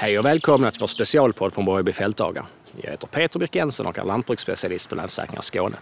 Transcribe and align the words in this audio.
Hej 0.00 0.18
och 0.18 0.24
välkomna 0.24 0.70
till 0.70 0.80
vår 0.80 0.86
specialpodd 0.86 1.52
från 1.52 1.64
Borgeby 1.64 1.92
fältdagar. 1.92 2.44
Jag 2.82 2.90
heter 2.90 3.06
Peter 3.06 3.38
Birkensen 3.38 3.86
och 3.86 3.98
är 3.98 4.04
lantbruksspecialist 4.04 4.88
på 4.88 4.94
Länsförsäkringar 4.94 5.42
Skåne. 5.42 5.76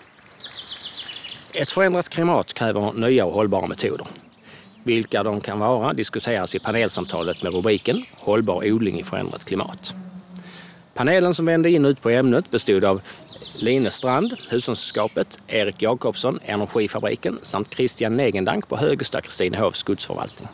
Ett 1.54 1.72
förändrat 1.72 2.08
klimat 2.08 2.54
kräver 2.54 2.92
nya 2.92 3.24
och 3.24 3.32
hållbara 3.32 3.66
metoder. 3.66 4.06
Vilka 4.84 5.22
de 5.22 5.40
kan 5.40 5.58
vara 5.58 5.92
diskuteras 5.92 6.54
i 6.54 6.58
panelsamtalet 6.58 7.42
med 7.42 7.52
rubriken 7.54 8.04
Hållbar 8.14 8.72
odling 8.72 9.00
i 9.00 9.04
förändrat 9.04 9.44
klimat. 9.44 9.94
Panelen 10.94 11.34
som 11.34 11.46
vände 11.46 11.70
in 11.70 11.84
ut 11.84 12.02
på 12.02 12.10
ämnet 12.10 12.50
bestod 12.50 12.84
av 12.84 13.00
Line 13.54 13.90
Strand, 13.90 14.32
Hushållningssällskapet, 14.32 15.38
Erik 15.46 15.82
Jakobsson, 15.82 16.40
Energifabriken 16.44 17.38
samt 17.42 17.74
Christian 17.74 18.16
Negendank 18.16 18.68
på 18.68 18.76
Högsta 18.76 19.20
Kristinehovs 19.20 19.78
skogsförvaltning. 19.78 20.48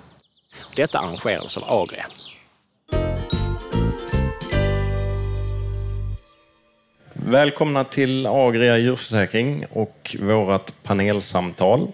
Detta 0.76 0.98
arrangerades 0.98 1.56
av 1.56 1.64
Agria. 1.66 2.04
Välkomna 7.24 7.84
till 7.84 8.26
Agria 8.26 8.78
djurförsäkring 8.78 9.66
och 9.70 10.16
vårt 10.20 10.82
panelsamtal. 10.82 11.92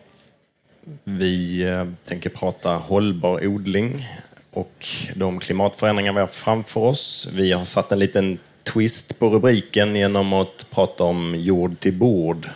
Vi 1.04 1.62
eh, 1.62 1.86
tänker 2.04 2.30
prata 2.30 2.70
hållbar 2.70 3.46
odling 3.46 4.06
och 4.50 4.86
de 5.14 5.38
klimatförändringar 5.38 6.12
vi 6.12 6.20
har 6.20 6.26
framför 6.26 6.80
oss. 6.80 7.28
Vi 7.32 7.52
har 7.52 7.64
satt 7.64 7.92
en 7.92 7.98
liten 7.98 8.38
twist 8.62 9.20
på 9.20 9.30
rubriken 9.30 9.96
genom 9.96 10.32
att 10.32 10.66
prata 10.70 11.04
om 11.04 11.34
jord 11.34 11.80
till 11.80 11.94
bord 11.94 12.48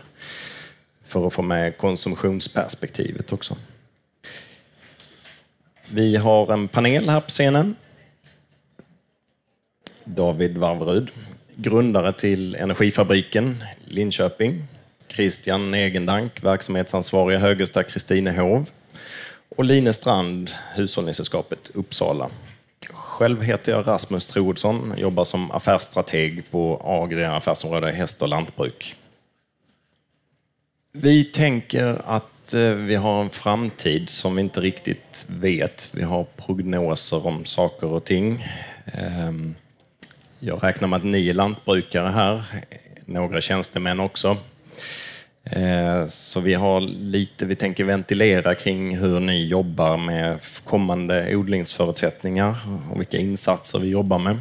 för 1.04 1.26
att 1.26 1.34
få 1.34 1.42
med 1.42 1.78
konsumtionsperspektivet 1.78 3.32
också. 3.32 3.56
Vi 5.90 6.16
har 6.16 6.52
en 6.52 6.68
panel 6.68 7.08
här 7.08 7.20
på 7.20 7.28
scenen. 7.28 7.76
David 10.04 10.58
Varverud, 10.58 11.10
grundare 11.62 12.12
till 12.12 12.54
Energifabriken 12.54 13.64
Linköping. 13.84 14.64
Christian 15.08 15.70
Negendank, 15.70 16.44
verksamhetsansvarig 16.44 17.34
i 17.36 17.38
Högesta 17.38 17.82
Kristinehov. 17.82 18.70
Och 19.56 19.64
Line 19.64 19.92
Strand, 19.92 20.50
Hushållningssällskapet 20.74 21.70
Uppsala. 21.74 22.30
Själv 22.92 23.42
heter 23.42 23.72
jag 23.72 23.86
Rasmus 23.86 24.26
Troedsson, 24.26 24.94
jobbar 24.96 25.24
som 25.24 25.50
affärsstrateg 25.50 26.50
på 26.50 26.82
Agria 26.84 27.36
affärsområde 27.36 27.92
häst 27.92 28.22
och 28.22 28.28
lantbruk. 28.28 28.96
Vi 30.92 31.24
tänker 31.24 32.02
att 32.06 32.54
eh, 32.54 32.60
vi 32.60 32.94
har 32.94 33.20
en 33.20 33.30
framtid 33.30 34.08
som 34.08 34.36
vi 34.36 34.40
inte 34.40 34.60
riktigt 34.60 35.26
vet. 35.30 35.90
Vi 35.94 36.02
har 36.02 36.24
prognoser 36.24 37.26
om 37.26 37.44
saker 37.44 37.86
och 37.86 38.04
ting. 38.04 38.46
Ehm, 38.86 39.54
jag 40.44 40.64
räknar 40.64 40.88
med 40.88 40.96
att 40.96 41.04
ni 41.04 41.28
är 41.28 41.34
lantbrukare 41.34 42.08
här, 42.08 42.42
några 43.06 43.40
tjänstemän 43.40 44.00
också. 44.00 44.36
Eh, 45.44 46.06
så 46.06 46.40
vi 46.40 46.54
har 46.54 46.80
lite, 46.80 47.46
vi 47.46 47.56
tänker 47.56 47.84
ventilera 47.84 48.54
kring 48.54 48.96
hur 48.96 49.20
ni 49.20 49.46
jobbar 49.46 49.96
med 49.96 50.38
kommande 50.64 51.36
odlingsförutsättningar 51.36 52.56
och 52.90 53.00
vilka 53.00 53.16
insatser 53.16 53.78
vi 53.78 53.88
jobbar 53.88 54.18
med. 54.18 54.38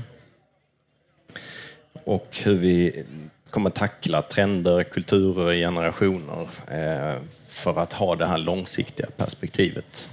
Och 2.03 2.37
hur 2.43 2.55
vi 2.55 3.05
kommer 3.49 3.69
tackla 3.69 4.21
trender, 4.21 4.83
kulturer, 4.83 5.53
generationer 5.53 6.47
eh, 6.71 7.21
för 7.49 7.79
att 7.79 7.93
ha 7.93 8.15
det 8.15 8.25
här 8.25 8.37
långsiktiga 8.37 9.07
perspektivet. 9.17 10.09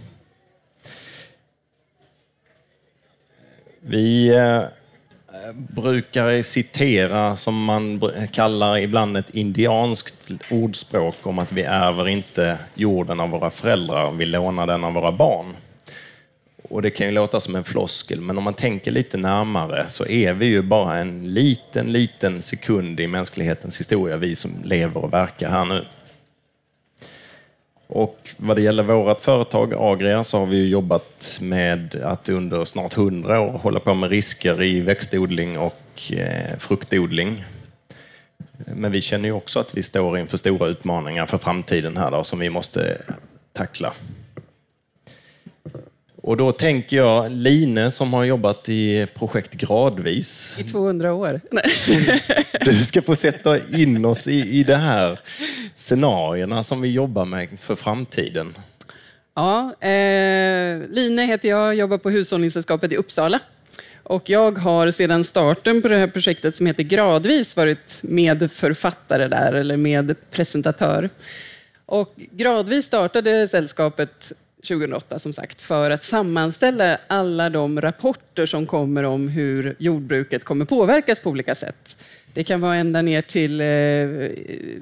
Vi 3.81 4.29
eh, 4.29 4.63
brukar 5.55 6.43
citera, 6.43 7.37
som 7.37 7.65
man 7.65 8.03
kallar 8.33 8.79
ibland 8.79 9.17
ett 9.17 9.35
indianskt 9.35 10.33
ordspråk 10.51 11.17
om 11.23 11.39
att 11.39 11.53
vi 11.53 11.63
ärver 11.63 12.09
inte 12.09 12.59
jorden 12.75 13.21
av 13.21 13.31
våra 13.31 13.51
föräldrar, 13.51 14.11
vi 14.11 14.27
lånar 14.27 14.67
den 14.67 14.85
av 14.85 14.93
våra 14.93 15.13
barn. 15.13 15.57
Och 16.71 16.83
Det 16.83 16.91
kan 16.91 17.07
ju 17.07 17.13
låta 17.13 17.41
som 17.41 17.57
en 17.57 17.65
floskel, 17.65 18.21
men 18.21 18.39
om 18.39 18.45
man 18.45 18.55
tänker 18.55 18.91
lite 18.91 19.17
närmare 19.17 19.89
så 19.89 20.07
är 20.07 20.33
vi 20.33 20.47
ju 20.47 20.63
bara 20.63 20.99
en 20.99 21.35
liten, 21.35 21.93
liten 21.93 22.43
sekund 22.43 23.01
i 23.01 23.07
mänsklighetens 23.07 23.81
historia, 23.81 24.17
vi 24.17 24.37
som 24.37 24.51
lever 24.65 25.05
och 25.05 25.13
verkar 25.13 25.51
här 25.51 25.65
nu. 25.65 25.85
Och 27.91 28.31
vad 28.37 28.57
det 28.57 28.63
gäller 28.63 28.83
vårt 28.83 29.23
företag 29.23 29.75
Agria 29.79 30.25
så 30.25 30.39
har 30.39 30.47
vi 30.47 30.69
jobbat 30.69 31.39
med 31.43 32.01
att 32.05 32.29
under 32.29 32.65
snart 32.65 32.95
hundra 32.95 33.41
år 33.41 33.59
hålla 33.59 33.81
på 33.81 33.95
med 33.95 34.11
risker 34.11 34.63
i 34.63 34.81
växtodling 34.81 35.59
och 35.59 36.13
eh, 36.13 36.59
fruktodling. 36.59 37.45
Men 38.67 38.93
vi 38.93 39.01
känner 39.01 39.29
ju 39.29 39.33
också 39.33 39.61
att 39.61 39.77
vi 39.77 39.83
står 39.83 40.19
inför 40.19 40.37
stora 40.37 40.69
utmaningar 40.69 41.27
för 41.27 41.39
framtiden 41.39 41.97
här 41.97 42.11
då, 42.11 42.25
som 42.25 42.39
vi 42.39 42.51
måste 42.51 43.03
tackla. 43.53 43.93
Och 46.23 46.37
då 46.37 46.53
tänker 46.53 46.97
jag 46.97 47.33
Line 47.33 47.91
som 47.91 48.13
har 48.13 48.25
jobbat 48.25 48.69
i 48.69 49.07
projekt 49.15 49.55
Gradvis. 49.55 50.59
I 50.61 50.65
200 50.65 51.13
år. 51.13 51.41
Du 52.65 52.75
ska 52.75 53.03
få 53.03 53.17
sätta 53.17 53.77
in 53.77 54.05
oss 54.05 54.29
i, 54.29 54.59
i 54.59 54.65
de 54.65 54.75
här 54.75 55.21
scenarierna 55.79 56.63
som 56.63 56.81
vi 56.81 56.93
jobbar 56.93 57.25
med 57.25 57.49
för 57.61 57.77
framtiden. 57.77 58.55
Ja, 59.35 59.75
eh, 59.81 60.89
Line 60.89 61.19
heter 61.19 61.49
jag, 61.49 61.75
jobbar 61.75 61.99
på 61.99 62.11
Hushållningssällskapet 62.11 62.93
i 62.93 62.97
Uppsala. 62.97 63.41
Och 64.03 64.31
jag 64.31 64.59
har 64.59 64.91
sedan 64.91 65.25
starten 65.25 65.83
på 65.83 65.89
det 65.89 65.97
här 65.97 66.07
projektet 66.07 66.55
som 66.55 66.67
heter 66.67 66.83
Gradvis 66.83 67.57
varit 67.57 68.01
medförfattare 68.03 69.29
där, 69.29 69.53
eller 69.53 69.77
medpresentatör. 69.77 71.11
Och 71.87 72.15
Gradvis 72.17 72.87
startade 72.87 73.49
sällskapet 73.49 74.33
2008 74.69 75.19
som 75.19 75.33
sagt, 75.33 75.61
för 75.61 75.91
att 75.91 76.03
sammanställa 76.03 76.99
alla 77.07 77.51
de 77.51 77.81
rapporter 77.81 78.47
som 78.47 78.67
kommer 78.67 79.05
om 79.05 79.29
hur 79.29 79.77
jordbruket 79.79 80.45
kommer 80.45 80.65
påverkas 80.65 81.21
på 81.21 81.31
olika 81.31 81.55
sätt. 81.55 81.97
Det 82.39 82.45
kan 82.45 82.61
vara 82.61 82.77
ända 82.77 83.03
ner 83.03 83.23
till 83.23 83.61
eh, 83.61 83.67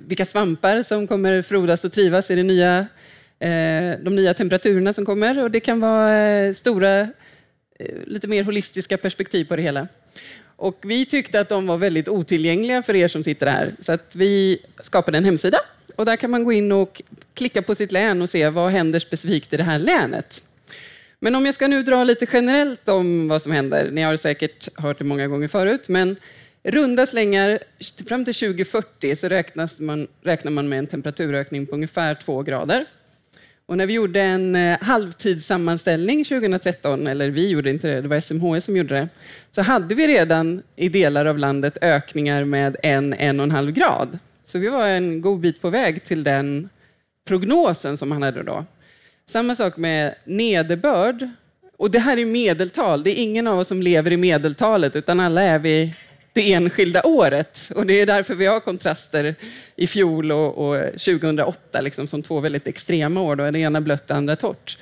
vilka 0.07 0.25
svampar 0.25 0.83
som 0.83 1.07
kommer 1.07 1.43
frodas 1.43 1.85
och 1.85 1.93
trivas 1.93 2.31
i 2.31 2.35
det 2.35 2.43
nya, 2.43 2.79
eh, 3.39 3.99
de 4.03 4.17
nya 4.17 4.35
temperaturerna 4.35 4.93
som 4.93 5.07
kommer. 5.07 5.43
Och 5.43 5.51
det 5.51 5.61
kan 5.61 5.81
vara 5.81 6.19
eh, 6.19 6.53
stora, 6.53 7.01
eh, 7.01 7.07
lite 8.07 8.29
mer 8.29 8.45
holistiska 8.45 8.97
perspektiv 8.97 9.45
på 9.45 9.57
det 9.57 9.63
hela. 9.63 9.89
Och 10.57 10.79
vi 10.83 11.07
tyckte 11.07 11.41
att 11.41 11.49
de 11.49 11.67
var 11.67 11.77
väldigt 11.77 12.09
otillgängliga 12.09 12.83
för 12.83 12.97
er 12.97 13.09
som 13.09 13.23
sitter 13.23 13.47
här, 13.47 13.75
så 13.81 13.93
att 13.93 14.17
vi 14.17 14.59
skapade 14.81 15.19
en 15.19 15.25
hemsida 15.25 15.59
och 15.97 16.05
där 16.05 16.17
kan 16.17 16.31
man 16.31 16.45
gå 16.45 16.53
in 16.53 16.73
och 16.73 17.03
klicka 17.35 17.63
på 17.63 17.75
sitt 17.75 17.93
län 17.93 18.23
och 18.23 18.31
se 18.31 18.49
vad 18.49 18.71
händer 18.71 18.99
specifikt 18.99 19.53
i 19.53 19.57
det 19.57 19.65
här 19.65 19.79
länet. 19.79 20.43
Men 21.21 21.35
om 21.35 21.47
jag 21.47 21.55
ska 21.55 21.69
nu 21.69 21.83
dra 21.83 22.05
lite 22.05 22.27
generellt 22.33 22.89
om 22.89 23.29
vad 23.29 23.43
som 23.43 23.53
händer. 23.53 23.91
Ni 23.91 24.03
har 24.03 24.17
säkert 24.17 24.69
hört 24.81 24.99
det 24.99 25.05
många 25.05 25.29
gånger 25.29 25.49
förut, 25.49 25.89
men 25.89 26.17
runda 26.67 27.07
slängar 27.07 27.59
fram 28.09 28.25
till 28.25 28.35
2040 28.35 29.17
så 29.17 29.29
räknas 29.29 29.81
man, 29.81 30.07
räknar 30.23 30.53
man 30.53 30.69
med 30.69 30.79
en 30.79 30.87
temperaturökning 30.87 31.67
på 31.67 31.75
ungefär 31.75 32.15
två 32.15 32.43
grader. 32.43 32.85
Och 33.67 33.77
när 33.77 33.87
vi 33.87 33.93
gjorde 33.93 34.21
en 34.21 34.57
eh, 34.57 34.79
halvtidssammanställning 34.81 36.25
2013, 36.25 37.07
eller 37.07 37.31
vi 37.31 37.49
gjorde 37.49 37.71
inte 37.71 37.89
det, 37.89 38.01
det 38.01 38.09
var 38.09 38.21
SMHI 38.21 38.61
som 38.61 38.77
gjorde 38.77 38.95
det, 38.95 39.09
så 39.51 39.63
hade 39.63 39.95
vi 39.95 40.07
redan 40.07 40.63
i 40.77 40.89
delar 40.89 41.27
av 41.27 41.39
landet 41.39 41.79
ökningar 41.81 42.45
med 42.45 42.77
en, 42.83 43.13
en 43.13 43.41
och 43.41 43.45
en 43.45 43.51
halv 43.51 43.71
grad. 43.71 44.19
Så 44.45 44.59
vi 44.59 44.69
var 44.69 44.87
en 44.87 45.21
god 45.21 45.41
bit 45.41 45.61
på 45.61 45.71
väg 45.71 46.05
till 46.05 46.25
den 46.25 46.69
prognosen 47.29 47.97
som 47.97 48.13
han 48.13 48.23
hade 48.23 48.43
då. 48.43 48.65
Samma 49.27 49.55
sak 49.55 49.77
med 49.77 50.15
nederbörd. 50.25 51.29
Och 51.77 51.91
det 51.91 51.99
här 51.99 52.17
är 52.17 52.27
medeltal. 52.27 53.03
Det 53.03 53.11
är 53.11 53.23
ingen 53.23 53.47
av 53.47 53.59
oss 53.59 53.69
som 53.69 53.83
lever 53.83 54.13
i 54.13 54.17
medeltalet, 54.17 54.97
utan 54.97 55.21
alla 55.21 55.43
är 55.43 55.59
vi 55.59 55.95
det 56.37 56.53
enskilda 56.53 57.03
året. 57.03 57.71
Och 57.75 57.87
det 57.87 58.01
är 58.01 58.07
därför 58.07 58.35
vi 58.35 58.47
har 58.47 58.61
kontraster 58.61 59.35
i 59.77 59.87
fjol 59.87 60.33
och, 60.33 60.69
och 60.69 60.87
2008 60.93 61.81
liksom, 61.81 62.07
som 62.07 62.23
två 62.23 62.41
väldigt 62.41 62.67
extrema 62.67 63.23
år. 63.23 63.37
Då. 63.37 63.51
Det 63.51 63.59
ena 63.59 63.81
blött, 63.81 64.07
det 64.07 64.15
andra 64.15 64.37
torrt. 64.37 64.79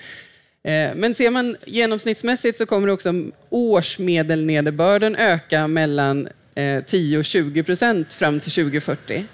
Eh, 0.62 0.94
men 0.94 1.14
ser 1.14 1.30
man 1.30 1.56
genomsnittsmässigt 1.64 2.58
så 2.58 2.66
kommer 2.66 2.88
också 2.88 3.14
årsmedelnederbörden 3.50 5.16
öka 5.16 5.68
mellan 5.68 6.28
eh, 6.54 6.84
10 6.84 7.18
och 7.18 7.24
20 7.24 7.62
procent 7.62 8.12
fram 8.12 8.40
till 8.40 8.52
2040. 8.52 9.24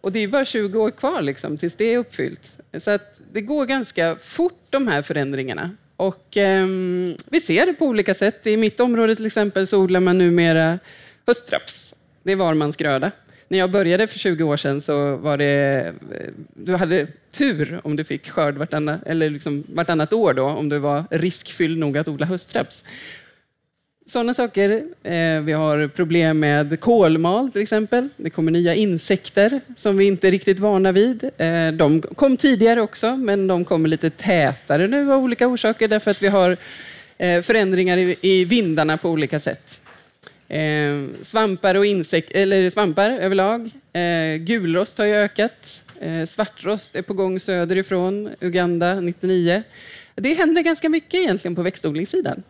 Och 0.00 0.12
det 0.12 0.20
är 0.20 0.28
bara 0.28 0.44
20 0.44 0.78
år 0.78 0.90
kvar 0.90 1.22
liksom, 1.22 1.58
tills 1.58 1.76
det 1.76 1.94
är 1.94 1.98
uppfyllt. 1.98 2.58
Så 2.78 2.90
att 2.90 3.20
det 3.32 3.40
går 3.40 3.66
ganska 3.66 4.16
fort 4.16 4.66
de 4.70 4.88
här 4.88 5.02
förändringarna. 5.02 5.70
Och 5.96 6.36
eh, 6.36 6.66
vi 7.30 7.40
ser 7.40 7.66
det 7.66 7.72
på 7.72 7.86
olika 7.86 8.14
sätt. 8.14 8.46
I 8.46 8.56
mitt 8.56 8.80
område 8.80 9.16
till 9.16 9.26
exempel 9.26 9.66
så 9.66 9.82
odlar 9.82 10.00
man 10.00 10.18
numera 10.18 10.78
höstraps. 11.26 11.94
Det 12.22 12.32
är 12.32 12.36
var 12.36 12.54
mans 12.54 12.76
gröda. 12.76 13.10
När 13.48 13.58
jag 13.58 13.70
började 13.70 14.06
för 14.06 14.18
20 14.18 14.44
år 14.44 14.56
sedan 14.56 14.80
så 14.80 15.16
var 15.16 15.38
det... 15.38 15.92
Eh, 16.12 16.32
du 16.54 16.74
hade 16.74 17.06
tur 17.30 17.80
om 17.84 17.96
du 17.96 18.04
fick 18.04 18.30
skörd 18.30 18.56
vartannat, 18.56 19.00
eller 19.06 19.30
liksom 19.30 19.64
vartannat 19.68 20.12
år 20.12 20.34
då, 20.34 20.44
om 20.44 20.68
du 20.68 20.78
var 20.78 21.04
riskfylld 21.10 21.78
nog 21.78 21.98
att 21.98 22.08
odla 22.08 22.26
höstraps. 22.26 22.84
Sådana 24.06 24.34
saker. 24.34 24.70
Eh, 25.02 25.40
vi 25.40 25.52
har 25.52 25.88
problem 25.88 26.38
med 26.38 26.80
kolmal 26.80 27.52
till 27.52 27.62
exempel. 27.62 28.08
Det 28.16 28.30
kommer 28.30 28.52
nya 28.52 28.74
insekter 28.74 29.60
som 29.76 29.96
vi 29.96 30.04
inte 30.04 30.28
är 30.28 30.32
riktigt 30.32 30.58
vana 30.58 30.92
vid. 30.92 31.30
Eh, 31.36 31.72
de 31.72 32.00
kom 32.00 32.36
tidigare 32.36 32.80
också, 32.80 33.16
men 33.16 33.46
de 33.46 33.64
kommer 33.64 33.88
lite 33.88 34.10
tätare 34.10 34.86
nu 34.86 35.12
av 35.12 35.24
olika 35.24 35.46
orsaker 35.46 35.88
därför 35.88 36.10
att 36.10 36.22
vi 36.22 36.28
har 36.28 36.56
förändringar 37.42 37.98
i 38.20 38.44
vindarna 38.44 38.96
på 38.96 39.10
olika 39.10 39.40
sätt. 39.40 39.85
Eh, 40.48 41.22
svampar, 41.22 41.74
och 41.74 41.86
insek 41.86 42.30
eller 42.30 42.70
svampar 42.70 43.10
överlag. 43.10 43.70
Eh, 43.92 44.36
gulrost 44.36 44.98
har 44.98 45.04
ju 45.04 45.14
ökat. 45.14 45.84
Eh, 46.00 46.24
svartrost 46.24 46.96
är 46.96 47.02
på 47.02 47.14
gång 47.14 47.40
söderifrån, 47.40 48.30
Uganda 48.40 49.00
99. 49.00 49.62
Det 50.14 50.34
händer 50.34 50.62
ganska 50.62 50.88
mycket 50.88 51.14
egentligen 51.14 51.54
på 51.54 51.62
växtodlingssidan. 51.62 52.42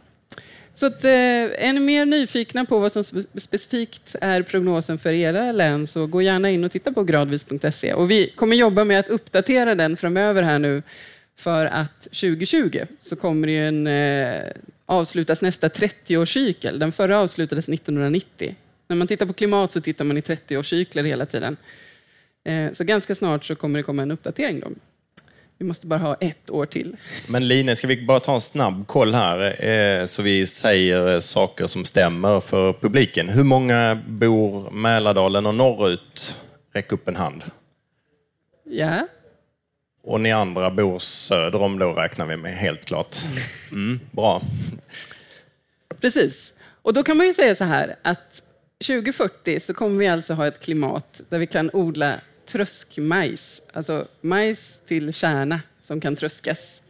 Så 0.75 0.87
att, 0.87 1.05
eh, 1.05 1.11
är 1.11 1.73
ni 1.73 1.81
mer 1.81 2.07
nyfikna 2.07 2.65
på 2.65 2.79
vad 2.79 2.93
som 2.93 3.05
specifikt 3.37 4.17
är 4.21 4.43
prognosen 4.43 4.99
för 4.99 5.13
era 5.13 5.53
län 5.53 5.87
så 5.87 6.07
gå 6.07 6.23
gärna 6.23 6.51
in 6.51 6.65
och 6.65 6.73
titta 6.73 6.93
på 6.93 7.05
gradvis.se. 7.05 7.93
Och 7.93 8.11
vi 8.11 8.29
kommer 8.29 8.57
jobba 8.57 8.85
med 8.85 9.01
att 9.01 9.09
uppdatera 9.09 9.75
den 9.75 9.97
framöver 9.97 10.43
här 10.43 10.59
nu 10.59 10.83
för 11.37 11.67
att 11.67 12.03
2020 12.03 12.85
så 13.01 13.17
kommer 13.17 13.47
det 13.47 13.59
en, 13.59 13.87
eh, 13.87 14.53
avslutas 14.87 15.43
nästa 15.43 15.69
30-årscykel. 15.69 16.79
Den 16.79 16.93
förra 16.93 17.19
avslutades 17.19 17.69
1990. 17.69 18.55
När 18.89 18.97
man 18.97 19.07
tittar 19.07 19.27
på 19.27 19.33
klimat 19.33 19.73
så 19.73 19.81
tittar 19.81 20.05
man 20.05 20.17
i 20.17 20.21
30-årscykler 20.21 21.05
hela 21.05 21.27
tiden. 21.27 21.57
Eh, 22.45 22.73
så 22.73 22.85
ganska 22.85 23.15
snart 23.15 23.45
så 23.45 23.55
kommer 23.55 23.79
det 23.79 23.83
komma 23.83 24.03
en 24.03 24.11
uppdatering. 24.11 24.61
Då. 24.61 24.69
Vi 25.59 25.65
måste 25.65 25.87
bara 25.87 26.01
ha 26.01 26.15
ett 26.15 26.51
år 26.51 26.67
till. 26.67 26.97
Men 27.27 27.49
Line, 27.49 27.77
ska 27.77 27.87
vi 27.87 28.07
bara 28.07 28.21
ta 28.21 28.35
en 28.35 28.41
snabb 28.41 28.87
koll 28.87 29.15
här 29.15 29.65
eh, 29.69 30.07
så 30.07 30.23
vi 30.23 30.47
säger 30.47 31.21
saker 31.21 31.67
som 31.67 31.85
stämmer 31.85 32.41
för 32.41 32.73
publiken. 32.73 33.29
Hur 33.29 33.45
många 33.45 34.03
bor 34.09 34.71
Mälardalen 34.71 35.47
och 35.47 35.55
norrut? 35.55 36.37
Räck 36.73 36.93
upp 36.93 37.09
en 37.09 37.17
hand. 37.17 37.45
Ja. 38.65 39.09
Och 40.07 40.21
ni 40.21 40.33
andra 40.33 40.71
bor 40.71 40.99
söder 40.99 41.63
om 41.63 41.79
då 41.79 41.93
räknar 41.93 42.27
vi 42.27 42.37
med, 42.37 42.53
helt 42.53 42.85
klart. 42.85 43.17
Mm, 43.73 44.01
bra. 44.11 44.43
Precis. 46.01 46.55
Och 46.83 46.95
då 46.95 47.03
kan 47.03 47.17
man 47.17 47.27
ju 47.27 47.35
säga 47.35 47.55
så 47.55 47.65
här 47.65 47.97
att 48.03 48.43
2040 48.87 49.61
så 49.61 49.75
kommer 49.75 49.99
vi 49.99 50.09
alltså 50.09 50.35
ha 50.35 50.47
ett 50.47 50.61
klimat 50.61 51.21
där 51.29 51.39
vi 51.39 51.47
kan 51.47 51.71
odla 51.73 52.21
tröskmajs, 52.49 53.63
alltså 53.73 54.07
majs 54.21 54.81
till 54.87 55.13
kärna 55.13 55.61
som 55.81 56.01
kan 56.01 56.17
tröskas. 56.17 56.81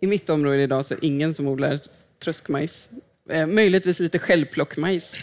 I 0.00 0.06
mitt 0.06 0.30
område 0.30 0.62
idag 0.62 0.86
så 0.86 0.94
är 0.94 0.98
det 1.00 1.06
ingen 1.06 1.34
som 1.34 1.46
odlar 1.46 1.80
tröskmajs. 2.24 2.88
Eh, 3.30 3.46
möjligtvis 3.46 4.00
lite 4.00 4.18
självplockmajs. 4.18 5.20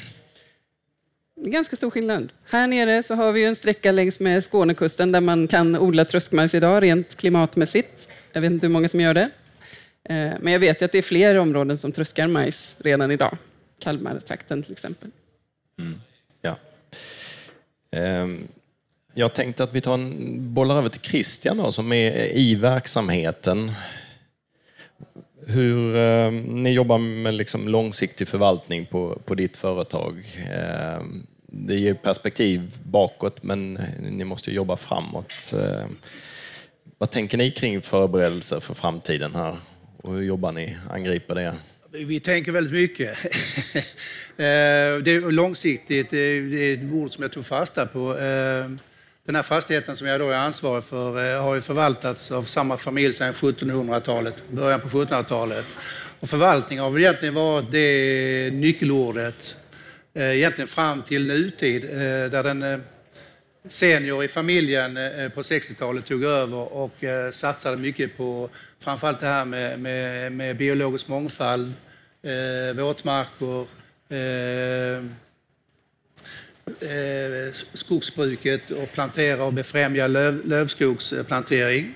Det 1.40 1.50
är 1.50 1.52
ganska 1.52 1.76
stor 1.76 1.92
skillnad. 1.92 2.32
Här 2.50 2.68
nere 2.68 3.04
så 3.04 3.16
har 3.16 3.32
vi 3.32 3.46
en 3.46 3.56
sträcka 3.56 3.92
längs 3.92 4.20
med 4.20 4.44
Skånekusten 4.44 5.12
där 5.12 5.22
man 5.22 5.48
kan 5.48 5.76
odla 5.76 6.06
tröskmajs 6.06 6.54
idag, 6.54 6.84
rent 6.84 7.16
klimatmässigt. 7.16 8.14
Jag 8.34 8.42
vet 8.42 8.52
inte 8.52 8.68
hur 8.68 8.74
många 8.74 8.90
som 8.90 9.00
gör 9.02 9.14
det. 9.14 9.30
Eh, 10.04 10.32
men 10.42 10.54
jag 10.54 10.60
vet 10.60 10.82
att 10.82 10.92
det 10.92 10.98
är 10.98 11.02
fler 11.02 11.36
områden 11.36 11.78
som 11.78 11.92
tröskar 11.92 12.28
majs 12.28 12.76
redan 12.80 13.12
idag. 13.12 13.38
Kalmartrakten 13.80 14.64
till 14.64 14.72
exempel. 14.72 15.10
Mm. 15.80 16.02
Ja. 16.42 16.56
Um, 18.22 18.48
jag 19.14 19.34
tänkte 19.34 19.64
att 19.64 19.74
vi 19.74 19.82
tar 19.82 19.94
en, 19.94 20.54
bollar 20.54 20.78
över 20.78 20.90
till 20.90 21.02
Christian 21.02 21.58
då, 21.58 21.72
som 21.72 21.94
är 21.94 22.38
i 22.38 22.56
verksamheten. 22.56 23.72
Hur 25.50 25.96
eh, 25.96 26.32
Ni 26.32 26.72
jobbar 26.72 26.98
med 26.98 27.34
liksom 27.34 27.68
långsiktig 27.68 28.28
förvaltning 28.28 28.86
på, 28.86 29.22
på 29.26 29.36
ditt 29.36 29.58
företag. 29.58 30.18
Eh, 30.52 31.04
det 31.46 31.76
ger 31.76 31.94
perspektiv 31.94 32.78
bakåt, 32.84 33.44
men 33.44 33.74
ni 34.00 34.24
måste 34.24 34.52
jobba 34.52 34.78
framåt. 34.78 35.54
Eh, 35.54 35.86
vad 36.98 37.10
tänker 37.10 37.38
ni 37.38 37.52
kring 37.52 37.82
förberedelser 37.82 38.60
för 38.60 38.74
framtiden 38.74 39.36
här? 39.36 39.58
Och 39.98 40.14
hur 40.14 40.24
jobbar 40.24 40.52
ni? 40.52 40.78
Angriper 40.90 41.36
det? 41.36 41.56
Vi 41.92 42.20
tänker 42.20 42.52
väldigt 42.52 42.74
mycket. 42.74 43.18
Eh, 44.40 44.98
det 45.04 45.12
är 45.12 45.32
långsiktigt, 45.32 46.10
det 46.10 46.18
är 46.18 46.74
ett 46.74 46.92
ord 46.92 47.10
som 47.10 47.22
jag 47.22 47.32
tog 47.32 47.46
fasta 47.46 47.86
på. 47.86 48.18
Eh, 48.18 48.70
den 49.28 49.36
här 49.36 49.44
fastigheten 49.44 49.96
som 49.96 50.08
jag 50.08 50.20
då 50.20 50.30
är 50.30 50.36
ansvarig 50.36 50.84
för 50.84 51.36
eh, 51.36 51.44
har 51.44 51.56
ju 51.56 51.62
förvaltats 51.62 52.32
av 52.32 52.44
samma 52.44 52.78
familj 52.78 53.14
sedan 53.14 53.34
1700-talet, 53.34 54.44
början 54.50 54.80
på 54.80 54.88
1700-talet. 54.88 55.66
Och 56.20 56.30
förvaltning 56.30 56.80
har 56.80 56.90
väl 56.90 57.02
egentligen 57.02 57.34
varit 57.34 57.72
det 57.72 58.50
nyckelordet 58.54 59.56
eh, 60.14 60.38
egentligen 60.38 60.68
fram 60.68 61.02
till 61.02 61.28
nutid, 61.28 61.84
eh, 61.84 61.90
där 62.32 62.44
den 62.44 62.84
senior 63.68 64.24
i 64.24 64.28
familjen 64.28 64.94
på 65.36 65.42
60-talet 65.42 66.06
tog 66.06 66.24
över 66.24 66.74
och 66.74 66.96
satsade 67.32 67.78
mycket 67.78 68.18
på 68.18 68.50
framförallt 68.80 69.20
det 69.20 69.28
här 69.28 69.46
med, 69.46 69.80
med, 69.80 70.32
med 70.32 70.58
biologisk 70.58 71.08
mångfald, 71.08 71.74
våtmarker, 72.76 73.68
Eh, 76.68 77.54
skogsbruket 77.74 78.72
och 78.72 78.92
plantera 78.92 79.44
och 79.44 79.54
befrämja 79.54 80.08
löv, 80.08 80.46
lövskogsplantering. 80.46 81.96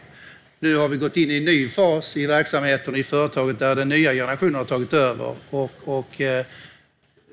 Nu 0.59 0.75
har 0.75 0.87
vi 0.87 0.97
gått 0.97 1.17
in 1.17 1.31
i 1.31 1.37
en 1.37 1.45
ny 1.45 1.67
fas 1.67 2.17
i 2.17 2.25
verksamheten 2.25 2.95
i 2.95 3.03
företaget 3.03 3.59
där 3.59 3.75
den 3.75 3.89
nya 3.89 4.13
generationen 4.13 4.55
har 4.55 4.63
tagit 4.63 4.93
över. 4.93 5.35
Och, 5.49 5.71
och 5.83 6.21
eh, 6.21 6.45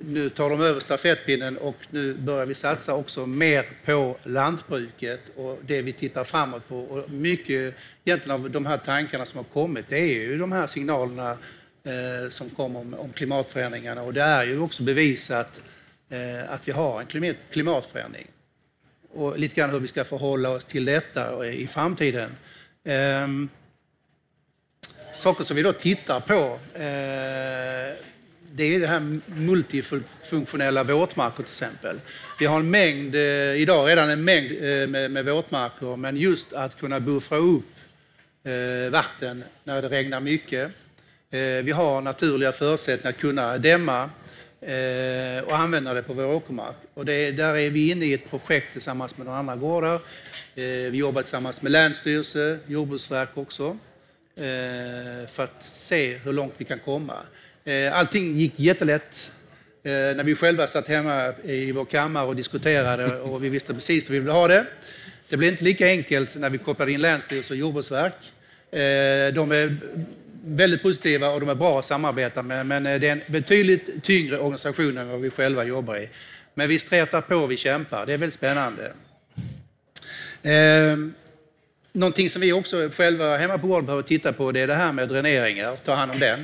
nu 0.00 0.30
tar 0.30 0.50
de 0.50 0.60
över 0.60 0.80
stafettpinnen 0.80 1.56
och 1.56 1.76
nu 1.90 2.14
börjar 2.14 2.46
vi 2.46 2.54
satsa 2.54 2.94
också 2.94 3.26
mer 3.26 3.66
på 3.84 4.16
lantbruket 4.22 5.20
och 5.36 5.58
det 5.66 5.82
vi 5.82 5.92
tittar 5.92 6.24
framåt 6.24 6.68
på. 6.68 6.78
Och 6.78 7.10
mycket 7.10 7.74
egentligen 8.04 8.40
av 8.40 8.50
de 8.50 8.66
här 8.66 8.78
tankarna 8.78 9.26
som 9.26 9.38
har 9.38 9.44
kommit, 9.44 9.84
det 9.88 9.98
är 9.98 10.14
ju 10.14 10.38
de 10.38 10.52
här 10.52 10.66
signalerna 10.66 11.30
eh, 11.84 12.28
som 12.28 12.50
kommer 12.50 12.80
om, 12.80 12.94
om, 12.94 13.12
klimatförändringarna 13.12 14.02
och 14.02 14.14
det 14.14 14.22
är 14.22 14.44
ju 14.44 14.60
också 14.60 14.82
bevisat 14.82 15.62
Eh, 16.10 16.52
att 16.52 16.68
vi 16.68 16.72
har 16.72 17.00
en 17.00 17.34
klimatförändring. 17.50 18.26
Och 19.12 19.38
lite 19.38 19.54
grann 19.54 19.70
hur 19.70 19.78
vi 19.78 19.88
ska 19.88 20.04
förhålla 20.04 20.50
oss 20.50 20.64
till 20.64 20.84
detta 20.84 21.46
i 21.46 21.66
framtiden. 21.66 22.30
Ehm, 22.84 23.48
saker 25.12 25.44
som 25.44 25.56
vi 25.56 25.62
då 25.62 25.72
tittar 25.72 26.20
på 26.20 26.58
eh, 26.74 27.96
det 28.52 28.74
är 28.74 28.80
det 28.80 28.86
här 28.86 29.20
multifunktionella 29.26 30.82
våtmarker 30.82 31.36
till 31.36 31.44
exempel. 31.44 32.00
Vi 32.38 32.46
har 32.46 32.60
en 32.60 32.70
mängd, 32.70 33.14
eh, 33.14 33.54
idag 33.54 33.88
redan 33.88 34.10
en 34.10 34.24
mängd 34.24 34.52
med, 34.90 35.10
med 35.10 35.24
våtmarker, 35.24 35.96
men 35.96 36.16
just 36.16 36.52
att 36.52 36.78
kunna 36.78 37.00
buffra 37.00 37.38
upp 37.38 37.64
vatten 38.90 39.44
när 39.64 39.82
det 39.82 39.88
regnar 39.88 40.20
mycket. 40.20 40.70
Vi 41.62 41.70
har 41.70 42.00
naturliga 42.00 42.52
förutsättningar 42.52 43.10
att 43.10 43.20
kunna 43.20 43.58
dämma 43.58 44.10
Eh, 44.60 45.44
och 45.44 45.56
använda 45.56 45.94
det 45.94 46.02
på 46.02 46.12
vår 46.12 46.24
åkermark. 46.24 46.76
Och 46.94 47.04
det, 47.04 47.30
där 47.30 47.56
är 47.56 47.70
vi 47.70 47.90
inne 47.90 48.06
i 48.06 48.14
ett 48.14 48.30
projekt 48.30 48.72
tillsammans 48.72 49.16
med 49.16 49.26
några 49.26 49.38
andra 49.38 49.56
gårdar. 49.56 49.94
Eh, 50.58 50.90
vi 50.90 50.98
jobbar 50.98 51.22
tillsammans 51.22 51.62
med 51.62 51.72
Länsstyrelse, 51.72 52.58
Jordbruksverk 52.66 53.28
också, 53.34 53.78
eh, 54.36 55.26
för 55.28 55.44
att 55.44 55.64
se 55.64 56.16
hur 56.16 56.32
långt 56.32 56.54
vi 56.58 56.64
kan 56.64 56.78
komma. 56.78 57.16
Eh, 57.64 57.98
allting 57.98 58.38
gick 58.38 58.52
jättelätt. 58.56 59.32
När 59.82 60.24
vi 60.24 60.34
själva 60.34 60.66
satt 60.66 60.88
hemma 60.88 61.32
i 61.44 61.72
vår 61.72 61.84
kammare 61.84 62.26
och 62.26 62.36
diskuterade 62.36 63.20
och 63.20 63.44
vi 63.44 63.48
visste 63.48 63.74
precis 63.74 64.10
hur 64.10 64.12
vi 64.12 64.20
ville 64.20 64.32
ha 64.32 64.48
det. 64.48 64.66
Det 65.28 65.36
blev 65.36 65.50
inte 65.50 65.64
lika 65.64 65.86
enkelt 65.86 66.36
när 66.36 66.50
vi 66.50 66.58
kopplade 66.58 66.92
in 66.92 67.00
Länsstyrelsen 67.00 67.54
och 67.54 67.58
Jordbruksverk. 67.58 68.14
De 69.34 69.52
är 69.52 69.76
väldigt 70.44 70.82
positiva 70.82 71.28
och 71.28 71.40
de 71.40 71.48
är 71.48 71.54
bra 71.54 71.78
att 71.78 71.84
samarbeta 71.84 72.42
med, 72.42 72.66
men 72.66 72.86
eh, 72.86 73.00
det 73.00 73.08
är 73.08 73.12
en 73.12 73.20
betydligt 73.26 74.02
tyngre 74.02 74.38
organisation 74.38 74.98
än 74.98 75.08
vad 75.08 75.20
vi 75.20 75.30
själva 75.30 75.64
jobbar 75.64 75.96
i. 75.96 76.08
Men 76.54 76.68
vi 76.68 76.78
stretar 76.78 77.20
på, 77.20 77.46
vi 77.46 77.56
kämpar. 77.56 78.06
Det 78.06 78.12
är 78.12 78.18
väldigt 78.18 78.34
spännande. 78.34 78.92
Ehm, 80.42 81.14
någonting 81.92 82.30
som 82.30 82.40
vi 82.40 82.52
också 82.52 82.90
själva 82.92 83.36
hemma 83.36 83.58
på 83.58 83.66
gården 83.66 83.86
behöver 83.86 84.02
titta 84.02 84.32
på 84.32 84.52
det 84.52 84.60
är 84.60 84.66
det 84.66 84.74
här 84.74 84.92
med 84.92 85.08
dräneringar, 85.08 85.76
ta 85.84 85.94
hand 85.94 86.12
om 86.12 86.18
den. 86.18 86.40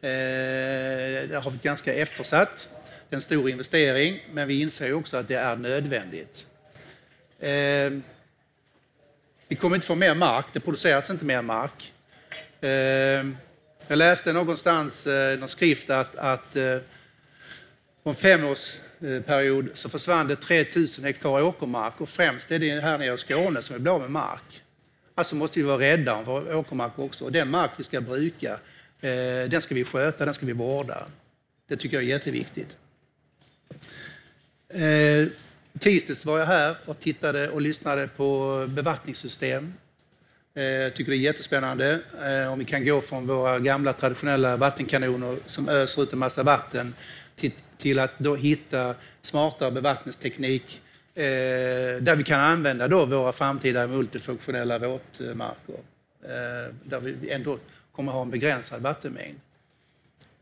Eh, 0.00 1.28
det 1.28 1.40
har 1.44 1.50
vi 1.50 1.58
ganska 1.62 1.94
eftersatt. 1.94 2.68
Det 3.08 3.14
är 3.14 3.16
en 3.16 3.20
stor 3.20 3.50
investering, 3.50 4.20
men 4.32 4.48
vi 4.48 4.60
inser 4.60 4.92
också 4.92 5.16
att 5.16 5.28
det 5.28 5.34
är 5.34 5.56
nödvändigt. 5.56 6.46
Eh, 7.40 8.00
vi 9.48 9.56
kommer 9.56 9.76
inte 9.76 9.86
få 9.86 9.94
mer 9.94 10.14
mark, 10.14 10.46
det 10.52 10.60
produceras 10.60 11.10
inte 11.10 11.24
mer 11.24 11.42
mark. 11.42 11.92
Eh, 12.60 12.70
jag 13.88 13.96
läste 13.96 14.32
någonstans 14.32 15.06
eh, 15.06 15.38
någon 15.38 15.48
skrift 15.48 15.90
att, 15.90 16.16
att 16.16 16.56
eh, 16.56 16.78
på 18.02 18.10
en 18.10 18.16
femårsperiod 18.16 19.64
eh, 19.64 19.74
så 19.74 19.88
försvann 19.88 20.28
det 20.28 20.36
3000 20.36 21.04
hektar 21.04 21.42
åkermark 21.42 22.00
och 22.00 22.08
främst 22.08 22.50
är 22.50 22.58
det 22.58 22.80
här 22.80 22.98
nere 22.98 23.14
i 23.14 23.18
Skåne 23.18 23.62
som 23.62 23.76
vi 23.76 23.80
blir 23.80 23.92
av 23.92 24.00
med 24.00 24.10
mark. 24.10 24.62
Alltså 25.14 25.36
måste 25.36 25.58
vi 25.58 25.64
vara 25.64 25.78
rädda 25.78 26.14
om 26.14 26.24
vår 26.24 26.54
åkermark 26.54 26.98
också 26.98 27.24
och 27.24 27.32
den 27.32 27.50
mark 27.50 27.70
vi 27.76 27.84
ska 27.84 28.00
bruka 28.00 28.58
Eh, 29.00 29.48
den 29.48 29.62
ska 29.62 29.74
vi 29.74 29.84
sköta, 29.84 30.24
den 30.24 30.34
ska 30.34 30.46
vi 30.46 30.52
vårda. 30.52 31.06
Det 31.68 31.76
tycker 31.76 31.96
jag 31.96 32.04
är 32.04 32.08
jätteviktigt. 32.08 32.76
Eh, 34.68 35.28
tisdags 35.78 36.26
var 36.26 36.38
jag 36.38 36.46
här 36.46 36.76
och 36.84 36.98
tittade 36.98 37.48
och 37.48 37.60
lyssnade 37.60 38.08
på 38.08 38.66
bevattningssystem. 38.68 39.74
Eh, 40.58 40.64
jag 40.64 40.94
tycker 40.94 41.10
det 41.10 41.16
är 41.16 41.20
jättespännande 41.20 42.00
eh, 42.24 42.52
om 42.52 42.58
vi 42.58 42.64
kan 42.64 42.84
gå 42.84 43.00
från 43.00 43.26
våra 43.26 43.58
gamla 43.58 43.92
traditionella 43.92 44.56
vattenkanoner 44.56 45.38
som 45.46 45.68
öser 45.68 46.02
ut 46.02 46.12
en 46.12 46.18
massa 46.18 46.42
vatten 46.42 46.94
till, 47.36 47.52
till 47.76 47.98
att 47.98 48.18
då 48.18 48.34
hitta 48.34 48.94
smartare 49.22 49.70
bevattningsteknik 49.70 50.80
eh, 51.14 51.22
där 52.00 52.16
vi 52.16 52.24
kan 52.24 52.40
använda 52.40 52.88
då 52.88 53.06
våra 53.06 53.32
framtida 53.32 53.86
multifunktionella 53.86 54.78
våtmarker. 54.78 55.74
Eh, 56.22 56.74
där 56.82 57.00
vi 57.00 57.30
ändå 57.30 57.58
kommer 57.92 58.12
ha 58.12 58.22
en 58.22 58.30
begränsad 58.30 58.82
vattenmängd. 58.82 59.40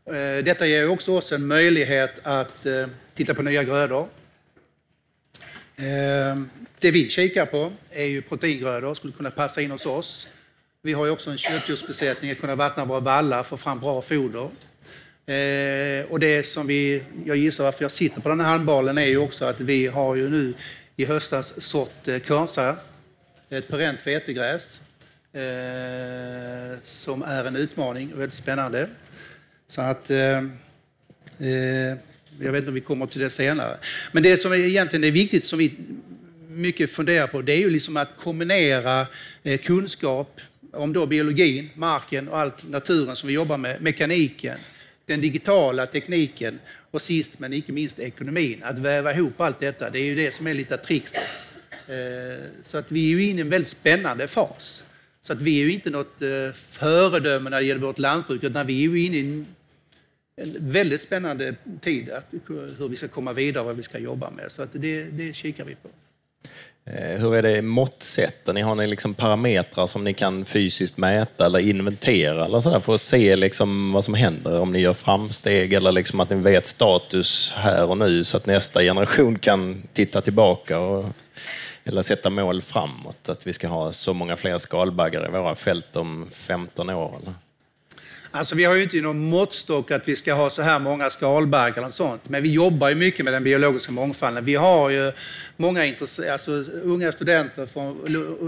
Eh, 0.05 0.43
detta 0.43 0.67
ger 0.67 0.89
också 0.89 1.17
oss 1.17 1.31
en 1.31 1.47
möjlighet 1.47 2.19
att 2.23 2.65
eh, 2.65 2.87
titta 3.13 3.33
på 3.33 3.41
nya 3.41 3.63
grödor. 3.63 4.07
Eh, 5.75 6.35
det 6.79 6.91
vi 6.91 7.09
kikar 7.09 7.45
på 7.45 7.71
är 7.91 8.05
ju 8.05 8.21
proteingrödor, 8.21 8.95
skulle 8.95 9.13
kunna 9.13 9.31
passa 9.31 9.61
in 9.61 9.71
hos 9.71 9.85
oss. 9.85 10.27
Vi 10.81 10.93
har 10.93 11.05
ju 11.05 11.11
också 11.11 11.29
en 11.29 11.37
köttdjursbesättning 11.37 12.31
att 12.31 12.39
kunna 12.39 12.55
vattna 12.55 12.85
våra 12.85 12.99
vallar, 12.99 13.43
få 13.43 13.57
fram 13.57 13.79
bra 13.79 14.01
foder. 14.01 14.49
Eh, 15.25 16.05
och 16.11 16.19
det 16.19 16.45
som 16.45 16.67
vi, 16.67 17.03
jag 17.25 17.37
gissar 17.37 17.63
varför 17.63 17.83
jag 17.83 17.91
sitter 17.91 18.21
på 18.21 18.29
den 18.29 18.39
här 18.39 18.47
handbollen 18.47 18.97
är 18.97 19.05
ju 19.05 19.17
också 19.17 19.45
att 19.45 19.61
vi 19.61 19.87
har 19.87 20.15
ju 20.15 20.29
nu 20.29 20.53
i 20.95 21.05
höstas 21.05 21.61
sått 21.61 22.07
eh, 22.07 22.19
körsa, 22.19 22.75
ett 23.49 23.67
perent 23.67 24.07
vetegräs, 24.07 24.81
eh, 25.33 26.77
som 26.83 27.23
är 27.23 27.45
en 27.45 27.55
utmaning 27.55 28.13
och 28.13 28.19
väldigt 28.19 28.33
spännande. 28.33 28.89
Så 29.67 29.81
att, 29.81 30.09
eh, 30.09 30.37
eh, 31.39 31.97
jag 32.39 32.51
vet 32.51 32.55
inte 32.55 32.67
om 32.67 32.73
vi 32.73 32.81
kommer 32.81 33.05
till 33.05 33.21
det 33.21 33.29
senare. 33.29 33.77
Men 34.11 34.23
det 34.23 34.37
som 34.37 34.51
är 34.51 34.55
egentligen 34.55 35.03
är 35.03 35.11
viktigt, 35.11 35.45
som 35.45 35.59
vi 35.59 35.73
mycket 36.57 36.91
funderar 36.91 37.27
på, 37.27 37.41
det 37.41 37.53
är 37.53 37.57
ju 37.57 37.69
liksom 37.69 37.97
att 37.97 38.17
kombinera 38.17 39.07
eh, 39.43 39.59
kunskap 39.59 40.41
om 40.73 40.93
då 40.93 41.05
biologin, 41.05 41.69
marken 41.73 42.27
och 42.27 42.39
allt 42.39 42.69
naturen 42.69 43.15
som 43.15 43.27
vi 43.27 43.33
jobbar 43.33 43.57
med, 43.57 43.81
mekaniken, 43.81 44.57
den 45.05 45.21
digitala 45.21 45.85
tekniken 45.85 46.59
och 46.91 47.01
sist 47.01 47.39
men 47.39 47.53
icke 47.53 47.71
minst 47.71 47.99
ekonomin. 47.99 48.61
Att 48.63 48.79
väva 48.79 49.13
ihop 49.13 49.41
allt 49.41 49.59
detta, 49.59 49.89
det 49.89 49.99
är 49.99 50.03
ju 50.03 50.15
det 50.15 50.33
som 50.33 50.47
är 50.47 50.53
lite 50.53 50.77
trixet. 50.77 51.47
Eh, 51.87 52.45
så 52.61 52.77
att 52.77 52.91
vi 52.91 53.05
är 53.05 53.09
ju 53.09 53.29
inne 53.29 53.39
i 53.39 53.41
en 53.41 53.49
väldigt 53.49 53.67
spännande 53.67 54.27
fas. 54.27 54.83
Så 55.21 55.33
att 55.33 55.41
vi 55.41 55.61
är 55.61 55.65
ju 55.65 55.71
inte 55.71 55.89
något 55.89 56.21
eh, 56.21 56.51
föredöme 56.53 57.49
när 57.49 57.59
det 57.59 57.65
gäller 57.65 57.81
vårt 57.81 57.99
lantbruk, 57.99 58.43
utan 58.43 58.67
vi 58.67 58.83
är 58.83 58.89
ju 58.89 59.05
inne 59.05 59.17
i 59.17 59.19
en, 59.19 59.45
en 60.41 60.69
väldigt 60.71 61.01
spännande 61.01 61.55
tid, 61.81 62.09
att, 62.09 62.33
hur 62.77 62.89
vi 62.89 62.95
ska 62.95 63.07
komma 63.07 63.33
vidare 63.33 63.61
och 63.61 63.67
vad 63.67 63.75
vi 63.75 63.83
ska 63.83 63.99
jobba 63.99 64.29
med. 64.31 64.51
Så 64.51 64.61
att 64.61 64.69
det, 64.73 65.03
det 65.03 65.33
kikar 65.33 65.65
vi 65.65 65.75
på. 65.75 65.89
Eh, 66.93 67.19
hur 67.19 67.35
är 67.35 67.41
det 67.41 67.61
måttsätten? 67.61 68.57
Har 68.57 68.75
ni 68.75 68.87
liksom 68.87 69.13
parametrar 69.13 69.87
som 69.87 70.03
ni 70.03 70.13
kan 70.13 70.45
fysiskt 70.45 70.97
mäta 70.97 71.45
eller 71.45 71.59
inventera 71.59 72.45
eller 72.45 72.59
så 72.59 72.79
för 72.79 72.93
att 72.93 73.01
se 73.01 73.35
liksom 73.35 73.93
vad 73.93 74.03
som 74.03 74.13
händer? 74.13 74.59
Om 74.59 74.71
ni 74.71 74.79
gör 74.79 74.93
framsteg 74.93 75.73
eller 75.73 75.91
liksom 75.91 76.19
att 76.19 76.29
ni 76.29 76.35
vet 76.35 76.65
status 76.65 77.53
här 77.55 77.89
och 77.89 77.97
nu 77.97 78.23
så 78.23 78.37
att 78.37 78.45
nästa 78.45 78.81
generation 78.81 79.39
kan 79.39 79.83
titta 79.93 80.21
tillbaka 80.21 80.79
och, 80.79 81.05
eller 81.83 82.01
sätta 82.01 82.29
mål 82.29 82.61
framåt? 82.61 83.29
Att 83.29 83.47
vi 83.47 83.53
ska 83.53 83.67
ha 83.67 83.91
så 83.91 84.13
många 84.13 84.35
fler 84.35 84.57
skalbaggar 84.57 85.25
i 85.25 85.31
våra 85.31 85.55
fält 85.55 85.95
om 85.95 86.27
15 86.31 86.89
år? 86.89 87.19
Eller? 87.21 87.33
Alltså 88.37 88.55
vi 88.55 88.63
har 88.63 88.75
ju 88.75 88.83
inte 88.83 89.01
någon 89.01 89.19
måttstock 89.19 89.91
att 89.91 90.07
vi 90.07 90.15
ska 90.15 90.33
ha 90.33 90.49
så 90.49 90.61
här 90.61 90.79
många 90.79 91.09
skalbaggar 91.09 91.77
eller 91.77 91.89
sånt, 91.89 92.29
men 92.29 92.43
vi 92.43 92.51
jobbar 92.51 92.89
ju 92.89 92.95
mycket 92.95 93.25
med 93.25 93.33
den 93.33 93.43
biologiska 93.43 93.91
mångfalden. 93.91 94.45
Vi 94.45 94.55
har 94.55 94.89
ju 94.89 95.11
många 95.57 95.93
alltså, 96.31 96.51
unga 96.83 97.11
studenter 97.11 97.65
från 97.65 97.97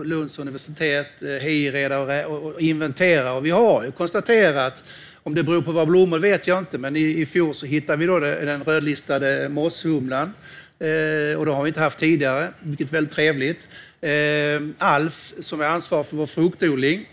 Lunds 0.05 0.39
universitet, 0.39 1.21
eh, 1.21 1.29
Hireda 1.29 1.99
och, 1.99 2.45
och 2.45 2.61
inventerar 2.61 3.31
och 3.31 3.45
vi 3.45 3.49
har 3.49 3.83
ju 3.83 3.91
konstaterat 3.91 4.83
om 5.23 5.35
det 5.35 5.43
beror 5.43 5.61
på 5.61 5.71
våra 5.71 5.85
blommor 5.85 6.19
vet 6.19 6.47
jag 6.47 6.59
inte, 6.59 6.77
men 6.77 6.95
i, 6.95 7.21
i 7.21 7.25
fjol 7.25 7.55
så 7.55 7.65
hittade 7.65 7.97
vi 7.97 8.05
då 8.05 8.19
den 8.19 8.63
rödlistade 8.63 9.49
mosshumlan. 9.49 10.33
Eh, 10.79 11.39
och 11.39 11.45
det 11.45 11.51
har 11.51 11.63
vi 11.63 11.67
inte 11.67 11.81
haft 11.81 11.99
tidigare, 11.99 12.47
vilket 12.59 12.87
är 12.87 12.91
väldigt 12.91 13.13
trevligt. 13.13 13.67
Eh, 14.01 14.87
Alf, 14.87 15.33
som 15.39 15.61
är 15.61 15.65
ansvarig 15.65 16.05
för 16.05 16.17
vår 16.17 16.25
fruktodling, 16.25 17.05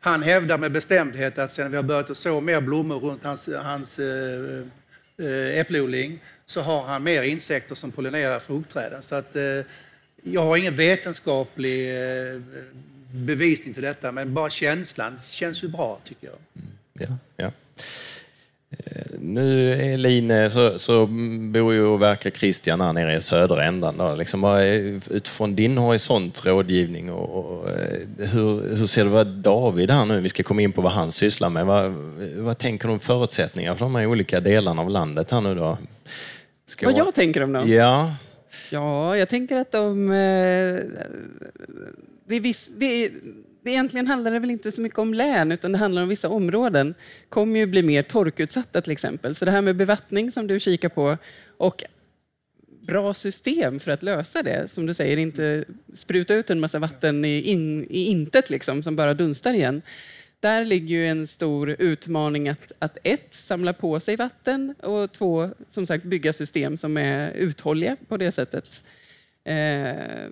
han 0.00 0.22
hävdar 0.22 0.58
med 0.58 0.72
bestämdhet 0.72 1.38
att 1.38 1.52
sedan 1.52 1.70
vi 1.70 1.76
har 1.76 1.84
börjat 1.84 2.16
så 2.16 2.40
mer 2.40 2.60
blommor 2.60 2.98
runt 2.98 3.24
hans, 3.24 3.48
hans 3.62 3.98
eh, 3.98 4.62
eh, 5.18 5.58
äppleodling 5.58 6.20
så 6.46 6.60
har 6.60 6.84
han 6.84 7.02
mer 7.02 7.22
insekter 7.22 7.74
som 7.74 7.92
pollinerar 7.92 8.38
fruktträden. 8.38 9.02
Så 9.02 9.14
att, 9.14 9.36
eh, 9.36 9.42
jag 10.22 10.40
har 10.40 10.56
ingen 10.56 10.76
vetenskaplig 10.76 11.88
bevisning 13.12 13.74
till 13.74 13.82
detta, 13.82 14.12
men 14.12 14.34
bara 14.34 14.50
känslan 14.50 15.20
känns 15.28 15.64
ju 15.64 15.68
bra 15.68 16.00
tycker 16.04 16.26
jag. 16.26 16.36
Mm, 16.54 16.68
ja, 16.92 17.18
ja. 17.36 17.52
Nu 19.20 19.72
Eline, 19.72 20.50
så, 20.50 20.78
så 20.78 21.06
bor 21.52 21.72
ju 21.72 21.82
och 21.82 22.02
verkar 22.02 22.30
Christian 22.30 22.80
här 22.80 22.92
nere 22.92 23.16
i 23.16 23.20
södra 23.20 23.64
ändan. 23.64 23.96
Då. 23.96 24.14
Liksom, 24.14 24.44
utifrån 25.10 25.54
din 25.54 25.78
horisont, 25.78 26.46
rådgivning, 26.46 27.12
och, 27.12 27.38
och, 27.38 27.70
eh, 27.70 28.28
hur, 28.28 28.76
hur 28.76 28.86
ser 28.86 29.04
du 29.04 29.10
vad 29.10 29.26
David 29.26 29.90
här 29.90 30.04
nu, 30.04 30.20
vi 30.20 30.28
ska 30.28 30.42
komma 30.42 30.62
in 30.62 30.72
på 30.72 30.80
vad 30.80 30.92
han 30.92 31.12
sysslar 31.12 31.50
med. 31.50 31.66
Vad, 31.66 31.92
vad 32.36 32.58
tänker 32.58 32.88
du 32.88 32.92
om 32.92 33.00
förutsättningar 33.00 33.74
för 33.74 33.84
de 33.84 33.94
här 33.94 34.06
olika 34.06 34.40
delarna 34.40 34.82
av 34.82 34.90
landet 34.90 35.30
här 35.30 35.40
nu 35.40 35.54
då? 35.54 35.78
Ska 36.66 36.86
vad 36.86 36.98
jag 36.98 37.14
tänker 37.14 37.42
om 37.42 37.52
dem? 37.52 37.68
Ja. 37.68 38.14
Ja, 38.70 39.16
jag 39.16 39.28
tänker 39.28 39.56
att 39.56 39.72
de... 39.72 40.10
Eh, 40.10 40.80
det 42.28 42.36
är, 42.36 42.40
viss, 42.40 42.70
det 42.76 42.86
är 42.86 43.10
det 43.62 43.70
egentligen 43.70 44.06
handlar 44.06 44.30
det 44.30 44.38
väl 44.38 44.50
inte 44.50 44.72
så 44.72 44.80
mycket 44.80 44.98
om 44.98 45.14
län, 45.14 45.52
utan 45.52 45.72
det 45.72 45.78
handlar 45.78 46.02
om 46.02 46.08
vissa 46.08 46.28
områden. 46.28 46.94
kommer 47.28 47.60
ju 47.60 47.66
bli 47.66 47.82
mer 47.82 48.02
torkutsatta 48.02 48.80
till 48.80 48.92
exempel. 48.92 49.34
Så 49.34 49.44
det 49.44 49.50
här 49.50 49.62
med 49.62 49.76
bevattning 49.76 50.30
som 50.32 50.46
du 50.46 50.60
kikar 50.60 50.88
på 50.88 51.16
och 51.56 51.84
bra 52.80 53.14
system 53.14 53.80
för 53.80 53.90
att 53.90 54.02
lösa 54.02 54.42
det. 54.42 54.70
Som 54.70 54.86
du 54.86 54.94
säger, 54.94 55.16
inte 55.16 55.64
spruta 55.94 56.34
ut 56.34 56.50
en 56.50 56.60
massa 56.60 56.78
vatten 56.78 57.24
i, 57.24 57.40
in, 57.40 57.86
i 57.90 58.04
intet 58.04 58.50
liksom, 58.50 58.82
som 58.82 58.96
bara 58.96 59.14
dunstar 59.14 59.54
igen. 59.54 59.82
Där 60.40 60.64
ligger 60.64 60.96
ju 60.96 61.06
en 61.06 61.26
stor 61.26 61.76
utmaning 61.78 62.48
att, 62.48 62.72
att 62.78 62.98
ett, 63.02 63.34
samla 63.34 63.72
på 63.72 64.00
sig 64.00 64.16
vatten 64.16 64.74
och 64.82 65.12
två, 65.12 65.50
som 65.70 65.86
sagt 65.86 66.04
bygga 66.04 66.32
system 66.32 66.76
som 66.76 66.96
är 66.96 67.30
uthålliga 67.30 67.96
på 68.08 68.16
det 68.16 68.32
sättet. 68.32 68.82
Eh, 69.44 70.28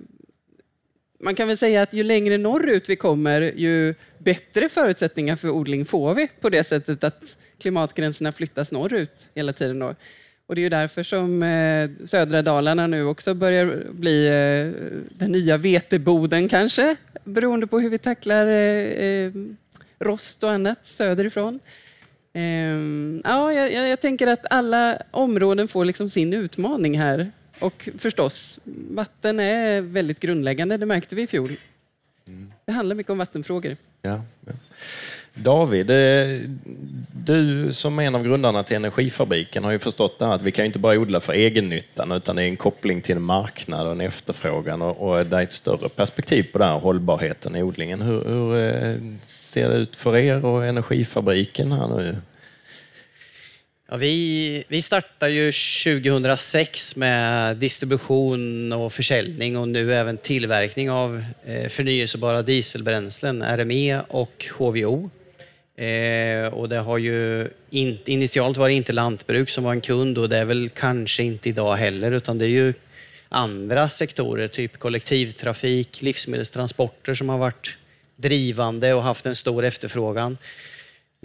man 1.19 1.35
kan 1.35 1.49
väl 1.49 1.57
säga 1.57 1.83
att 1.83 1.93
ju 1.93 2.03
längre 2.03 2.39
norrut 2.39 2.89
vi 2.89 2.97
kommer, 2.97 3.43
ju 3.43 3.95
bättre 4.19 4.69
förutsättningar 4.69 5.37
för 5.37 5.51
odling 5.51 5.85
får 5.85 6.15
vi 6.15 6.29
på 6.41 6.49
det 6.49 6.65
sättet 6.65 7.05
att 7.05 7.37
klimatgränserna 7.59 8.33
flyttas 8.33 8.73
norrut 8.73 9.29
hela 9.35 9.53
tiden. 9.53 9.79
Då. 9.79 9.95
Och 10.47 10.55
det 10.55 10.61
är 10.61 10.63
ju 10.63 10.69
därför 10.69 11.03
som 11.03 11.43
eh, 11.43 11.91
södra 12.07 12.43
Dalarna 12.43 12.87
nu 12.87 13.05
också 13.05 13.35
börjar 13.35 13.87
bli 13.91 14.27
eh, 14.27 14.93
den 15.19 15.33
nya 15.33 15.57
veteboden 15.57 16.49
kanske, 16.49 16.97
beroende 17.25 17.67
på 17.67 17.81
hur 17.81 17.91
vi 17.91 17.99
tacklar 17.99 18.47
eh, 18.47 19.33
rost 19.99 20.45
och 20.45 20.53
annat 20.53 20.87
söderifrån. 20.87 21.61
Ehm, 22.33 23.23
ja, 23.25 23.53
jag, 23.53 23.89
jag 23.89 24.01
tänker 24.01 24.27
att 24.27 24.47
alla 24.51 25.03
områden 25.11 25.69
får 25.69 25.85
liksom 25.85 26.09
sin 26.09 26.35
utmaning 26.35 26.99
här 26.99 27.33
och 27.59 27.89
förstås, 27.99 28.61
vatten 28.91 29.41
är 29.41 29.81
väldigt 29.81 30.21
grundläggande, 30.21 30.77
det 30.77 30.87
märkte 30.87 31.15
vi 31.15 31.23
i 31.23 31.27
fjol. 31.27 31.57
Mm. 32.29 32.53
Det 32.65 32.73
handlar 32.73 32.97
mycket 32.97 33.11
om 33.11 33.19
vattenfrågor. 33.19 33.77
Ja, 34.03 34.23
ja. 34.47 34.53
David, 35.35 35.91
eh, 35.91 36.51
du 37.13 37.73
som 37.73 37.99
är 37.99 38.03
en 38.03 38.15
av 38.15 38.25
grundarna 38.25 38.63
till 38.63 38.77
Energifabriken 38.77 39.65
har 39.65 39.73
ju 39.73 39.79
förstått 39.79 40.17
att 40.19 40.43
vi 40.43 40.53
kan 40.53 40.65
inte 40.65 40.79
bara 40.79 40.99
odla 40.99 41.21
för 41.21 41.33
egennyttan 41.33 42.13
utan 42.13 42.37
det 42.37 42.43
är 42.43 42.47
en 42.47 42.57
koppling 42.57 43.01
till 43.01 43.17
en 43.17 43.23
marknad 43.23 43.87
och 43.87 43.93
en 43.93 44.01
efterfrågan 44.01 44.83
och, 44.83 45.27
det 45.27 45.37
är 45.37 45.43
ett 45.43 45.53
större 45.53 45.89
perspektiv 45.89 46.43
på 46.53 46.59
den 46.59 46.69
här 46.69 46.79
hållbarheten 46.79 47.57
i 47.57 47.63
odlingen. 47.63 48.03
Hur, 48.03 48.25
hur 48.25 48.57
eh, 48.57 48.95
ser 49.25 49.69
det 49.69 49.77
ut 49.77 49.97
för 49.97 50.17
er 50.17 50.45
och 50.45 50.67
Energifabriken 50.67 51.73
här 51.73 51.89
nu? 51.89 52.17
Ja, 53.89 53.97
vi, 53.97 54.65
vi 54.69 54.83
startade 54.83 55.33
ju 55.33 55.53
2006 55.53 56.97
med 56.97 57.57
distribution 57.57 58.73
och 58.73 58.93
försäljning 58.93 59.57
och 59.57 59.69
nu 59.69 59.95
även 59.95 60.17
tillverkning 60.17 60.91
av 60.91 61.25
eh, 61.45 61.69
förnyelsebara 61.69 62.43
dieselbränslen, 62.43 63.43
RME 63.43 64.01
och 64.09 64.47
HVO. 64.59 65.11
Eh, 65.77 66.47
och 66.47 66.69
det 66.69 66.79
har 66.79 66.99
ju 66.99 67.49
in, 67.71 67.99
initialt 68.05 68.57
var 68.57 68.69
det 68.69 68.75
inte 68.75 68.93
lantbruk 68.93 69.51
som 69.51 69.65
var 69.65 69.73
en 69.73 69.81
kund 69.81 70.19
och 70.19 70.29
det 70.29 70.37
är 70.37 70.45
väl 70.45 70.69
kanske 70.69 71.23
inte 71.23 71.49
idag 71.49 71.77
heller 71.77 72.13
utan 72.13 72.39
det 72.39 72.45
är 72.45 72.49
ju 72.49 72.73
andra 73.29 73.89
sektorer, 73.89 74.49
typ 74.49 74.79
kollektivtrafik, 74.79 76.03
livsmedelstransporter 76.03 77.15
som 77.15 77.29
har 77.29 77.39
varit 77.39 77.79
drivande 78.17 78.95
och 78.95 79.03
haft 79.03 79.27
en 79.27 79.37
stor 79.37 79.65
efterfrågan. 79.65 80.39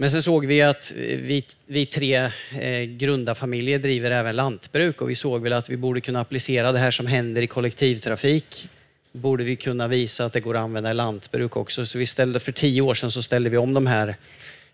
Men 0.02 0.10
sen 0.10 0.22
såg 0.22 0.46
vi 0.46 0.62
att 0.62 0.92
vi, 0.96 1.44
vi 1.66 1.86
tre 1.86 2.30
eh, 2.60 2.82
grundarfamiljer 2.82 3.78
driver 3.78 4.10
även 4.10 4.36
lantbruk 4.36 5.00
och 5.00 5.10
vi 5.10 5.14
såg 5.14 5.42
väl 5.42 5.52
att 5.52 5.70
vi 5.70 5.76
borde 5.76 6.00
kunna 6.00 6.20
applicera 6.20 6.72
det 6.72 6.78
här 6.78 6.90
som 6.90 7.06
händer 7.06 7.42
i 7.42 7.46
kollektivtrafik. 7.46 8.68
Borde 9.12 9.44
vi 9.44 9.56
kunna 9.56 9.88
visa 9.88 10.24
att 10.24 10.32
det 10.32 10.40
går 10.40 10.56
att 10.56 10.62
använda 10.62 10.90
i 10.90 10.94
lantbruk 10.94 11.56
också. 11.56 11.86
Så 11.86 11.98
vi 11.98 12.06
ställde 12.06 12.40
för 12.40 12.52
tio 12.52 12.82
år 12.82 12.94
sedan 12.94 13.10
så 13.10 13.22
ställde 13.22 13.50
vi 13.50 13.56
om 13.56 13.74
de 13.74 13.86
här 13.86 14.16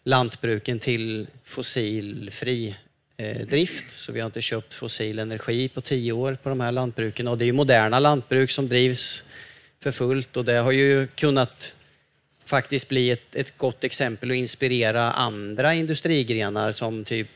lantbruken 0.04 0.78
till 0.78 1.26
fossilfri 1.44 2.76
eh, 3.16 3.46
drift. 3.46 3.84
Så 3.98 4.12
vi 4.12 4.20
har 4.20 4.26
inte 4.26 4.42
köpt 4.42 4.74
fossil 4.74 5.18
energi 5.18 5.68
på 5.68 5.80
tio 5.80 6.12
år 6.12 6.38
på 6.42 6.48
de 6.48 6.60
här 6.60 6.72
lantbruken. 6.72 7.28
Och 7.28 7.38
det 7.38 7.44
är 7.44 7.52
moderna 7.52 7.98
lantbruk 7.98 8.50
som 8.50 8.68
drivs 8.68 9.24
för 9.82 9.90
fullt 9.90 10.36
och 10.36 10.44
det 10.44 10.56
har 10.56 10.72
ju 10.72 11.06
kunnat 11.06 11.74
faktiskt 12.48 12.88
bli 12.88 13.10
ett, 13.10 13.36
ett 13.36 13.58
gott 13.58 13.84
exempel 13.84 14.30
och 14.30 14.36
inspirera 14.36 15.12
andra 15.12 15.74
industrigrenar 15.74 16.72
som 16.72 17.04
typ 17.04 17.28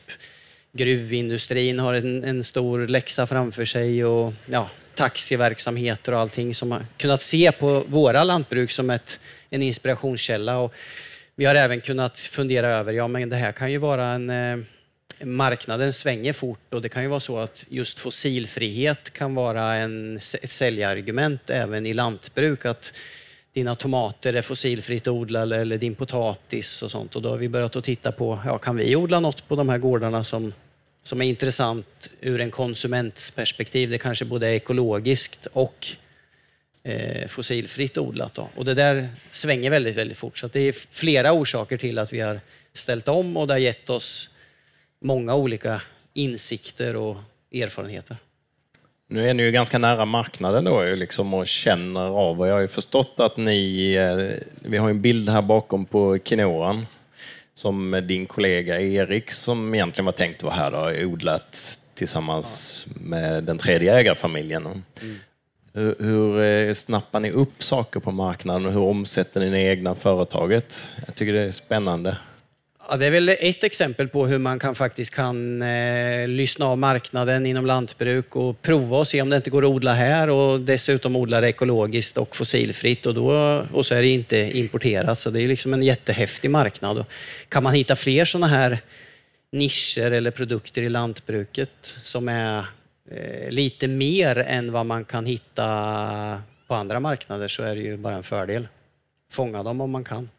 gruvindustrin 0.71 1.79
har 1.79 1.93
en, 1.93 2.23
en 2.23 2.43
stor 2.43 2.87
läxa 2.87 3.27
framför 3.27 3.65
sig 3.65 4.05
och 4.05 4.33
ja, 4.45 4.69
taxiverksamheter 4.95 6.13
och 6.13 6.19
allting 6.19 6.53
som 6.53 6.71
har 6.71 6.85
kunnat 6.97 7.21
se 7.21 7.51
på 7.51 7.83
våra 7.87 8.23
lantbruk 8.23 8.71
som 8.71 8.89
ett, 8.89 9.19
en 9.49 9.61
inspirationskälla. 9.61 10.57
Och 10.57 10.73
vi 11.35 11.45
har 11.45 11.55
även 11.55 11.81
kunnat 11.81 12.19
fundera 12.19 12.67
över, 12.67 12.93
ja 12.93 13.07
men 13.07 13.29
det 13.29 13.35
här 13.35 13.51
kan 13.51 13.71
ju 13.71 13.77
vara 13.77 14.05
en 14.05 14.29
eh, 14.29 14.57
marknaden 15.25 15.93
svänger 15.93 16.33
fort 16.33 16.73
och 16.73 16.81
det 16.81 16.89
kan 16.89 17.03
ju 17.03 17.09
vara 17.09 17.19
så 17.19 17.39
att 17.39 17.65
just 17.69 17.99
fossilfrihet 17.99 19.13
kan 19.13 19.35
vara 19.35 19.75
en, 19.75 20.17
ett 20.17 20.51
säljargument 20.51 21.49
även 21.49 21.85
i 21.85 21.93
lantbruk. 21.93 22.65
Att 22.65 22.93
dina 23.53 23.75
tomater 23.75 24.33
är 24.33 24.41
fossilfritt 24.41 25.07
odlade 25.07 25.57
eller 25.57 25.77
din 25.77 25.95
potatis 25.95 26.83
och 26.83 26.91
sånt. 26.91 27.15
Och 27.15 27.21
då 27.21 27.29
har 27.29 27.37
vi 27.37 27.49
börjat 27.49 27.75
att 27.75 27.83
titta 27.83 28.11
på, 28.11 28.39
ja, 28.45 28.57
kan 28.57 28.75
vi 28.75 28.95
odla 28.95 29.19
något 29.19 29.47
på 29.47 29.55
de 29.55 29.69
här 29.69 29.77
gårdarna 29.77 30.23
som, 30.23 30.53
som 31.03 31.21
är 31.21 31.25
intressant 31.25 32.09
ur 32.21 32.41
en 32.41 32.51
konsumentsperspektiv? 32.51 33.89
Det 33.89 33.97
kanske 33.97 34.25
både 34.25 34.47
är 34.47 34.51
ekologiskt 34.51 35.47
och 35.53 35.87
eh, 36.83 37.27
fossilfritt 37.27 37.97
odlat. 37.97 38.33
Då. 38.33 38.49
Och 38.55 38.65
det 38.65 38.73
där 38.73 39.09
svänger 39.31 39.69
väldigt, 39.69 39.95
väldigt 39.95 40.17
fort. 40.17 40.37
Så 40.37 40.47
det 40.47 40.59
är 40.59 40.71
flera 40.71 41.33
orsaker 41.33 41.77
till 41.77 41.99
att 41.99 42.13
vi 42.13 42.19
har 42.19 42.39
ställt 42.73 43.07
om 43.07 43.37
och 43.37 43.47
det 43.47 43.53
har 43.53 43.59
gett 43.59 43.89
oss 43.89 44.29
många 44.99 45.35
olika 45.35 45.81
insikter 46.13 46.95
och 46.95 47.17
erfarenheter. 47.51 48.17
Nu 49.13 49.29
är 49.29 49.33
ni 49.33 49.43
ju 49.43 49.51
ganska 49.51 49.77
nära 49.77 50.05
marknaden 50.05 50.63
då 50.63 50.83
liksom 50.83 51.33
och 51.33 51.47
känner 51.47 52.01
av 52.01 52.39
och 52.39 52.47
jag 52.47 52.53
har 52.53 52.61
ju 52.61 52.67
förstått 52.67 53.15
att 53.19 53.37
ni, 53.37 53.93
eh, 53.93 54.69
vi 54.69 54.77
har 54.77 54.89
en 54.89 55.01
bild 55.01 55.29
här 55.29 55.41
bakom 55.41 55.85
på 55.85 56.19
Quinoan 56.19 56.87
som 57.53 58.03
din 58.07 58.25
kollega 58.25 58.79
Erik 58.79 59.31
som 59.31 59.75
egentligen 59.75 60.05
var 60.05 60.11
tänkt 60.11 60.37
att 60.37 60.43
vara 60.43 60.55
här 60.55 60.71
har 60.71 61.05
odlat 61.05 61.79
tillsammans 61.93 62.85
med 62.95 63.43
den 63.43 63.57
tredje 63.57 63.95
ägarfamiljen. 63.95 64.65
Mm. 64.65 64.83
Hur, 65.73 65.95
hur 65.99 66.41
eh, 66.41 66.73
snappar 66.73 67.19
ni 67.19 67.31
upp 67.31 67.63
saker 67.63 67.99
på 67.99 68.11
marknaden 68.11 68.65
och 68.65 68.71
hur 68.71 68.81
omsätter 68.81 69.39
ni 69.39 69.49
det 69.49 69.61
egna 69.61 69.95
företaget? 69.95 70.93
Jag 71.05 71.15
tycker 71.15 71.33
det 71.33 71.41
är 71.41 71.51
spännande. 71.51 72.17
Ja, 72.89 72.97
det 72.97 73.05
är 73.05 73.11
väl 73.11 73.29
ett 73.29 73.63
exempel 73.63 74.07
på 74.07 74.27
hur 74.27 74.37
man 74.37 74.59
kan, 74.59 74.75
faktiskt 74.75 75.15
kan 75.15 75.61
eh, 75.61 76.27
lyssna 76.27 76.65
av 76.65 76.77
marknaden 76.77 77.45
inom 77.45 77.65
lantbruk 77.65 78.35
och 78.35 78.61
prova 78.61 78.97
och 78.97 79.07
se 79.07 79.21
om 79.21 79.29
det 79.29 79.35
inte 79.35 79.49
går 79.49 79.63
att 79.63 79.69
odla 79.69 79.93
här 79.93 80.29
och 80.29 80.59
dessutom 80.59 81.15
odla 81.15 81.41
det 81.41 81.49
ekologiskt 81.49 82.17
och 82.17 82.35
fossilfritt 82.35 83.05
och, 83.05 83.13
då, 83.13 83.31
och 83.73 83.85
så 83.85 83.95
är 83.95 84.01
det 84.01 84.07
inte 84.07 84.37
importerat. 84.37 85.19
Så 85.19 85.29
det 85.29 85.41
är 85.41 85.47
liksom 85.47 85.73
en 85.73 85.83
jättehäftig 85.83 86.51
marknad. 86.51 86.97
Och 86.97 87.05
kan 87.49 87.63
man 87.63 87.73
hitta 87.73 87.95
fler 87.95 88.25
sådana 88.25 88.47
här 88.47 88.77
nischer 89.51 90.11
eller 90.11 90.31
produkter 90.31 90.81
i 90.81 90.89
lantbruket 90.89 91.97
som 92.03 92.29
är 92.29 92.65
eh, 93.11 93.49
lite 93.49 93.87
mer 93.87 94.37
än 94.37 94.71
vad 94.71 94.85
man 94.85 95.05
kan 95.05 95.25
hitta 95.25 96.41
på 96.67 96.75
andra 96.75 96.99
marknader 96.99 97.47
så 97.47 97.63
är 97.63 97.75
det 97.75 97.81
ju 97.81 97.97
bara 97.97 98.15
en 98.15 98.23
fördel. 98.23 98.67
Fånga 99.31 99.63
dem 99.63 99.81
om 99.81 99.91
man 99.91 100.03
kan. 100.03 100.29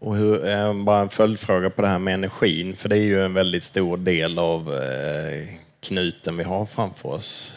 Och 0.00 0.16
hur, 0.16 0.48
eh, 0.48 0.74
bara 0.74 1.00
en 1.00 1.08
följdfråga 1.08 1.70
på 1.70 1.82
det 1.82 1.88
här 1.88 1.98
med 1.98 2.14
energin, 2.14 2.76
för 2.76 2.88
det 2.88 2.96
är 2.96 3.02
ju 3.02 3.24
en 3.24 3.34
väldigt 3.34 3.62
stor 3.62 3.96
del 3.96 4.38
av 4.38 4.74
eh, 4.74 5.48
knuten 5.80 6.36
vi 6.36 6.44
har 6.44 6.66
framför 6.66 7.08
oss. 7.08 7.52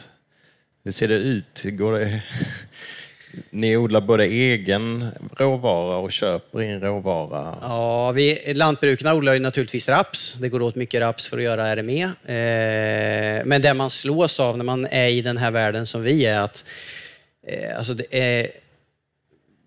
Hur 0.84 0.92
ser 0.92 1.08
det 1.08 1.16
ut? 1.16 1.64
Går 1.64 2.00
det, 2.00 2.24
ni 3.50 3.78
odlar 3.78 4.02
både 4.02 4.26
egen 4.26 5.12
råvara 5.38 5.98
och 5.98 6.12
köper 6.12 6.62
in 6.62 6.82
råvara? 6.82 7.56
Ja, 7.62 8.12
vi, 8.12 8.54
lantbrukarna 8.54 9.14
odlar 9.14 9.34
ju 9.34 9.40
naturligtvis 9.40 9.90
raps. 9.90 10.34
Det 10.34 10.50
går 10.50 10.62
åt 10.62 10.76
mycket 10.76 11.02
raps 11.02 11.28
för 11.28 11.38
att 11.38 11.44
göra 11.44 11.76
RME. 11.76 12.04
Eh, 12.04 13.46
men 13.46 13.62
det 13.62 13.74
man 13.74 13.90
slås 13.90 14.40
av 14.40 14.58
när 14.58 14.66
man 14.66 14.86
är 14.86 15.08
i 15.08 15.22
den 15.22 15.38
här 15.38 15.52
världen 15.52 15.86
som 15.86 16.04
vi 16.04 16.26
är, 16.26 16.40
att 16.40 16.66
eh, 17.48 17.78
alltså 17.78 17.94
det 17.94 18.06
är 18.12 18.63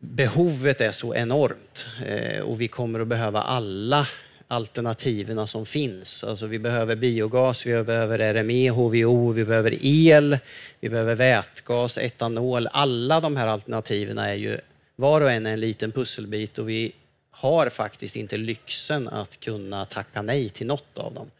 behovet 0.01 0.81
är 0.81 0.91
så 0.91 1.15
enormt 1.15 1.87
eh, 2.07 2.41
och 2.41 2.61
vi 2.61 2.69
kommer 2.69 3.01
att 3.01 3.09
behöva 3.09 3.43
alla 3.43 4.07
alternativen 4.49 5.47
som 5.47 5.67
finns. 5.67 6.25
Alltså 6.25 6.47
vi 6.47 6.59
behöver 6.59 6.97
biogas, 6.97 7.67
vi 7.67 7.83
behöver 7.83 8.19
RME, 8.35 8.71
HVO, 8.71 9.33
vi 9.33 9.45
behöver 9.45 9.79
el, 9.81 10.39
vi 10.81 10.89
behöver 10.89 11.15
vätgas, 11.15 11.99
etanol. 11.99 12.67
Alla 12.67 13.21
de 13.21 13.37
här 13.37 13.47
alternativen 13.47 14.19
är 14.19 14.35
ju 14.35 14.59
var 14.97 15.21
och 15.21 15.31
en 15.31 15.47
en 15.47 15.61
liten 15.61 15.93
pusselbit 15.93 16.59
och 16.59 16.69
vi 16.69 16.93
har 17.31 17.69
faktiskt 17.69 18.17
inte 18.17 18.37
lyxen 18.37 19.09
att 19.09 19.41
kunna 19.41 19.85
tacka 19.85 20.23
nej 20.23 20.49
till 20.49 20.67
något 20.67 20.99
av 20.99 21.15
dem 21.15 21.31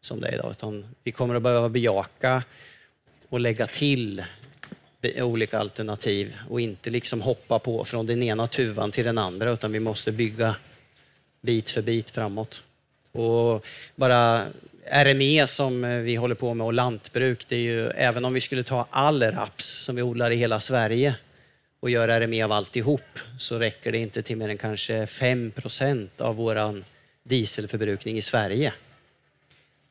som 0.00 0.20
det 0.20 0.28
är 0.28 0.34
idag. 0.34 0.50
Utan 0.50 0.94
vi 1.02 1.12
kommer 1.12 1.34
att 1.34 1.42
behöva 1.42 1.68
bejaka 1.68 2.42
och 3.28 3.40
lägga 3.40 3.66
till 3.66 4.24
olika 5.22 5.58
alternativ 5.58 6.36
och 6.50 6.60
inte 6.60 6.90
liksom 6.90 7.20
hoppa 7.20 7.58
på 7.58 7.84
från 7.84 8.06
den 8.06 8.22
ena 8.22 8.46
tuvan 8.46 8.90
till 8.90 9.04
den 9.04 9.18
andra 9.18 9.50
utan 9.50 9.72
vi 9.72 9.80
måste 9.80 10.12
bygga 10.12 10.56
bit 11.40 11.70
för 11.70 11.82
bit 11.82 12.10
framåt. 12.10 12.64
Och 13.12 13.66
bara 13.94 14.46
RME 14.90 15.46
som 15.46 16.02
vi 16.04 16.14
håller 16.14 16.34
på 16.34 16.54
med 16.54 16.66
och 16.66 16.72
lantbruk, 16.72 17.48
det 17.48 17.56
är 17.56 17.60
ju, 17.60 17.88
även 17.88 18.24
om 18.24 18.34
vi 18.34 18.40
skulle 18.40 18.62
ta 18.62 18.86
all 18.90 19.22
raps 19.22 19.68
som 19.68 19.96
vi 19.96 20.02
odlar 20.02 20.30
i 20.30 20.36
hela 20.36 20.60
Sverige 20.60 21.14
och 21.80 21.90
göra 21.90 22.20
RME 22.20 22.44
av 22.44 22.52
alltihop 22.52 23.18
så 23.38 23.58
räcker 23.58 23.92
det 23.92 23.98
inte 23.98 24.22
till 24.22 24.36
mer 24.36 24.48
än 24.48 24.58
kanske 24.58 25.04
5% 25.04 26.08
av 26.18 26.36
våran 26.36 26.84
dieselförbrukning 27.24 28.16
i 28.16 28.22
Sverige. 28.22 28.72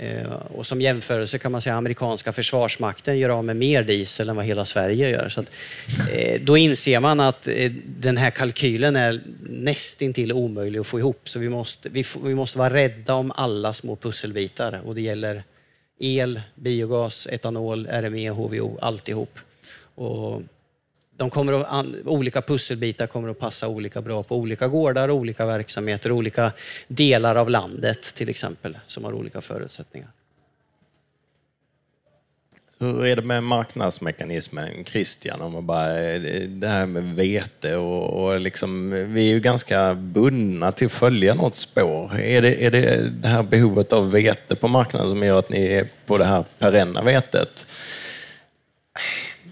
Eh, 0.03 0.33
och 0.33 0.67
som 0.67 0.81
jämförelse 0.81 1.37
kan 1.37 1.51
man 1.51 1.61
säga 1.61 1.73
att 1.73 1.77
amerikanska 1.77 2.31
försvarsmakten 2.31 3.19
gör 3.19 3.29
av 3.29 3.45
med 3.45 3.55
mer 3.55 3.83
diesel 3.83 4.29
än 4.29 4.35
vad 4.35 4.45
hela 4.45 4.65
Sverige 4.65 5.09
gör. 5.09 5.29
Så 5.29 5.41
att, 5.41 5.47
eh, 6.13 6.41
då 6.41 6.57
inser 6.57 6.99
man 6.99 7.19
att 7.19 7.47
eh, 7.47 7.71
den 7.85 8.17
här 8.17 8.29
kalkylen 8.29 8.95
är 8.95 9.21
nästintill 9.49 10.33
omöjlig 10.33 10.79
att 10.79 10.87
få 10.87 10.99
ihop. 10.99 11.29
Så 11.29 11.39
vi 11.39 11.49
måste, 11.49 11.89
vi, 11.89 12.05
vi 12.23 12.35
måste 12.35 12.57
vara 12.57 12.73
rädda 12.73 13.13
om 13.13 13.31
alla 13.35 13.73
små 13.73 13.95
pusselbitar 13.95 14.81
och 14.85 14.95
det 14.95 15.01
gäller 15.01 15.43
el, 15.99 16.41
biogas, 16.55 17.27
etanol, 17.31 17.87
RME, 17.87 18.29
HVO, 18.29 18.77
alltihop. 18.81 19.39
Och 19.95 20.41
de 21.17 21.29
kommer 21.29 21.53
att, 21.53 21.85
olika 22.05 22.41
pusselbitar 22.41 23.07
kommer 23.07 23.29
att 23.29 23.39
passa 23.39 23.67
olika 23.67 24.01
bra 24.01 24.23
på 24.23 24.37
olika 24.37 24.67
gårdar, 24.67 25.11
olika 25.11 25.45
verksamheter, 25.45 26.11
olika 26.11 26.51
delar 26.87 27.35
av 27.35 27.49
landet 27.49 28.01
till 28.15 28.29
exempel, 28.29 28.77
som 28.87 29.03
har 29.03 29.13
olika 29.13 29.41
förutsättningar. 29.41 30.09
Hur 32.79 33.05
är 33.05 33.15
det 33.15 33.21
med 33.21 33.43
marknadsmekanismen, 33.43 34.85
Christian? 34.85 35.41
Om 35.41 35.65
bara, 35.65 35.87
det 36.47 36.67
här 36.67 36.85
med 36.85 37.15
vete 37.15 37.75
och, 37.75 38.23
och 38.23 38.39
liksom, 38.39 38.89
vi 39.13 39.27
är 39.29 39.33
ju 39.33 39.39
ganska 39.39 39.93
bundna 39.93 40.71
till 40.71 40.85
att 40.85 40.91
följa 40.91 41.33
något 41.33 41.55
spår. 41.55 42.19
Är 42.19 42.41
det, 42.41 42.65
är 42.65 42.71
det 42.71 43.09
det 43.09 43.27
här 43.27 43.43
behovet 43.43 43.93
av 43.93 44.11
vete 44.11 44.55
på 44.55 44.67
marknaden 44.67 45.09
som 45.09 45.23
gör 45.23 45.39
att 45.39 45.49
ni 45.49 45.73
är 45.73 45.87
på 46.05 46.17
det 46.17 46.25
här 46.25 46.45
perenna 46.59 47.01
vetet? 47.01 47.65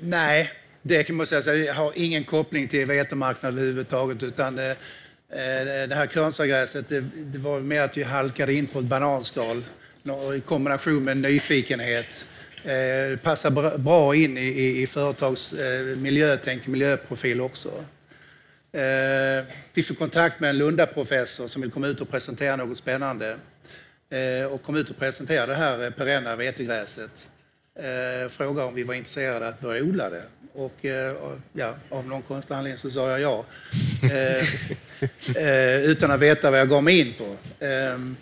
Nej, 0.02 0.50
det 0.82 1.04
kan 1.04 1.16
man 1.16 1.28
säga, 1.28 1.42
så 1.42 1.74
har 1.74 1.92
ingen 1.96 2.24
koppling 2.24 2.68
till 2.68 2.86
vetemarknaden 2.86 3.60
överhuvudtaget. 3.60 4.24
Utan 4.24 4.56
det, 4.56 4.70
eh, 5.30 5.88
det 5.90 5.96
här 5.96 6.08
krönsagräset, 6.08 6.90
det, 6.90 7.04
det 7.16 7.40
var 7.40 7.60
mer 7.60 7.82
att 7.82 7.98
vi 7.98 8.04
halkade 8.04 8.54
in 8.54 8.68
på 8.68 8.80
ett 8.80 8.86
bananskal 8.86 9.64
i 10.38 10.40
kombination 10.40 11.04
med 11.04 11.18
nyfikenhet. 11.18 12.28
Det 12.64 13.12
eh, 13.12 13.18
passar 13.18 13.78
bra 13.78 14.16
in 14.16 14.38
i, 14.38 14.42
i, 14.42 14.82
i 14.82 14.88
företags 14.88 15.54
eh, 15.54 15.98
miljötänk, 15.98 16.68
miljöprofil 16.68 17.42
också. 17.42 17.70
Eh, 18.74 19.46
vi 19.74 19.84
fick 19.84 20.00
kontakt 20.00 20.40
med 20.40 20.50
en 20.50 20.58
Lundaprofessor 20.58 21.48
som 21.48 21.62
vill 21.62 21.72
komma 21.72 21.88
ut 21.88 22.02
och 22.02 22.10
presentera 22.10 22.56
något 22.56 22.78
spännande. 22.78 23.38
Eh, 24.10 24.46
och 24.46 24.64
kom 24.64 24.76
ut 24.76 24.90
och 24.90 24.98
presenterade 24.98 25.52
det 25.52 25.58
här 25.58 25.92
perenna 25.92 26.36
vetegräset. 26.36 27.28
Frågade 28.30 28.68
om 28.68 28.76
vi 28.76 28.84
var 28.84 28.94
intresserade 28.94 29.48
att 29.48 29.60
börja 29.60 29.84
odla 29.84 30.10
det 30.10 30.24
och 30.54 30.86
eh, 30.86 31.16
ja, 31.54 31.76
av 31.90 32.08
någon 32.08 32.22
konstig 32.22 32.54
anledning 32.54 32.78
så 32.78 32.90
sa 32.90 33.10
jag 33.10 33.22
ja. 33.22 33.46
Eh, 34.04 34.38
eh, 35.44 35.82
utan 35.82 36.12
att 36.12 36.20
veta 36.20 36.52
vad 36.52 36.60
jag 36.60 36.70
gav 36.70 36.84
mig 36.84 37.00
in 37.00 37.14
på. 37.14 37.36
Ehm, 37.66 38.16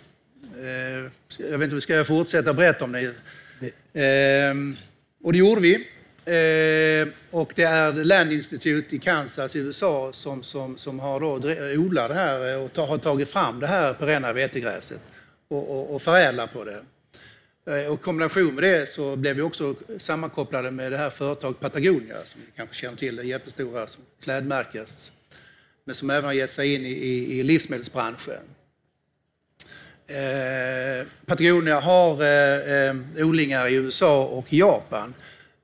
jag 1.38 1.58
vet 1.58 1.72
inte, 1.72 1.80
ska 1.80 1.94
jag 1.94 2.06
fortsätta 2.06 2.52
berätta 2.52 2.84
om 2.84 2.92
det? 2.92 3.14
Ehm, 3.94 4.76
och 5.24 5.32
det 5.32 5.38
gjorde 5.38 5.60
vi. 5.60 5.86
och 7.30 7.52
det 7.54 7.62
är 7.62 7.92
Land 7.92 8.32
Institute 8.32 8.96
i 8.96 8.98
Kansas 8.98 9.56
i 9.56 9.58
USA 9.58 10.12
som, 10.12 10.42
som, 10.42 10.76
som 10.76 11.00
har 11.00 11.20
då 11.20 11.32
odlat 11.80 12.08
det 12.08 12.14
här 12.14 12.58
och 12.58 12.88
har 12.88 12.98
tagit 12.98 13.28
fram 13.28 13.60
det 13.60 13.66
här 13.66 13.92
perenna 13.94 14.32
vetegräset 14.32 15.00
och, 15.48 15.70
och, 15.70 15.94
och 15.94 16.02
förädlar 16.02 16.46
på 16.46 16.64
det. 16.64 16.80
Eh, 17.70 17.92
och 17.92 18.00
i 18.00 18.02
kombination 18.02 18.54
med 18.54 18.64
det 18.64 18.88
så 18.88 19.16
blev 19.16 19.36
vi 19.36 19.42
också 19.42 19.74
sammankopplade 19.98 20.70
med 20.70 20.92
det 20.92 20.98
här 20.98 21.10
företaget 21.10 21.60
Patagonia, 21.60 22.16
som 22.24 22.40
ni 22.40 22.46
kanske 22.56 22.74
känner 22.74 22.96
till, 22.96 23.16
det 23.16 23.22
jättestora 23.22 23.86
klädmärkes, 24.22 25.12
men 25.84 25.94
som 25.94 26.10
även 26.10 26.24
har 26.24 26.32
gett 26.32 26.50
sig 26.50 26.74
in 26.74 26.86
i, 26.86 26.90
i, 26.90 27.40
i 27.40 27.42
livsmedelsbranschen. 27.42 28.42
Eh, 30.06 31.06
Patagonia 31.26 31.80
har 31.80 32.22
eh, 32.22 32.88
eh, 32.88 33.26
odlingar 33.26 33.68
i 33.68 33.74
USA 33.74 34.24
och 34.24 34.52
Japan, 34.52 35.14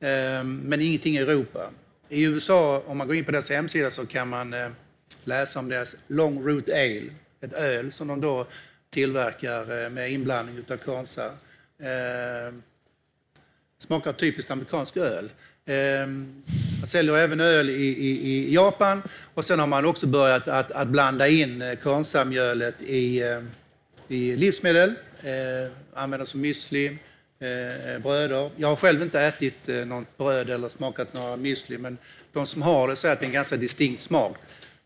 eh, 0.00 0.44
men 0.44 0.80
ingenting 0.80 1.14
i 1.14 1.18
Europa. 1.18 1.70
I 2.08 2.22
USA, 2.24 2.82
om 2.86 2.98
man 2.98 3.06
går 3.06 3.16
in 3.16 3.24
på 3.24 3.32
deras 3.32 3.50
hemsida, 3.50 3.90
så 3.90 4.06
kan 4.06 4.28
man 4.28 4.52
eh, 4.52 4.68
läsa 5.24 5.58
om 5.58 5.68
deras 5.68 5.96
Long 6.06 6.48
Root 6.48 6.68
Ale, 6.68 7.10
ett 7.40 7.52
öl 7.52 7.92
som 7.92 8.08
de 8.08 8.20
då 8.20 8.46
tillverkar 8.90 9.84
eh, 9.84 9.90
med 9.90 10.12
inblandning 10.12 10.64
av 10.70 10.76
Kansa 10.76 11.30
Eh, 11.78 12.54
smakar 13.78 14.12
typiskt 14.12 14.50
amerikansk 14.50 14.96
öl. 14.96 15.30
Eh, 15.66 16.06
man 16.80 16.86
säljer 16.86 17.16
även 17.16 17.40
öl 17.40 17.70
i, 17.70 17.72
i, 17.72 18.28
i, 18.28 18.54
Japan 18.54 19.02
och 19.34 19.44
sen 19.44 19.58
har 19.58 19.66
man 19.66 19.86
också 19.86 20.06
börjat 20.06 20.48
att, 20.48 20.72
att 20.72 20.88
blanda 20.88 21.28
in 21.28 21.62
eh, 21.62 21.74
Konsamjölet 21.74 22.82
i, 22.82 23.22
eh, 23.22 23.42
i 24.08 24.36
livsmedel. 24.36 24.94
Eh, 25.22 25.72
använder 25.94 26.26
som 26.26 26.44
müsli, 26.44 26.98
eh, 27.38 28.02
bröder. 28.02 28.50
Jag 28.56 28.68
har 28.68 28.76
själv 28.76 29.02
inte 29.02 29.20
ätit 29.20 29.68
eh, 29.68 29.86
något 29.86 30.18
bröd 30.18 30.50
eller 30.50 30.68
smakat 30.68 31.14
några 31.14 31.36
müsli 31.36 31.78
men 31.78 31.98
de 32.32 32.46
som 32.46 32.62
har 32.62 32.88
det 32.88 32.96
säger 32.96 33.12
att 33.12 33.20
det 33.20 33.24
är 33.24 33.28
en 33.28 33.32
ganska 33.32 33.56
distinkt 33.56 34.00
smak. 34.00 34.36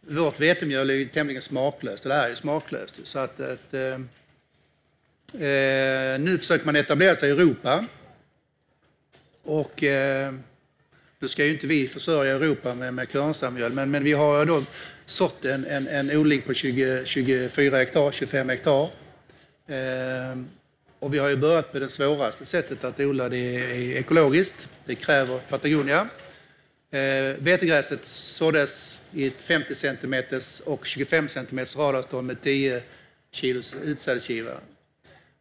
Vårt 0.00 0.40
vetemjöl 0.40 0.90
är 0.90 0.94
ju 0.94 1.08
tämligen 1.08 1.42
smaklöst, 1.42 2.04
eller 2.04 2.24
är 2.24 2.28
ju 2.28 2.36
smaklöst. 2.36 3.06
Så 3.06 3.18
att, 3.18 3.40
att 3.40 3.74
eh, 3.74 3.98
Eh, 5.34 6.20
nu 6.20 6.38
försöker 6.38 6.66
man 6.66 6.76
etablera 6.76 7.14
sig 7.14 7.28
i 7.28 7.32
Europa. 7.32 7.86
Och 9.44 9.84
eh, 9.84 10.32
nu 11.18 11.28
ska 11.28 11.44
ju 11.44 11.50
inte 11.50 11.66
vi 11.66 11.88
försörja 11.88 12.34
Europa 12.34 12.74
med, 12.74 12.94
med 12.94 13.08
körnsamjöl, 13.08 13.72
men, 13.72 13.90
men 13.90 14.04
vi 14.04 14.12
har 14.12 14.46
då 14.46 14.62
sått 15.04 15.44
en, 15.44 15.66
en, 15.66 15.88
en 15.88 16.10
odling 16.10 16.42
på 16.42 16.54
20, 16.54 17.02
24 17.04 17.76
hektar, 17.76 18.12
25 18.12 18.48
hektar. 18.48 18.82
Eh, 19.66 20.38
och 20.98 21.14
vi 21.14 21.18
har 21.18 21.28
ju 21.28 21.36
börjat 21.36 21.72
med 21.72 21.82
det 21.82 21.88
svåraste 21.88 22.44
sättet 22.44 22.84
att 22.84 23.00
odla 23.00 23.28
det 23.28 23.54
ekologiskt. 23.98 24.68
Det 24.84 24.94
kräver 24.94 25.38
Patagonia. 25.38 26.08
Eh, 26.90 27.36
vetegräset 27.38 28.04
såddes 28.04 29.02
i 29.12 29.26
ett 29.26 29.42
50 29.42 29.74
cm 29.74 30.14
och 30.64 30.86
25 30.86 31.28
cm 31.28 31.64
radavstånd 31.76 32.26
med 32.26 32.40
10 32.40 32.82
kilos 33.32 33.74
utsädesgiva. 33.84 34.52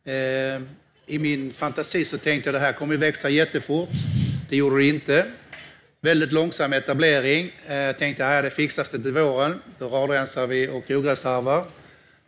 Eh, 0.06 0.62
I 1.06 1.20
min 1.20 1.54
fantasi 1.54 2.06
så 2.06 2.18
tänkte 2.18 2.50
jag 2.50 2.56
att 2.56 2.62
det 2.62 2.66
här 2.66 2.74
kommer 2.74 2.94
att 2.94 3.00
växa 3.00 3.30
jättefort. 3.30 3.90
Det 4.50 4.56
gjorde 4.56 4.78
det 4.78 4.88
inte. 4.88 5.26
Väldigt 6.02 6.32
långsam 6.32 6.74
etablering. 6.74 7.52
Jag 7.68 7.90
eh, 7.90 7.96
tänkte 7.96 8.38
att 8.38 8.44
det 8.44 8.50
fixas 8.50 8.92
det 8.92 9.00
till 9.00 9.12
våren. 9.12 9.62
Då 9.80 9.88
radrensar 9.88 10.48
vi 10.48 10.68
och 10.68 10.92
ogräsharvar. 10.92 11.60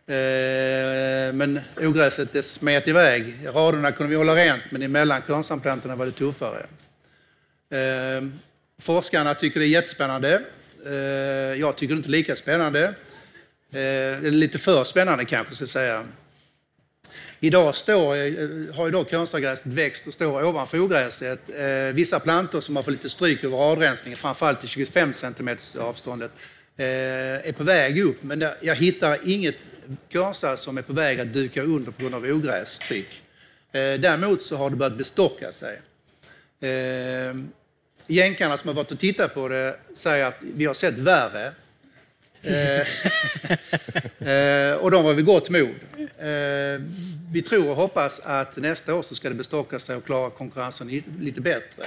Eh, 0.08 1.34
men 1.34 1.60
ogräset 1.78 2.34
det 2.34 2.44
smet 2.44 2.88
iväg. 2.88 3.34
Raderna 3.54 3.92
kunde 3.92 4.10
vi 4.10 4.16
hålla 4.16 4.36
rent, 4.36 4.64
men 4.70 4.82
emellan 4.82 5.22
körnsamplantorna 5.28 5.96
var 5.96 6.06
det 6.06 6.12
tuffare. 6.12 6.66
Eh, 7.72 8.24
forskarna 8.82 9.34
tycker 9.34 9.60
det 9.60 9.66
är 9.66 9.68
jättespännande. 9.68 10.42
Eh, 10.86 10.94
jag 11.60 11.76
tycker 11.76 11.94
det 11.94 11.98
inte 11.98 12.10
är 12.10 12.12
lika 12.12 12.36
spännande. 12.36 12.94
Eh, 13.74 14.22
lite 14.22 14.58
för 14.58 14.84
spännande 14.84 15.26
kanske, 15.26 15.56
ska 15.56 15.62
jag 15.64 15.70
säga. 15.70 16.06
Idag 17.44 17.76
står, 17.76 18.16
eh, 18.16 18.76
har 18.76 18.88
idag 18.88 19.10
konstgräset 19.10 19.66
växt 19.66 20.08
och 20.08 20.14
står 20.14 20.44
ovanför 20.44 20.80
ogräset. 20.80 21.50
Eh, 21.50 21.94
vissa 21.94 22.20
plantor 22.20 22.62
som 22.62 22.76
har 22.76 22.84
fått 22.84 22.92
lite 22.92 23.10
stryk 23.10 23.44
över 23.44 23.58
radrensningen, 23.58 24.18
framförallt 24.18 24.64
i 24.64 24.68
25 24.68 25.14
cm 25.14 25.50
avståndet, 25.80 26.32
eh, 26.78 26.86
är 27.48 27.52
på 27.52 27.64
väg 27.64 28.00
upp. 28.04 28.24
Men 28.24 28.46
jag 28.62 28.76
hittar 28.76 29.18
inget 29.30 29.56
konstgräs 30.12 30.62
som 30.62 30.78
är 30.78 30.82
på 30.82 30.94
väg 30.94 31.20
att 31.20 31.34
dyka 31.34 31.64
under 31.64 31.92
på 31.92 32.02
grund 32.02 32.16
av 32.16 32.24
ogrästryck. 32.24 33.22
Eh, 33.72 33.80
däremot 34.00 34.42
så 34.42 34.56
har 34.56 34.70
det 34.70 34.76
börjat 34.76 34.98
bestocka 34.98 35.52
sig. 35.52 35.82
Eh, 36.62 37.36
jänkarna 38.08 38.58
som 38.58 38.68
har 38.68 38.76
varit 38.76 38.92
och 38.92 39.00
tittat 39.00 39.34
på 39.34 39.48
det 39.48 39.76
säger 39.94 40.26
att 40.26 40.38
vi 40.40 40.66
har 40.66 40.74
sett 40.74 41.00
värre. 41.00 41.52
Eh, 42.44 42.82
eh, 44.28 44.76
och 44.76 44.92
de 44.92 45.04
var 45.04 45.14
vid 45.14 45.26
gott 45.26 45.50
mod 45.50 45.76
eh, 46.18 46.82
vi 47.32 47.42
tror 47.42 47.70
och 47.70 47.76
hoppas 47.76 48.20
att 48.20 48.58
nästa 48.58 48.96
år 48.96 49.02
så 49.02 49.16
ska 49.16 49.30
det 49.30 49.36
bestocka 49.36 49.80
sig 49.80 49.96
och 49.96 50.06
klara 50.06 50.30
konkurrensen 50.30 51.04
lite 51.20 51.42
bättre. 51.42 51.84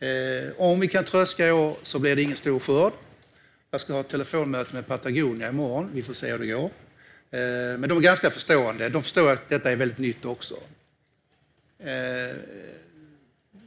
Eh, 0.00 0.52
om 0.56 0.80
vi 0.80 0.88
kan 0.88 1.04
tröska 1.04 1.46
i 1.46 1.52
år 1.52 1.76
så 1.82 1.98
blir 1.98 2.16
det 2.16 2.22
ingen 2.22 2.36
stor 2.36 2.58
skörd. 2.60 2.92
Jag 3.70 3.80
ska 3.80 3.92
ha 3.92 4.00
ett 4.00 4.08
telefonmöte 4.08 4.74
med 4.74 4.86
Patagonia 4.86 5.48
imorgon. 5.48 5.90
Vi 5.94 6.02
får 6.02 6.14
se 6.14 6.30
hur 6.32 6.38
det 6.38 6.46
går. 6.46 6.70
Eh, 7.30 7.78
men 7.78 7.88
de 7.88 7.98
är 7.98 8.02
ganska 8.02 8.30
förstående. 8.30 8.88
De 8.88 9.02
förstår 9.02 9.32
att 9.32 9.48
detta 9.48 9.70
är 9.70 9.76
väldigt 9.76 9.98
nytt 9.98 10.24
också. 10.24 10.54
Eh, 11.78 12.36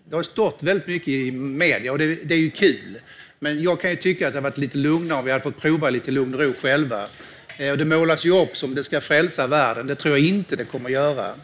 det 0.06 0.16
har 0.16 0.24
stått 0.24 0.63
väldigt 0.63 0.88
mycket 0.88 1.08
i 1.08 1.32
media 1.32 1.92
och 1.92 1.98
det, 1.98 2.16
det 2.16 2.34
är 2.34 2.40
ju 2.40 2.52
kul. 2.52 3.00
Men 3.39 3.63
jag 3.63 3.82
kan 3.82 3.89
ju 3.89 3.95
tycka 3.95 4.28
att 4.28 4.34
det 4.34 4.38
hade 4.38 4.50
varit 4.50 4.58
lite 4.58 4.78
lugnare 4.78 5.19
om 5.19 5.26
vi 5.26 5.32
hade 5.32 5.43
fått 5.43 5.62
prova 5.62 5.89
lite 5.89 6.12
lugn 6.12 6.34
och 6.34 6.39
ro 6.39 6.54
själva. 6.54 7.08
Eh, 7.58 7.71
och 7.71 7.78
det 7.78 7.86
målas 7.86 8.26
ju 8.26 8.41
upp 8.41 8.58
som 8.58 8.76
det 8.76 8.84
ska 8.84 9.02
frälsa 9.02 9.47
världen. 9.47 9.88
Det 9.88 9.95
tror 9.95 10.17
jag 10.17 10.28
inte 10.28 10.56
det 10.56 10.65
kommer 10.65 10.86
att 10.86 10.93
göra. 10.93 11.36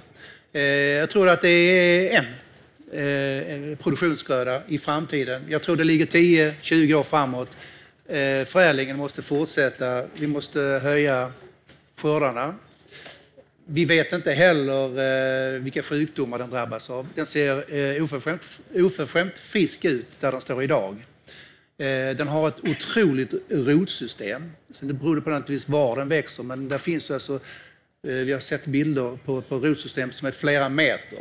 Eh, 0.53 0.61
jag 0.61 1.09
tror 1.09 1.29
att 1.29 1.41
det 1.41 1.49
är 1.49 2.25
eh, 2.93 3.53
en 3.53 3.77
produktionsgröda 3.77 4.61
i 4.67 4.77
framtiden. 4.77 5.45
Jag 5.49 5.61
tror 5.61 5.75
det 5.75 5.83
ligger 5.83 6.05
10-20 6.05 6.93
år 6.93 7.03
framåt. 7.03 7.49
Förädlingen 8.45 8.97
måste 8.97 9.21
fortsätta. 9.21 10.03
Vi 10.13 10.27
måste 10.27 10.59
höja 10.83 11.31
skördarna. 11.97 12.55
Vi 13.65 13.85
vet 13.85 14.13
inte 14.13 14.31
heller 14.31 15.59
vilka 15.59 15.83
sjukdomar 15.83 16.37
den 16.37 16.49
drabbas 16.49 16.89
av. 16.89 17.07
Den 17.15 17.25
ser 17.25 18.01
oförskämt, 18.01 18.61
oförskämt 18.75 19.39
frisk 19.39 19.85
ut 19.85 20.07
där 20.19 20.31
den 20.31 20.41
står 20.41 20.63
idag. 20.63 21.05
Eh, 21.77 22.17
den 22.17 22.27
har 22.27 22.47
ett 22.47 22.63
otroligt 22.63 23.33
rotsystem. 23.49 24.51
Sen 24.71 24.87
det 24.87 24.93
beror 24.93 25.21
på 25.21 25.29
naturligtvis 25.29 25.69
var 25.69 25.95
den 25.95 26.07
växer, 26.07 26.43
men 26.43 26.69
där 26.69 26.77
finns 26.77 27.11
alltså, 27.11 27.33
eh, 28.07 28.13
vi 28.13 28.31
har 28.31 28.39
sett 28.39 28.65
bilder 28.65 29.17
på, 29.25 29.41
på 29.41 29.57
rotsystem 29.57 30.11
som 30.11 30.27
är 30.27 30.31
flera 30.31 30.69
meter. 30.69 31.19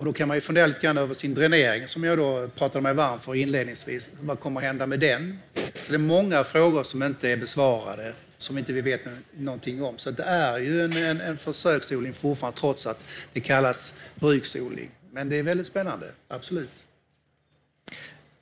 Och 0.00 0.06
då 0.06 0.12
kan 0.12 0.28
man 0.28 0.36
ju 0.36 0.40
fundera 0.40 0.66
lite 0.66 0.80
grann 0.80 0.98
över 0.98 1.14
sin 1.14 1.34
dränering 1.34 1.88
som 1.88 2.04
jag 2.04 2.18
då 2.18 2.48
pratade 2.48 2.82
mig 2.82 2.94
varm 2.94 3.20
för 3.20 3.34
inledningsvis. 3.34 4.10
Vad 4.20 4.40
kommer 4.40 4.60
att 4.60 4.66
hända 4.66 4.86
med 4.86 5.00
den? 5.00 5.38
Så 5.54 5.92
det 5.92 5.94
är 5.94 5.98
många 5.98 6.44
frågor 6.44 6.82
som 6.82 7.02
inte 7.02 7.30
är 7.30 7.36
besvarade, 7.36 8.14
som 8.38 8.58
inte 8.58 8.72
vi 8.72 8.80
vet 8.80 9.00
någonting 9.36 9.82
om. 9.82 9.98
Så 9.98 10.10
det 10.10 10.22
är 10.22 10.58
ju 10.58 10.84
en, 10.84 10.96
en, 10.96 11.20
en 11.20 11.36
försöksodling 11.36 12.14
fortfarande, 12.14 12.60
trots 12.60 12.86
att 12.86 13.08
det 13.32 13.40
kallas 13.40 14.00
bruksodling. 14.14 14.90
Men 15.12 15.28
det 15.28 15.36
är 15.36 15.42
väldigt 15.42 15.66
spännande, 15.66 16.06
absolut. 16.28 16.86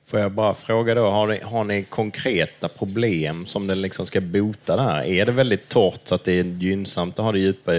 Får 0.09 0.19
jag 0.19 0.31
bara 0.31 0.53
fråga 0.53 0.95
då, 0.95 1.09
har 1.09 1.27
ni, 1.27 1.39
har 1.43 1.63
ni 1.63 1.83
konkreta 1.83 2.67
problem 2.67 3.45
som 3.45 3.67
den 3.67 3.81
liksom 3.81 4.05
ska 4.05 4.21
bota 4.21 4.75
där? 4.75 5.03
Är 5.03 5.25
det 5.25 5.31
väldigt 5.31 5.69
torrt 5.69 5.99
så 6.03 6.15
att 6.15 6.23
det 6.23 6.39
är 6.39 6.43
gynnsamt 6.43 7.19
att 7.19 7.25
ha 7.25 7.31
det 7.31 7.39
djupa 7.39 7.71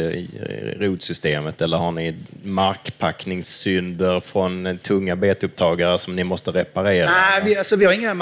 rotsystemet 0.77 1.63
eller 1.63 1.77
har 1.77 1.93
ni 1.93 2.15
markpackningssynder 2.43 4.21
från 4.21 4.79
tunga 4.83 5.17
betupptagare 5.17 5.99
som 5.99 6.17
ni 6.17 6.25
måste 6.25 6.51
reparera? 6.51 7.11
Nej, 7.11 7.43
vi, 7.45 7.57
alltså, 7.57 7.77
vi 7.77 7.85
har 7.85 7.93
inga, 7.93 8.15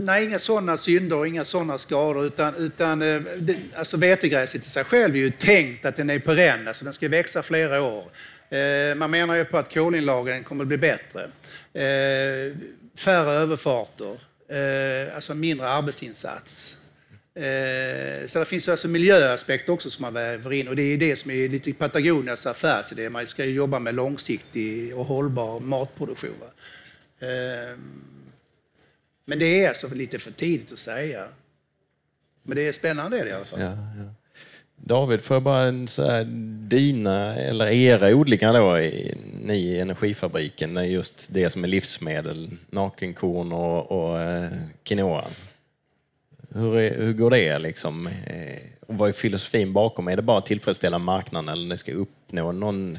nej, 0.00 0.24
inga 0.24 0.38
sådana 0.38 0.76
synder 0.76 1.16
och 1.16 1.26
inga 1.26 1.44
sådana 1.44 1.78
skador 1.78 2.26
utan, 2.26 2.54
utan 2.56 3.02
eh, 3.02 3.20
det, 3.38 3.56
alltså, 3.74 3.96
vetegräset 3.96 4.64
i 4.64 4.68
sig 4.68 4.84
själv 4.84 5.14
är 5.14 5.18
ju 5.18 5.30
tänkt 5.30 5.86
att 5.86 5.96
den 5.96 6.10
är 6.10 6.18
perenn, 6.18 6.68
alltså 6.68 6.84
den 6.84 6.94
ska 6.94 7.08
växa 7.08 7.42
flera 7.42 7.82
år. 7.82 8.04
Eh, 8.50 8.94
man 8.96 9.10
menar 9.10 9.34
ju 9.34 9.44
på 9.44 9.58
att 9.58 9.74
kolinlagringen 9.74 10.44
kommer 10.44 10.64
att 10.64 10.68
bli 10.68 10.78
bättre. 10.78 11.22
Eh, 11.74 12.56
Färre 12.96 13.30
överfarter, 13.30 14.18
eh, 14.48 15.14
alltså 15.14 15.34
mindre 15.34 15.68
arbetsinsats. 15.68 16.76
Eh, 17.34 18.26
så 18.26 18.38
det 18.38 18.44
finns 18.44 18.68
alltså 18.68 18.88
miljöaspekter 18.88 19.72
också 19.72 19.90
som 19.90 20.02
man 20.02 20.14
väver 20.14 20.52
in 20.52 20.68
och 20.68 20.76
det 20.76 20.82
är 20.82 20.98
det 20.98 21.16
som 21.16 21.30
är 21.30 21.48
lite 21.48 21.72
Patagonias 21.72 22.46
affärsidé. 22.46 23.10
Man 23.10 23.26
ska 23.26 23.44
ju 23.44 23.52
jobba 23.54 23.78
med 23.78 23.94
långsiktig 23.94 24.96
och 24.96 25.04
hållbar 25.04 25.60
matproduktion. 25.60 26.34
Eh, 27.20 27.78
Men 29.24 29.38
det 29.38 29.64
är 29.64 29.68
alltså 29.68 29.88
lite 29.88 30.18
för 30.18 30.30
tidigt 30.32 30.72
att 30.72 30.78
säga. 30.78 31.28
Men 32.42 32.56
det 32.56 32.68
är 32.68 32.72
spännande 32.72 33.18
är 33.18 33.24
det 33.24 33.30
i 33.30 33.34
alla 33.34 33.44
fall. 33.44 33.60
Ja, 33.60 33.70
ja. 33.98 34.14
David, 34.84 35.20
får 35.20 35.34
jag 35.34 35.42
bara 35.42 35.62
en 35.62 35.88
så 35.88 36.10
här, 36.10 36.24
dina 36.68 37.36
eller 37.36 37.66
era 37.66 38.14
odlingar 38.14 38.52
då, 38.52 38.80
i, 38.80 39.14
ni 39.42 39.56
i 39.56 39.80
Energifabriken, 39.80 40.90
just 40.90 41.34
det 41.34 41.50
som 41.50 41.64
är 41.64 41.68
livsmedel, 41.68 42.50
nakenkorn 42.70 43.52
och, 43.52 43.92
och 43.92 44.20
eh, 44.20 44.50
quinoa. 44.82 45.24
Hur, 46.54 46.76
är, 46.78 47.00
hur 47.00 47.12
går 47.12 47.30
det 47.30 47.58
liksom? 47.58 48.06
Eh, 48.06 48.12
och 48.86 48.98
vad 48.98 49.08
är 49.08 49.12
filosofin 49.12 49.72
bakom? 49.72 50.08
Är 50.08 50.16
det 50.16 50.22
bara 50.22 50.38
att 50.38 50.46
tillfredsställa 50.46 50.98
marknaden 50.98 51.48
eller 51.48 51.68
ni 51.68 51.78
ska 51.78 51.92
uppnå 51.92 52.52
någon 52.52 52.98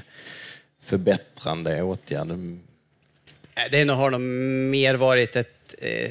förbättrande 0.82 1.82
åtgärd? 1.82 2.32
Eh, 2.32 3.72
det 3.72 3.94
har 3.94 4.12
nog 4.12 4.22
mer 4.22 4.96
varit 4.96 5.36
ett, 5.36 5.53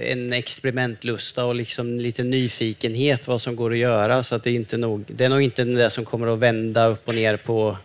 en 0.01 0.33
experimentlusta 0.33 1.45
och 1.45 1.55
liksom 1.55 2.01
lite 2.01 2.23
nyfikenhet 2.25 3.27
vad 3.27 3.41
som 3.41 3.57
går 3.57 3.73
att 3.73 3.79
göra. 3.79 4.23
Så 4.23 4.35
att 4.35 4.45
det, 4.45 4.51
är 4.51 4.55
inte 4.55 4.77
nog, 4.77 5.05
det 5.09 5.25
är 5.25 5.29
nog 5.29 5.43
inte 5.43 5.65
det 5.65 5.91
som 5.91 6.05
kommer 6.05 6.27
att 6.27 6.39
vända 6.39 6.87
upp 6.87 7.09
och 7.09 7.15
ner 7.15 7.37
på, 7.37 7.77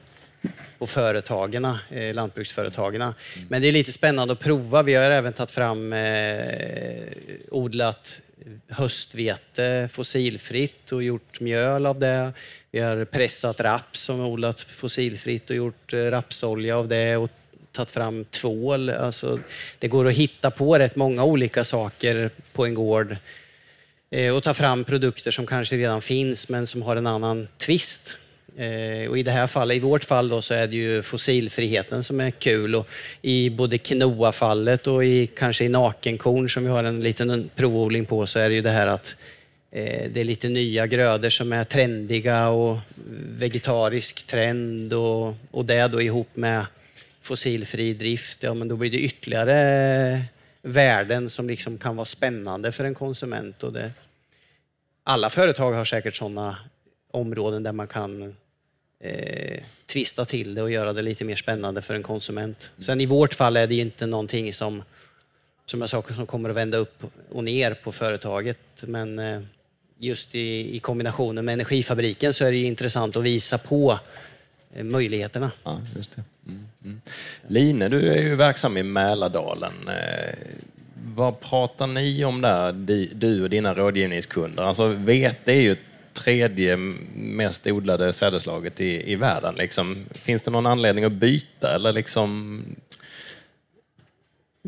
på 0.78 0.88
företagen, 0.88 1.66
eh, 1.66 2.14
lantbruksföretagen. 2.14 3.02
Mm. 3.02 3.14
Men 3.50 3.62
det 3.62 3.68
är 3.68 3.72
lite 3.72 3.92
spännande 3.92 4.34
att 4.34 4.40
prova. 4.40 4.84
Vi 4.84 4.96
har 4.96 5.12
även 5.12 5.34
tagit 5.34 5.52
fram 5.52 5.94
eh, 5.94 6.44
odlat 7.52 8.22
höstvete 8.70 9.90
fossilfritt 9.92 10.92
och 10.92 11.04
gjort 11.04 11.40
mjöl 11.40 11.86
av 11.86 12.00
det. 12.00 12.34
Vi 12.72 12.80
har 12.80 13.06
pressat 13.06 13.60
raps 13.60 14.02
som 14.02 14.20
odlat 14.20 14.62
fossilfritt 14.62 15.50
och 15.50 15.56
gjort 15.56 15.94
eh, 15.94 15.98
rapsolja 15.98 16.78
av 16.78 16.88
det 16.88 17.18
och 17.18 17.32
tagit 17.78 17.92
fram 17.92 18.26
tvål. 18.26 18.90
Alltså, 18.90 19.40
det 19.80 19.88
går 19.88 20.08
att 20.08 20.14
hitta 20.14 20.52
på 20.52 20.78
rätt 20.78 20.96
många 20.96 21.24
olika 21.24 21.64
saker 21.64 22.30
på 22.54 22.66
en 22.66 22.74
gård 22.74 23.16
eh, 24.12 24.36
och 24.36 24.44
ta 24.44 24.54
fram 24.54 24.84
produkter 24.84 25.32
som 25.32 25.46
kanske 25.46 25.76
redan 25.78 26.02
finns 26.02 26.50
men 26.50 26.68
som 26.68 26.82
har 26.82 26.96
en 26.96 27.08
annan 27.08 27.48
twist. 27.58 28.18
Eh, 28.58 29.10
och 29.10 29.18
I 29.18 29.24
det 29.24 29.32
här 29.32 29.48
fallet, 29.48 29.78
i 29.78 29.80
vårt 29.80 30.04
fall 30.04 30.30
då, 30.30 30.42
så 30.42 30.54
är 30.54 30.68
det 30.68 30.76
ju 30.76 31.02
fossilfriheten 31.02 32.04
som 32.04 32.20
är 32.20 32.32
kul. 32.32 32.76
Och 32.76 32.88
I 33.22 33.50
både 33.50 33.78
quinoa-fallet 33.78 34.88
och 34.88 35.06
i, 35.06 35.28
kanske 35.28 35.66
i 35.66 35.70
nakenkorn 35.70 36.50
som 36.50 36.64
vi 36.64 36.70
har 36.70 36.84
en 36.84 37.02
liten 37.02 37.50
provodling 37.56 38.06
på 38.06 38.28
så 38.28 38.40
är 38.40 38.50
det 38.50 38.56
ju 38.56 38.62
det 38.62 38.70
här 38.70 38.88
att 38.88 39.16
eh, 39.72 40.10
det 40.14 40.20
är 40.20 40.24
lite 40.24 40.50
nya 40.50 40.88
grödor 40.88 41.30
som 41.30 41.54
är 41.54 41.64
trendiga 41.64 42.50
och 42.50 42.78
vegetarisk 43.30 44.28
trend 44.28 44.94
och, 44.94 45.34
och 45.52 45.66
det 45.66 45.88
då 45.88 46.02
ihop 46.02 46.30
med 46.34 46.66
fossilfri 47.28 47.94
drift, 47.94 48.44
ja 48.44 48.54
men 48.54 48.68
då 48.68 48.76
blir 48.76 48.92
det 48.92 49.00
ytterligare 49.00 49.54
eh, 50.14 50.20
värden 50.62 51.30
som 51.30 51.48
liksom 51.48 51.78
kan 51.78 51.96
vara 51.96 52.06
spännande 52.06 52.72
för 52.72 52.84
en 52.84 52.96
konsument. 52.96 53.64
Och 53.64 53.74
det, 53.74 53.92
alla 55.04 55.30
företag 55.30 55.74
har 55.74 55.86
säkert 55.86 56.16
sådana 56.16 56.58
områden 57.12 57.64
där 57.64 57.72
man 57.72 57.88
kan 57.88 58.36
eh, 59.04 59.64
twista 59.86 60.26
till 60.26 60.56
det 60.56 60.62
och 60.62 60.72
göra 60.72 60.94
det 60.94 61.02
lite 61.02 61.24
mer 61.24 61.36
spännande 61.36 61.82
för 61.82 61.94
en 61.94 62.04
konsument. 62.04 62.72
Sen 62.78 63.02
i 63.02 63.06
vårt 63.06 63.34
fall 63.34 63.58
är 63.58 63.68
det 63.68 63.76
inte 63.76 64.06
någonting 64.06 64.54
som, 64.54 64.84
som 65.66 65.82
jag 65.82 65.90
sa, 65.90 66.04
som 66.16 66.26
kommer 66.26 66.50
att 66.50 66.56
vända 66.56 66.78
upp 66.78 67.04
och 67.32 67.44
ner 67.44 67.74
på 67.74 67.92
företaget. 67.92 68.84
Men 68.84 69.20
eh, 69.20 69.42
just 70.00 70.36
i, 70.36 70.76
i 70.76 70.80
kombinationen 70.80 71.46
med 71.46 71.54
Energifabriken 71.54 72.34
så 72.34 72.46
är 72.46 72.52
det 72.52 72.58
intressant 72.58 73.16
att 73.16 73.24
visa 73.24 73.58
på 73.58 74.00
möjligheterna. 74.84 75.52
Ja, 75.64 75.82
just 75.96 76.16
det. 76.16 76.24
Mm, 76.48 76.66
mm. 76.86 77.02
Line, 77.48 77.80
du 77.80 78.12
är 78.12 78.22
ju 78.22 78.36
verksam 78.36 78.78
i 78.78 78.84
Mälardalen. 78.84 79.74
Eh, 79.88 80.38
vad 81.16 81.40
pratar 81.40 81.88
ni 81.88 82.26
om 82.26 82.42
där, 82.42 82.74
du 83.16 83.44
och 83.44 83.50
dina 83.50 83.74
rådgivningskunder? 83.74 84.64
Alltså, 84.64 84.88
vete 84.88 85.52
är 85.52 85.62
ju 85.62 85.76
tredje 86.14 86.78
mest 87.16 87.68
odlade 87.68 88.14
sädeslaget 88.14 88.82
i, 88.82 89.12
i 89.12 89.16
världen. 89.16 89.56
Liksom. 89.56 90.06
Finns 90.12 90.44
det 90.44 90.52
någon 90.52 90.66
anledning 90.66 91.06
att 91.06 91.12
byta 91.12 91.76
eller 91.76 91.94
liksom 91.94 92.62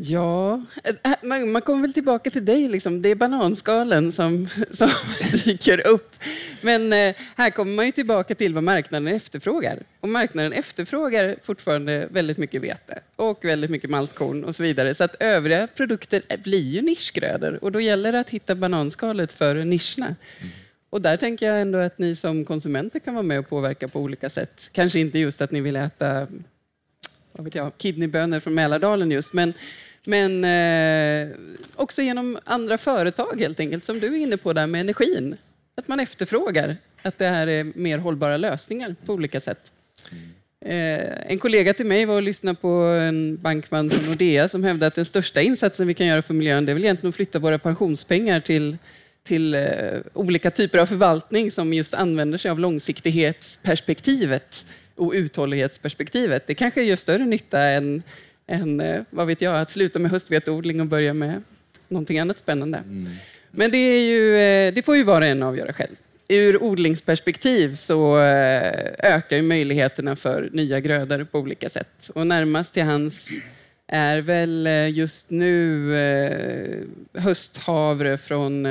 Ja, 0.02 0.62
äh, 0.84 1.12
man, 1.22 1.52
man 1.52 1.62
kommer 1.62 1.82
väl 1.82 1.92
tillbaka 1.92 2.30
till 2.30 2.44
dig. 2.44 2.68
Liksom. 2.68 3.02
Det 3.02 3.08
är 3.08 3.14
bananskalen 3.14 4.12
som, 4.12 4.48
som 4.70 4.88
dyker 5.44 5.86
upp. 5.86 6.16
Men 6.62 6.92
eh, 6.92 7.14
här 7.36 7.50
kommer 7.50 7.74
man 7.74 7.86
ju 7.86 7.92
tillbaka 7.92 8.34
till 8.34 8.54
vad 8.54 8.64
marknaden 8.64 9.14
efterfrågar. 9.14 9.82
Och 10.00 10.08
marknaden 10.08 10.52
efterfrågar 10.52 11.36
fortfarande 11.42 12.08
väldigt 12.10 12.38
mycket 12.38 12.62
vete 12.62 13.00
och 13.16 13.44
väldigt 13.44 13.70
mycket 13.70 13.90
maltkorn 13.90 14.44
och 14.44 14.54
så 14.54 14.62
vidare. 14.62 14.94
Så 14.94 15.04
att 15.04 15.16
övriga 15.20 15.66
produkter 15.66 16.22
blir 16.44 16.70
ju 16.70 16.82
nischgrödor 16.82 17.64
och 17.64 17.72
då 17.72 17.80
gäller 17.80 18.12
det 18.12 18.20
att 18.20 18.30
hitta 18.30 18.54
bananskalet 18.54 19.32
för 19.32 19.54
nischerna. 19.54 20.06
Mm. 20.06 20.52
Och 20.90 21.00
där 21.00 21.16
tänker 21.16 21.46
jag 21.46 21.60
ändå 21.60 21.78
att 21.78 21.98
ni 21.98 22.16
som 22.16 22.44
konsumenter 22.44 22.98
kan 22.98 23.14
vara 23.14 23.22
med 23.22 23.38
och 23.38 23.48
påverka 23.48 23.88
på 23.88 24.00
olika 24.00 24.30
sätt. 24.30 24.68
Kanske 24.72 24.98
inte 24.98 25.18
just 25.18 25.40
att 25.40 25.50
ni 25.50 25.60
vill 25.60 25.76
äta 25.76 26.26
vad 27.32 27.44
vet 27.44 27.54
jag, 27.54 27.78
kidneybönor 27.78 28.40
från 28.40 28.54
Mälardalen 28.54 29.10
just, 29.10 29.32
men, 29.32 29.54
men 30.04 30.44
eh, 30.44 31.28
också 31.76 32.02
genom 32.02 32.38
andra 32.44 32.78
företag 32.78 33.40
helt 33.40 33.60
enkelt, 33.60 33.84
som 33.84 34.00
du 34.00 34.06
är 34.06 34.16
inne 34.16 34.36
på 34.36 34.52
där 34.52 34.66
med 34.66 34.80
energin. 34.80 35.36
Att 35.76 35.88
man 35.88 36.00
efterfrågar 36.00 36.76
att 37.02 37.18
det 37.18 37.26
här 37.26 37.46
är 37.46 37.72
mer 37.74 37.98
hållbara 37.98 38.36
lösningar 38.36 38.94
på 39.06 39.12
olika 39.12 39.40
sätt. 39.40 39.72
Eh, 40.64 41.30
en 41.30 41.38
kollega 41.38 41.74
till 41.74 41.86
mig 41.86 42.04
var 42.04 42.14
och 42.14 42.22
lyssnade 42.22 42.58
på 42.60 42.68
en 42.78 43.36
bankman 43.36 43.90
från 43.90 44.04
Nordea 44.04 44.48
som 44.48 44.64
hävdade 44.64 44.86
att 44.86 44.94
den 44.94 45.04
största 45.04 45.42
insatsen 45.42 45.86
vi 45.86 45.94
kan 45.94 46.06
göra 46.06 46.22
för 46.22 46.34
miljön 46.34 46.66
det 46.66 46.72
är 46.72 46.74
väl 46.74 46.84
egentligen 46.84 47.08
att 47.08 47.16
flytta 47.16 47.38
våra 47.38 47.58
pensionspengar 47.58 48.40
till 48.40 48.76
till 49.22 49.54
eh, 49.54 49.98
olika 50.14 50.50
typer 50.50 50.78
av 50.78 50.86
förvaltning 50.86 51.50
som 51.50 51.72
just 51.72 51.94
använder 51.94 52.38
sig 52.38 52.50
av 52.50 52.58
långsiktighetsperspektivet 52.58 54.66
och 54.94 55.12
uthållighetsperspektivet. 55.12 56.46
Det 56.46 56.54
kanske 56.54 56.82
gör 56.82 56.96
större 56.96 57.26
nytta 57.26 57.62
än, 57.62 58.02
än 58.50 58.80
eh, 58.80 59.02
vad 59.10 59.26
vet 59.26 59.40
jag, 59.40 59.60
att 59.60 59.70
sluta 59.70 59.98
med 59.98 60.10
höstveteodling 60.10 60.80
och 60.80 60.86
börja 60.86 61.14
med 61.14 61.42
någonting 61.88 62.18
annat 62.18 62.38
spännande. 62.38 62.78
Mm. 62.78 63.12
Men 63.50 63.70
det, 63.70 64.04
ju, 64.04 64.36
eh, 64.36 64.74
det 64.74 64.82
får 64.82 64.96
ju 64.96 65.02
var 65.02 65.20
och 65.20 65.26
en 65.26 65.42
avgöra 65.42 65.72
själv. 65.72 65.96
Ur 66.28 66.62
odlingsperspektiv 66.62 67.74
så 67.74 68.18
ökar 68.98 69.36
ju 69.36 69.42
möjligheterna 69.42 70.16
för 70.16 70.50
nya 70.52 70.80
grödor 70.80 71.24
på 71.24 71.38
olika 71.38 71.68
sätt. 71.68 72.10
Och 72.14 72.26
närmast 72.26 72.74
till 72.74 72.82
hans 72.82 73.28
är 73.86 74.18
väl 74.18 74.68
just 74.94 75.30
nu 75.30 75.90
hösthavre 77.14 78.18
från 78.18 78.66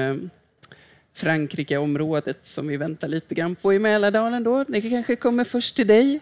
Frankrike-området 1.14 2.40
som 2.44 2.68
vi 2.68 2.78
väntar 2.78 3.08
lite 3.08 3.36
grann 3.36 3.56
på 3.56 3.74
i 3.74 3.80
Mälardalen 3.80 4.44
då. 4.44 4.64
Det 4.64 4.82
kanske 4.82 5.16
kommer 5.16 5.44
först 5.44 5.76
till 5.76 5.88
dig, 5.88 6.20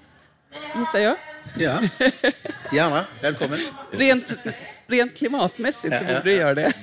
gissar 0.77 0.99
jag. 0.99 1.15
Ja, 1.55 1.79
gärna. 2.73 3.05
Välkommen. 3.21 3.59
Rent, 3.91 4.35
rent 4.87 5.17
klimatmässigt 5.17 5.97
så 5.97 6.05
borde 6.05 6.21
det 6.23 6.33
göra 6.33 6.53
det. 6.55 6.73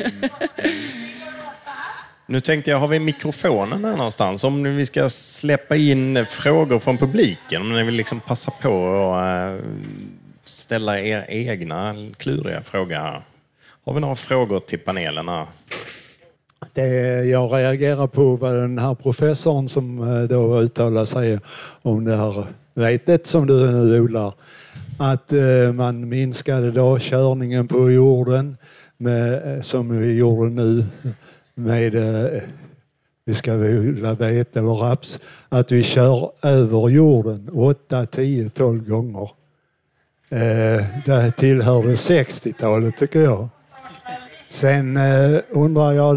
Nu 2.26 2.40
tänkte 2.40 2.70
jag, 2.70 2.78
har 2.78 2.88
vi 2.88 2.98
mikrofonen 2.98 3.84
här 3.84 3.96
någonstans? 3.96 4.44
Om 4.44 4.76
vi 4.76 4.86
ska 4.86 5.08
släppa 5.08 5.76
in 5.76 6.26
frågor 6.26 6.78
från 6.78 6.98
publiken, 6.98 7.62
om 7.62 7.72
ni 7.72 7.82
vill 7.82 7.94
liksom 7.94 8.20
passa 8.20 8.50
på 8.50 9.12
att 9.14 9.60
eh, 9.60 9.66
ställa 10.44 11.00
er 11.00 11.26
egna 11.28 11.96
kluriga 12.16 12.62
frågor 12.62 12.94
här. 12.94 13.22
Har 13.84 13.94
vi 13.94 14.00
några 14.00 14.14
frågor 14.14 14.60
till 14.60 14.78
panelen? 14.78 15.28
Här? 15.28 15.46
Det 16.72 16.86
jag 17.24 17.52
reagerar 17.52 18.06
på 18.06 18.36
var 18.36 18.54
den 18.54 18.78
här 18.78 18.94
professorn 18.94 19.68
som 19.68 20.00
eh, 20.00 20.22
då 20.22 20.60
uttalar 20.60 21.04
sig 21.04 21.38
om 21.82 22.04
det 22.04 22.16
här 22.16 22.46
vetet 22.74 23.26
som 23.26 23.46
du 23.46 23.70
nu 23.70 24.00
odlar. 24.00 24.34
Att 24.98 25.32
eh, 25.32 25.72
man 25.72 26.08
minskade 26.08 26.70
då 26.70 26.98
körningen 26.98 27.68
på 27.68 27.90
jorden 27.90 28.56
med, 28.96 29.56
eh, 29.56 29.62
som 29.62 29.98
vi 29.98 30.18
gjorde 30.18 30.50
nu 30.50 30.84
med 31.54 31.94
eh, 31.94 32.42
vi 33.26 33.34
ska 33.34 33.52
odla 33.54 34.14
vete 34.14 34.58
eller 34.58 34.74
raps, 34.74 35.18
att 35.48 35.72
vi 35.72 35.82
kör 35.82 36.30
över 36.42 36.88
jorden 36.88 37.50
8, 37.52 38.06
10, 38.06 38.50
12 38.50 38.88
gånger. 38.88 39.30
Det 41.04 41.32
tillhörde 41.36 41.88
60-talet 41.88 42.96
tycker 42.96 43.20
jag. 43.20 43.48
Sen 44.48 44.98
undrar 45.50 45.92
jag 45.92 46.16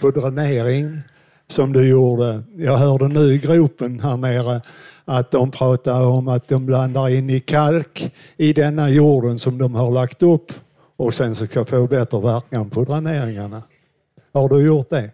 på 0.00 0.10
dränering 0.10 1.00
som 1.48 1.72
du 1.72 1.88
gjorde. 1.88 2.42
Jag 2.56 2.76
hörde 2.76 3.08
nu 3.08 3.34
i 3.34 3.38
gropen 3.38 4.00
här 4.00 4.16
nere 4.16 4.60
att 5.04 5.30
de 5.30 5.50
pratar 5.50 6.00
om 6.00 6.28
att 6.28 6.48
de 6.48 6.66
blandar 6.66 7.08
in 7.08 7.30
i 7.30 7.40
kalk 7.40 8.12
i 8.36 8.52
denna 8.52 8.90
jorden 8.90 9.38
som 9.38 9.58
de 9.58 9.74
har 9.74 9.90
lagt 9.90 10.22
upp 10.22 10.52
och 10.96 11.14
sen 11.14 11.34
ska 11.34 11.64
få 11.64 11.86
bättre 11.86 12.20
verkan 12.20 12.70
på 12.70 12.84
dräneringarna. 12.84 13.62
Har 14.32 14.48
du 14.48 14.66
gjort 14.66 14.90
det? 14.90 15.10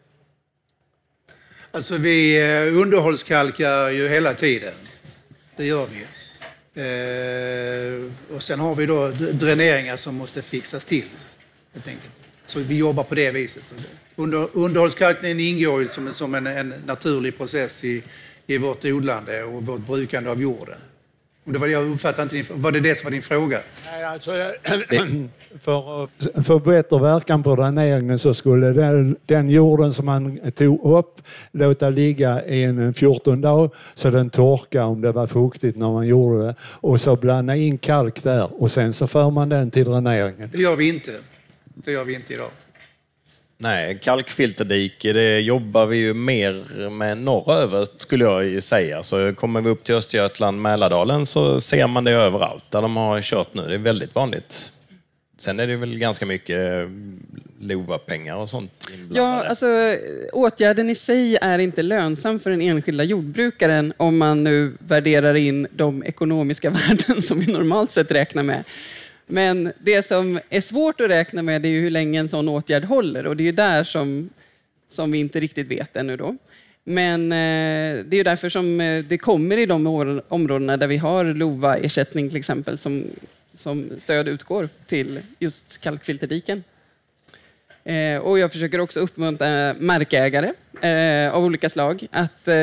Alltså 1.72 1.96
vi 1.96 2.42
eh, 2.42 2.82
underhållskalkar 2.82 3.90
ju 3.90 4.08
hela 4.08 4.34
tiden. 4.34 4.72
Det 5.56 5.64
gör 5.66 5.86
vi. 5.86 6.06
Eh, 6.74 8.36
och 8.36 8.42
sen 8.42 8.60
har 8.60 8.74
vi 8.74 8.86
då 8.86 9.08
dräneringar 9.32 9.96
som 9.96 10.14
måste 10.14 10.42
fixas 10.42 10.84
till. 10.84 11.04
Helt 11.72 11.88
enkelt. 11.88 12.12
Så 12.46 12.60
vi 12.60 12.76
jobbar 12.76 13.04
på 13.04 13.14
det 13.14 13.30
viset. 13.30 13.74
Under, 14.16 14.48
underhållskalkningen 14.52 15.40
ingår 15.40 15.82
ju 15.82 15.88
som, 15.88 16.12
som 16.12 16.34
en, 16.34 16.46
en 16.46 16.74
naturlig 16.86 17.36
process 17.36 17.84
i, 17.84 18.02
i 18.50 18.58
vårt 18.58 18.84
odlande 18.84 19.42
och 19.42 19.66
vårt 19.66 19.86
brukande 19.86 20.30
av 20.30 20.42
jorden. 20.42 20.78
Det 21.44 21.58
var, 21.58 21.66
jag 21.66 21.90
uppfattade 21.90 22.38
inte 22.38 22.52
var 22.52 22.72
det 22.72 22.80
det 22.80 22.94
som 22.94 23.04
var 23.04 23.10
din 23.10 23.22
fråga? 23.22 23.58
Nej, 23.86 24.04
alltså, 24.04 24.30
för 25.60 26.04
att 26.04 26.46
få 26.46 26.58
bättre 26.58 26.98
verkan 26.98 27.42
på 27.42 27.56
dräneringen 27.56 28.18
så 28.18 28.34
skulle 28.34 28.72
den, 28.72 29.16
den 29.26 29.50
jorden 29.50 29.92
som 29.92 30.06
man 30.06 30.52
tog 30.56 30.84
upp 30.96 31.20
låta 31.52 31.90
ligga 31.90 32.44
i 32.44 32.62
en 32.64 32.94
14 32.94 33.40
dagar 33.40 33.70
så 33.94 34.10
den 34.10 34.30
torkar 34.30 34.82
om 34.84 35.00
det 35.00 35.12
var 35.12 35.26
fuktigt 35.26 35.76
när 35.76 35.90
man 35.90 36.06
gjorde 36.06 36.46
det. 36.46 36.54
Och 36.62 37.00
så 37.00 37.16
blanda 37.16 37.56
in 37.56 37.78
kalk 37.78 38.22
där 38.22 38.62
och 38.62 38.70
sen 38.70 38.92
så 38.92 39.06
för 39.06 39.30
man 39.30 39.48
den 39.48 39.70
till 39.70 39.84
dräneringen. 39.84 40.50
Det 40.52 40.58
gör 40.58 40.76
vi 40.76 40.88
inte. 40.88 41.10
Det 41.74 41.92
gör 41.92 42.04
vi 42.04 42.14
inte 42.14 42.34
idag. 42.34 42.50
Nej, 43.62 43.98
kalkfilterdike 44.02 45.12
det 45.12 45.40
jobbar 45.40 45.86
vi 45.86 45.96
ju 45.96 46.14
mer 46.14 46.88
med 46.90 47.18
norröver 47.18 47.86
skulle 47.96 48.24
jag 48.24 48.62
säga. 48.62 49.02
Så 49.02 49.34
kommer 49.34 49.60
vi 49.60 49.70
upp 49.70 49.84
till 49.84 49.94
Östergötland, 49.94 50.62
Mälardalen 50.62 51.26
så 51.26 51.60
ser 51.60 51.86
man 51.86 52.04
det 52.04 52.12
överallt 52.12 52.70
där 52.70 52.82
de 52.82 52.96
har 52.96 53.22
kört 53.22 53.54
nu. 53.54 53.62
Det 53.62 53.74
är 53.74 53.78
väldigt 53.78 54.14
vanligt. 54.14 54.70
Sen 55.38 55.60
är 55.60 55.66
det 55.66 55.76
väl 55.76 55.98
ganska 55.98 56.26
mycket 56.26 56.58
eh, 56.58 56.88
LOVA-pengar 57.60 58.36
och 58.36 58.50
sånt 58.50 58.88
Ja, 59.12 59.44
alltså 59.44 59.66
åtgärden 60.32 60.90
i 60.90 60.94
sig 60.94 61.36
är 61.36 61.58
inte 61.58 61.82
lönsam 61.82 62.40
för 62.40 62.50
den 62.50 62.60
enskilda 62.60 63.04
jordbrukaren 63.04 63.92
om 63.96 64.18
man 64.18 64.44
nu 64.44 64.72
värderar 64.78 65.34
in 65.34 65.66
de 65.70 66.04
ekonomiska 66.04 66.70
värden 66.88 67.22
som 67.22 67.40
vi 67.40 67.52
normalt 67.52 67.90
sett 67.90 68.12
räknar 68.12 68.42
med. 68.42 68.64
Men 69.30 69.72
det 69.78 70.02
som 70.02 70.40
är 70.48 70.60
svårt 70.60 71.00
att 71.00 71.10
räkna 71.10 71.42
med 71.42 71.66
är 71.66 71.70
ju 71.70 71.80
hur 71.80 71.90
länge 71.90 72.20
en 72.20 72.28
sån 72.28 72.48
åtgärd 72.48 72.84
håller 72.84 73.26
och 73.26 73.36
det 73.36 73.42
är 73.42 73.46
ju 73.46 73.52
där 73.52 73.84
som, 73.84 74.30
som 74.88 75.10
vi 75.10 75.18
inte 75.18 75.40
riktigt 75.40 75.68
vet 75.68 75.96
ännu 75.96 76.16
då. 76.16 76.36
Men 76.84 77.32
eh, 77.32 78.04
det 78.04 78.14
är 78.14 78.18
ju 78.18 78.22
därför 78.22 78.48
som 78.48 78.80
eh, 78.80 79.04
det 79.04 79.18
kommer 79.18 79.56
i 79.56 79.66
de 79.66 79.86
områdena 80.28 80.76
där 80.76 80.86
vi 80.86 80.96
har 80.96 81.24
LOVA-ersättning 81.24 82.28
till 82.28 82.38
exempel 82.38 82.78
som, 82.78 83.04
som 83.54 83.90
stöd 83.98 84.28
utgår 84.28 84.68
till 84.86 85.20
just 85.38 85.80
kalkfilterdiken. 85.80 86.64
Eh, 87.90 88.18
och 88.18 88.38
jag 88.38 88.52
försöker 88.52 88.80
också 88.80 89.00
uppmuntra 89.00 89.74
markägare 89.80 90.52
eh, 90.80 91.34
av 91.34 91.44
olika 91.44 91.68
slag 91.68 92.06
att 92.10 92.48
eh, 92.48 92.54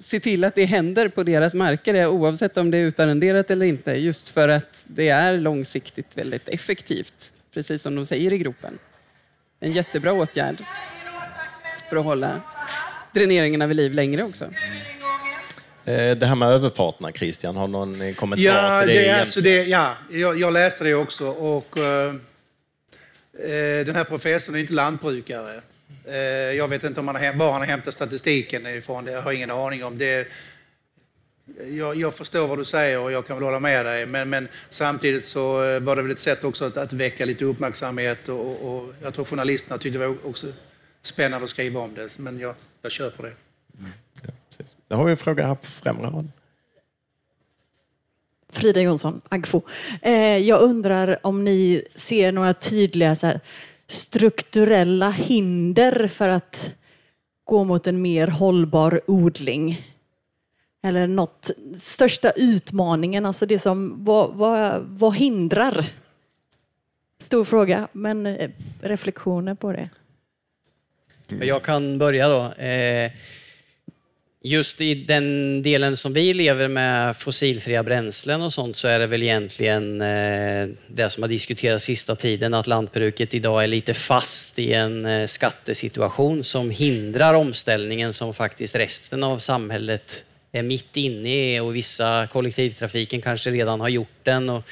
se 0.00 0.20
till 0.20 0.44
att 0.44 0.54
det 0.54 0.64
händer 0.64 1.08
på 1.08 1.22
deras 1.22 1.54
marker 1.54 2.06
oavsett 2.06 2.56
om 2.56 2.70
det 2.70 2.78
är 2.78 2.82
utarrenderat 2.82 3.50
eller 3.50 3.66
inte. 3.66 3.92
Just 3.92 4.28
för 4.28 4.48
att 4.48 4.84
det 4.86 5.08
är 5.08 5.38
långsiktigt 5.38 6.18
väldigt 6.18 6.48
effektivt, 6.48 7.32
precis 7.54 7.82
som 7.82 7.94
de 7.94 8.06
säger 8.06 8.32
i 8.32 8.38
gropen. 8.38 8.78
En 9.60 9.72
jättebra 9.72 10.12
åtgärd 10.12 10.64
för 11.90 11.96
att 11.96 12.04
hålla 12.04 12.40
dräneringarna 13.14 13.66
vid 13.66 13.76
liv 13.76 13.94
längre 13.94 14.22
också. 14.22 14.44
Det 15.84 16.26
här 16.26 16.34
med 16.34 16.48
överfarterna, 16.48 17.12
Christian, 17.12 17.56
har 17.56 17.68
någon 17.68 18.14
kommentar 18.14 18.44
ja, 18.44 18.80
till 18.80 18.94
det? 18.94 19.02
det, 19.02 19.20
alltså 19.20 19.40
det 19.40 19.64
ja, 19.64 19.96
jag, 20.10 20.40
jag, 20.40 20.52
läste 20.52 20.84
det 20.84 20.94
också. 20.94 21.26
och... 21.26 21.76
Eh, 23.38 23.86
den 23.86 23.94
här 23.94 24.04
professorn 24.04 24.54
är 24.54 24.58
inte 24.58 24.72
lantbrukare. 24.72 25.60
Eh, 26.04 26.16
jag 26.56 26.68
vet 26.68 26.84
inte 26.84 27.00
om 27.00 27.08
han 27.08 27.16
har, 27.16 27.32
var 27.32 27.52
han 27.52 27.60
har 27.60 27.66
hämtat 27.66 27.94
statistiken 27.94 28.66
ifrån. 28.66 29.04
Det 29.04 29.12
jag 29.12 29.22
har 29.22 29.32
ingen 29.32 29.50
aning 29.50 29.84
om. 29.84 29.98
Det, 29.98 30.28
jag, 31.70 31.96
jag, 31.96 32.14
förstår 32.14 32.48
vad 32.48 32.58
du 32.58 32.64
säger 32.64 32.98
och 32.98 33.12
jag 33.12 33.26
kan 33.26 33.36
väl 33.36 33.44
hålla 33.44 33.60
med 33.60 33.86
dig. 33.86 34.06
Men, 34.06 34.30
men 34.30 34.48
samtidigt 34.68 35.24
så 35.24 35.64
eh, 35.64 35.80
var 35.80 35.96
det 35.96 36.02
väl 36.02 36.10
ett 36.10 36.18
sätt 36.18 36.44
också 36.44 36.64
att, 36.64 36.76
att 36.76 36.92
väcka 36.92 37.24
lite 37.24 37.44
uppmärksamhet. 37.44 38.28
Och, 38.28 38.76
och, 38.76 38.94
jag 39.02 39.14
tror 39.14 39.24
journalisterna 39.24 39.78
tyckte 39.78 39.98
det 39.98 40.06
var 40.06 40.16
också 40.26 40.46
spännande 41.02 41.44
att 41.44 41.50
skriva 41.50 41.80
om 41.80 41.94
det. 41.94 42.18
Men 42.18 42.38
jag, 42.38 42.54
jag 42.82 42.92
köper 42.92 43.22
det. 43.22 43.32
Mm. 43.78 43.90
Ja, 44.22 44.32
precis. 44.48 44.76
Då 44.88 44.96
har 44.96 45.04
vi 45.04 45.10
en 45.10 45.16
fråga 45.16 45.46
här 45.46 45.54
på 45.54 45.66
främre 45.66 46.06
rad. 46.06 46.30
Frida 48.54 48.80
Jonsson, 48.80 49.20
Agfo. 49.28 49.62
Eh, 50.02 50.38
jag 50.38 50.60
undrar 50.62 51.18
om 51.22 51.44
ni 51.44 51.82
ser 51.94 52.32
några 52.32 52.54
tydliga 52.54 53.16
här, 53.22 53.40
strukturella 53.86 55.10
hinder 55.10 56.08
för 56.08 56.28
att 56.28 56.70
gå 57.44 57.64
mot 57.64 57.86
en 57.86 58.02
mer 58.02 58.26
hållbar 58.26 59.00
odling? 59.06 59.90
Eller 60.82 61.06
något, 61.06 61.50
största 61.78 62.30
utmaningen, 62.30 63.26
alltså 63.26 63.46
det 63.46 63.58
som, 63.58 64.04
vad, 64.04 64.34
vad, 64.34 64.82
vad 64.82 65.16
hindrar? 65.16 65.86
Stor 67.20 67.44
fråga, 67.44 67.88
men 67.92 68.26
eh, 68.26 68.50
reflektioner 68.80 69.54
på 69.54 69.72
det? 69.72 69.88
Jag 71.40 71.62
kan 71.62 71.98
börja 71.98 72.28
då. 72.28 72.52
Eh, 72.62 73.12
Just 74.46 74.80
i 74.80 74.94
den 74.94 75.62
delen 75.62 75.96
som 75.96 76.12
vi 76.12 76.34
lever 76.34 76.68
med 76.68 77.16
fossilfria 77.16 77.82
bränslen 77.82 78.42
och 78.42 78.52
sånt 78.52 78.76
så 78.76 78.88
är 78.88 78.98
det 78.98 79.06
väl 79.06 79.22
egentligen 79.22 80.00
eh, 80.00 80.68
det 80.86 81.10
som 81.10 81.22
har 81.22 81.28
diskuterats 81.28 81.84
sista 81.84 82.16
tiden 82.16 82.54
att 82.54 82.66
lantbruket 82.66 83.34
idag 83.34 83.62
är 83.62 83.66
lite 83.66 83.94
fast 83.94 84.58
i 84.58 84.72
en 84.72 85.06
eh, 85.06 85.26
skattesituation 85.26 86.44
som 86.44 86.70
hindrar 86.70 87.34
omställningen 87.34 88.12
som 88.12 88.34
faktiskt 88.34 88.76
resten 88.76 89.22
av 89.22 89.38
samhället 89.38 90.24
är 90.52 90.62
mitt 90.62 90.96
inne 90.96 91.56
i 91.56 91.60
och 91.60 91.76
vissa 91.76 92.28
kollektivtrafiken 92.32 93.22
kanske 93.22 93.50
redan 93.50 93.80
har 93.80 93.88
gjort 93.88 94.18
den 94.22 94.50
och 94.50 94.62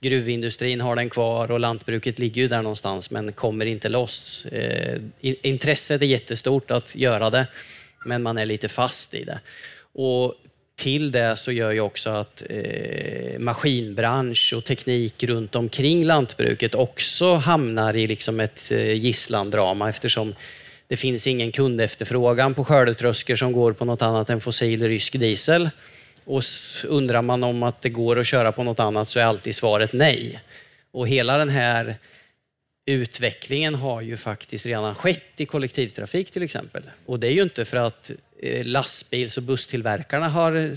gruvindustrin 0.00 0.80
har 0.80 0.96
den 0.96 1.10
kvar 1.10 1.50
och 1.50 1.60
lantbruket 1.60 2.18
ligger 2.18 2.42
ju 2.42 2.48
där 2.48 2.62
någonstans 2.62 3.10
men 3.10 3.32
kommer 3.32 3.66
inte 3.66 3.88
loss. 3.88 4.46
Eh, 4.46 5.00
intresset 5.20 6.02
är 6.02 6.06
jättestort 6.06 6.70
att 6.70 6.96
göra 6.96 7.30
det 7.30 7.46
men 8.04 8.22
man 8.22 8.38
är 8.38 8.46
lite 8.46 8.68
fast 8.68 9.14
i 9.14 9.24
det. 9.24 9.40
Och 9.92 10.34
till 10.76 11.12
det 11.12 11.36
så 11.36 11.52
gör 11.52 11.72
ju 11.72 11.80
också 11.80 12.10
att 12.10 12.42
eh, 12.50 13.38
maskinbransch 13.38 14.52
och 14.56 14.64
teknik 14.64 15.24
runt 15.24 15.54
omkring 15.54 16.04
lantbruket 16.04 16.74
också 16.74 17.34
hamnar 17.34 17.96
i 17.96 18.06
liksom 18.06 18.40
ett 18.40 18.72
eh, 18.72 18.92
gisslandrama 18.92 19.88
eftersom 19.88 20.34
det 20.88 20.96
finns 20.96 21.26
ingen 21.26 21.52
kundefterfrågan 21.52 22.54
på 22.54 22.64
skördetröskor 22.64 23.36
som 23.36 23.52
går 23.52 23.72
på 23.72 23.84
något 23.84 24.02
annat 24.02 24.30
än 24.30 24.40
fossil 24.40 24.88
rysk 24.88 25.12
diesel. 25.12 25.70
Och 26.24 26.42
undrar 26.86 27.22
man 27.22 27.44
om 27.44 27.62
att 27.62 27.82
det 27.82 27.88
går 27.88 28.18
att 28.18 28.26
köra 28.26 28.52
på 28.52 28.62
något 28.62 28.80
annat 28.80 29.08
så 29.08 29.20
är 29.20 29.24
alltid 29.24 29.54
svaret 29.54 29.92
nej. 29.92 30.40
Och 30.92 31.08
hela 31.08 31.38
den 31.38 31.48
här 31.48 31.96
utvecklingen 32.86 33.74
har 33.74 34.00
ju 34.00 34.16
faktiskt 34.16 34.66
redan 34.66 34.94
skett 34.94 35.22
i 35.36 35.46
kollektivtrafik 35.46 36.30
till 36.30 36.42
exempel. 36.42 36.82
Och 37.06 37.20
det 37.20 37.26
är 37.26 37.32
ju 37.32 37.42
inte 37.42 37.64
för 37.64 37.76
att 37.76 38.10
eh, 38.38 38.64
lastbils 38.64 39.36
och 39.36 39.42
busstillverkarna 39.42 40.28
har 40.28 40.56
eh, 40.56 40.70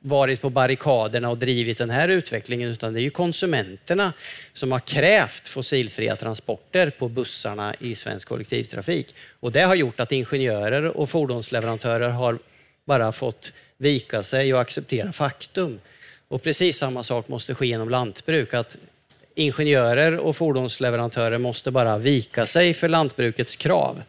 varit 0.00 0.40
på 0.40 0.50
barrikaderna 0.50 1.30
och 1.30 1.38
drivit 1.38 1.78
den 1.78 1.90
här 1.90 2.08
utvecklingen, 2.08 2.68
utan 2.68 2.92
det 2.92 3.00
är 3.00 3.02
ju 3.02 3.10
konsumenterna 3.10 4.12
som 4.52 4.72
har 4.72 4.78
krävt 4.78 5.48
fossilfria 5.48 6.16
transporter 6.16 6.90
på 6.90 7.08
bussarna 7.08 7.74
i 7.80 7.94
svensk 7.94 8.28
kollektivtrafik. 8.28 9.14
Och 9.40 9.52
det 9.52 9.60
har 9.60 9.74
gjort 9.74 10.00
att 10.00 10.12
ingenjörer 10.12 10.84
och 10.84 11.10
fordonsleverantörer 11.10 12.10
har 12.10 12.38
bara 12.84 13.12
fått 13.12 13.52
vika 13.78 14.22
sig 14.22 14.54
och 14.54 14.60
acceptera 14.60 15.12
faktum. 15.12 15.80
Och 16.28 16.42
precis 16.42 16.78
samma 16.78 17.02
sak 17.02 17.28
måste 17.28 17.54
ske 17.54 17.66
inom 17.66 17.88
lantbruk, 17.88 18.54
att 18.54 18.76
ingenjörer 19.38 20.18
och 20.18 20.36
fordonsleverantörer 20.36 21.38
måste 21.38 21.70
bara 21.70 21.98
vika 21.98 22.46
sig 22.46 22.74
för 22.74 22.88
lantbrukets 22.88 23.56
krav. 23.56 24.02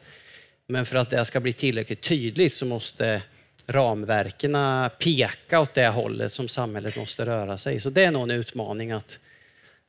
Men 0.67 0.85
för 0.85 0.95
att 0.95 1.09
det 1.09 1.25
ska 1.25 1.39
bli 1.39 1.53
tillräckligt 1.53 2.01
tydligt 2.01 2.55
så 2.55 2.65
måste 2.65 3.21
ramverken 3.67 4.57
peka 4.99 5.59
åt 5.59 5.73
det 5.73 5.87
hållet 5.87 6.33
som 6.33 6.47
samhället 6.47 6.95
måste 6.95 7.25
röra 7.25 7.57
sig. 7.57 7.79
Så 7.79 7.89
det 7.89 8.03
är 8.03 8.11
nog 8.11 8.23
en 8.23 8.31
utmaning 8.31 8.91
att, 8.91 9.19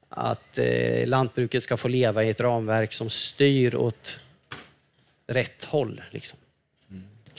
att 0.08 0.58
eh, 0.58 1.06
lantbruket 1.06 1.62
ska 1.62 1.76
få 1.76 1.88
leva 1.88 2.24
i 2.24 2.30
ett 2.30 2.40
ramverk 2.40 2.92
som 2.92 3.10
styr 3.10 3.74
åt 3.74 4.20
rätt 5.26 5.64
håll. 5.64 6.02
Liksom. 6.10 6.38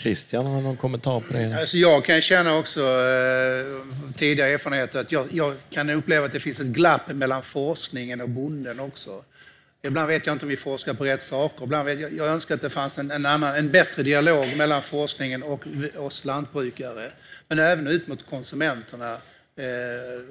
Christian, 0.02 0.45
har 0.45 0.62
någon 0.62 0.78
kommentar 0.78 1.20
på 1.20 1.34
det? 1.34 1.60
Alltså 1.60 1.78
jag 1.78 2.06
kan 2.06 2.22
känna 2.22 2.58
också, 2.58 2.82
eh, 2.82 4.14
tidigare 4.16 4.49
erfarenheter, 4.49 4.99
att 4.99 5.12
jag, 5.12 5.28
jag, 5.32 5.56
kan 5.70 5.89
uppleva 5.89 6.26
att 6.26 6.34
det 6.34 6.39
finns 6.39 6.60
ett 6.60 6.68
glapp 6.68 7.08
mellan 7.08 7.43
forskningen 7.43 8.22
och 8.22 8.30
bonden 8.30 8.80
också. 8.80 9.24
Ibland 9.84 10.08
vet 10.08 10.26
jag 10.26 10.36
inte 10.36 10.45
om 10.45 10.49
vi 10.49 10.58
forskar 10.58 10.93
på 10.93 11.06
rätt 11.06 11.22
saker. 11.22 11.64
Ibland 11.64 11.86
vet 11.86 11.99
jag, 11.99 12.14
jag 12.14 12.28
önskar 12.28 12.56
att 12.56 12.62
det 12.62 12.70
fanns 12.70 12.97
en, 12.97 13.12
en, 13.12 13.26
annan, 13.26 13.56
en 13.56 13.72
bättre 13.72 14.04
dialog 14.04 14.58
mellan 14.58 14.82
forskningen 14.82 15.43
och 15.43 15.68
oss 15.97 16.26
lantbrukare. 16.26 17.12
Men 17.47 17.60
även 17.60 17.88
ut 17.88 18.08
mot 18.08 18.26
konsumenterna. 18.30 19.18
Eh, 19.56 20.22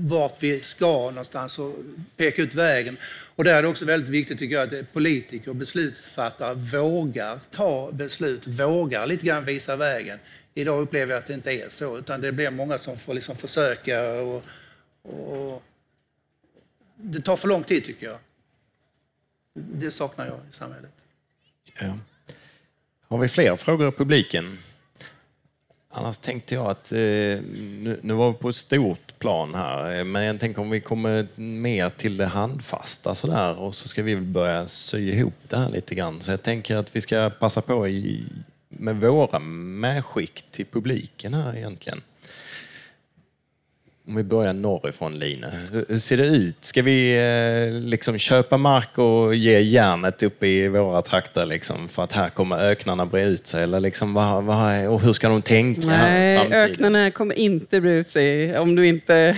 vart 0.00 0.42
vi 0.42 0.60
ska 0.60 0.86
någonstans 1.10 1.58
och 1.58 1.74
peka 2.16 2.42
ut 2.42 2.54
vägen. 2.54 2.96
Och 3.36 3.44
där 3.44 3.54
är 3.54 3.62
det 3.62 3.68
också 3.68 3.84
väldigt 3.84 4.10
viktigt 4.10 4.38
tycker 4.38 4.56
jag 4.56 4.74
att 4.74 4.92
politiker 4.92 5.48
och 5.48 5.56
beslutsfattare 5.56 6.54
vågar 6.54 7.40
ta 7.50 7.92
beslut, 7.92 8.46
vågar 8.46 9.06
lite 9.06 9.26
grann 9.26 9.44
visa 9.44 9.76
vägen. 9.76 10.18
Idag 10.54 10.80
upplever 10.80 11.12
jag 11.12 11.18
att 11.18 11.26
det 11.26 11.34
inte 11.34 11.52
är 11.52 11.68
så, 11.68 11.98
utan 11.98 12.20
det 12.20 12.32
blir 12.32 12.50
många 12.50 12.78
som 12.78 12.98
får 12.98 13.14
liksom 13.14 13.36
försöka 13.36 14.12
och, 14.12 14.44
och 15.02 15.62
det 16.96 17.20
tar 17.20 17.36
för 17.36 17.48
lång 17.48 17.64
tid 17.64 17.84
tycker 17.84 18.06
jag. 18.06 18.18
Det 19.54 19.90
saknar 19.90 20.26
jag 20.26 20.40
i 20.50 20.52
samhället. 20.52 20.94
Ja. 21.80 21.98
Har 23.08 23.18
vi 23.18 23.28
fler 23.28 23.56
frågor 23.56 23.88
i 23.88 23.92
publiken? 23.92 24.58
Annars 25.92 26.18
tänkte 26.18 26.54
jag 26.54 26.66
att, 26.66 26.92
eh, 26.92 26.98
nu, 26.98 27.98
var 28.02 28.32
vi 28.32 28.38
på 28.38 28.48
ett 28.48 28.56
stort 28.56 29.18
plan 29.18 29.54
här, 29.54 29.98
eh, 29.98 30.04
men 30.04 30.24
jag 30.24 30.40
tänker 30.40 30.62
om 30.62 30.70
vi 30.70 30.80
kommer 30.80 31.26
mer 31.34 31.88
till 31.88 32.16
det 32.16 32.26
handfasta 32.26 33.14
sådär 33.14 33.58
och 33.58 33.74
så 33.74 33.88
ska 33.88 34.02
vi 34.02 34.14
väl 34.14 34.24
börja 34.24 34.66
sy 34.66 35.12
ihop 35.12 35.34
det 35.48 35.56
här 35.56 35.70
lite 35.70 35.94
grann. 35.94 36.20
Så 36.20 36.30
jag 36.30 36.42
tänker 36.42 36.76
att 36.76 36.96
vi 36.96 37.00
ska 37.00 37.30
passa 37.30 37.60
på 37.62 37.88
i, 37.88 38.26
med 38.68 39.00
våra 39.00 39.38
medskick 39.38 40.44
till 40.50 40.66
publiken 40.66 41.34
här 41.34 41.56
egentligen. 41.56 42.00
Om 44.08 44.16
vi 44.16 44.22
börjar 44.22 44.52
norrifrån 44.52 45.18
Line. 45.18 45.46
Hur 45.72 45.84
hur 45.88 45.98
ser 45.98 46.16
det 46.16 46.26
ut? 46.26 46.64
Ska 46.64 46.82
vi 46.82 47.18
eh, 47.18 47.80
liksom 47.80 48.18
köpa 48.18 48.56
mark 48.56 48.98
och 48.98 49.34
ge 49.34 49.60
järnet 49.60 50.22
uppe 50.22 50.46
i 50.46 50.68
våra 50.68 51.02
trakter 51.02 51.46
liksom, 51.46 51.88
för 51.88 52.04
att 52.04 52.12
här 52.12 52.30
kommer 52.30 52.58
öknarna 52.58 53.06
bre 53.06 53.24
ut 53.24 53.46
sig? 53.46 53.62
Eller 53.62 53.80
liksom, 53.80 54.14
vad, 54.14 54.44
vad, 54.44 54.86
och 54.86 55.00
hur 55.00 55.12
ska 55.12 55.28
de 55.28 55.42
tänka 55.42 55.86
Nej, 55.86 56.52
öknarna 56.52 57.10
kommer 57.10 57.34
inte 57.34 57.80
bre 57.80 57.92
ut 57.92 58.08
sig 58.08 58.58
om 58.58 58.74
du 58.74 58.86
inte, 58.86 59.36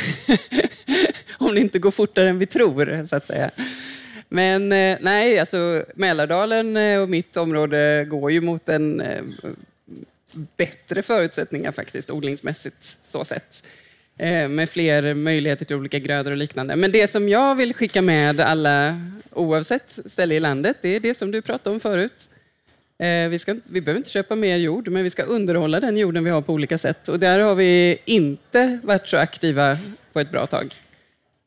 om 1.38 1.54
det 1.54 1.60
inte 1.60 1.78
går 1.78 1.90
fortare 1.90 2.28
än 2.28 2.38
vi 2.38 2.46
tror, 2.46 3.06
så 3.06 3.16
att 3.16 3.26
säga. 3.26 3.50
Men 4.28 4.72
eh, 4.72 4.98
nej, 5.00 5.38
alltså 5.38 5.84
Mälardalen 5.94 6.76
eh, 6.76 7.00
och 7.00 7.08
mitt 7.08 7.36
område 7.36 8.06
går 8.10 8.32
ju 8.32 8.40
mot 8.40 8.68
en 8.68 9.02
bättre 10.56 11.02
förutsättningar 11.02 11.72
faktiskt, 11.72 12.10
odlingsmässigt 12.10 12.96
så 13.06 13.24
sett. 13.24 13.62
Eh, 14.18 14.48
med 14.48 14.70
fler 14.70 15.14
möjligheter 15.14 15.64
till 15.64 15.76
olika 15.76 15.98
grödor 15.98 16.30
och 16.30 16.36
liknande. 16.36 16.76
Men 16.76 16.92
det 16.92 17.08
som 17.10 17.28
jag 17.28 17.54
vill 17.54 17.74
skicka 17.74 18.02
med 18.02 18.40
alla, 18.40 19.00
oavsett 19.30 19.98
ställe 20.06 20.34
i 20.34 20.40
landet, 20.40 20.76
det 20.80 20.96
är 20.96 21.00
det 21.00 21.14
som 21.14 21.30
du 21.30 21.42
pratade 21.42 21.74
om 21.74 21.80
förut. 21.80 22.28
Eh, 22.98 23.28
vi, 23.28 23.38
ska, 23.38 23.56
vi 23.64 23.80
behöver 23.80 23.98
inte 23.98 24.10
köpa 24.10 24.36
mer 24.36 24.56
jord, 24.56 24.88
men 24.88 25.04
vi 25.04 25.10
ska 25.10 25.22
underhålla 25.22 25.80
den 25.80 25.96
jorden 25.96 26.24
vi 26.24 26.30
har 26.30 26.42
på 26.42 26.52
olika 26.52 26.78
sätt. 26.78 27.08
Och 27.08 27.18
där 27.18 27.38
har 27.38 27.54
vi 27.54 27.98
inte 28.04 28.78
varit 28.82 29.08
så 29.08 29.16
aktiva 29.16 29.78
på 30.12 30.20
ett 30.20 30.30
bra 30.30 30.46
tag. 30.46 30.74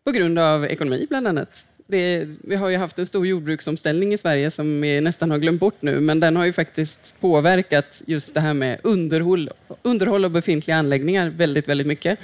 På 0.06 0.12
grund 0.12 0.40
av 0.40 0.66
ekonomi 0.66 1.06
bland 1.10 1.28
annat. 1.28 1.66
Det, 1.88 2.28
vi 2.44 2.56
har 2.56 2.70
ju 2.70 2.78
haft 2.78 3.00
en 3.00 3.06
stor 3.06 3.28
jordbruksomställning 3.28 4.14
i 4.14 4.18
Sverige 4.18 4.52
som 4.52 4.82
vi 4.82 5.02
nästan 5.02 5.32
har 5.32 5.38
glömt 5.38 5.60
bort 5.60 5.82
nu, 5.82 6.00
men 6.00 6.20
den 6.20 6.36
har 6.36 6.46
ju 6.46 6.54
faktiskt 6.54 7.16
påverkat 7.20 8.02
just 8.06 8.34
det 8.34 8.40
här 8.40 8.54
med 8.54 8.80
underhåll, 8.84 9.50
underhåll 9.82 10.26
av 10.26 10.32
befintliga 10.32 10.78
anläggningar 10.78 11.30
väldigt, 11.30 11.70
väldigt 11.70 11.88
mycket. 11.88 12.20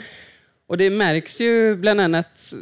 Och 0.72 0.78
det 0.78 0.90
märks 0.90 1.42
ju 1.42 1.76
bland 1.76 2.02
annat 2.02 2.54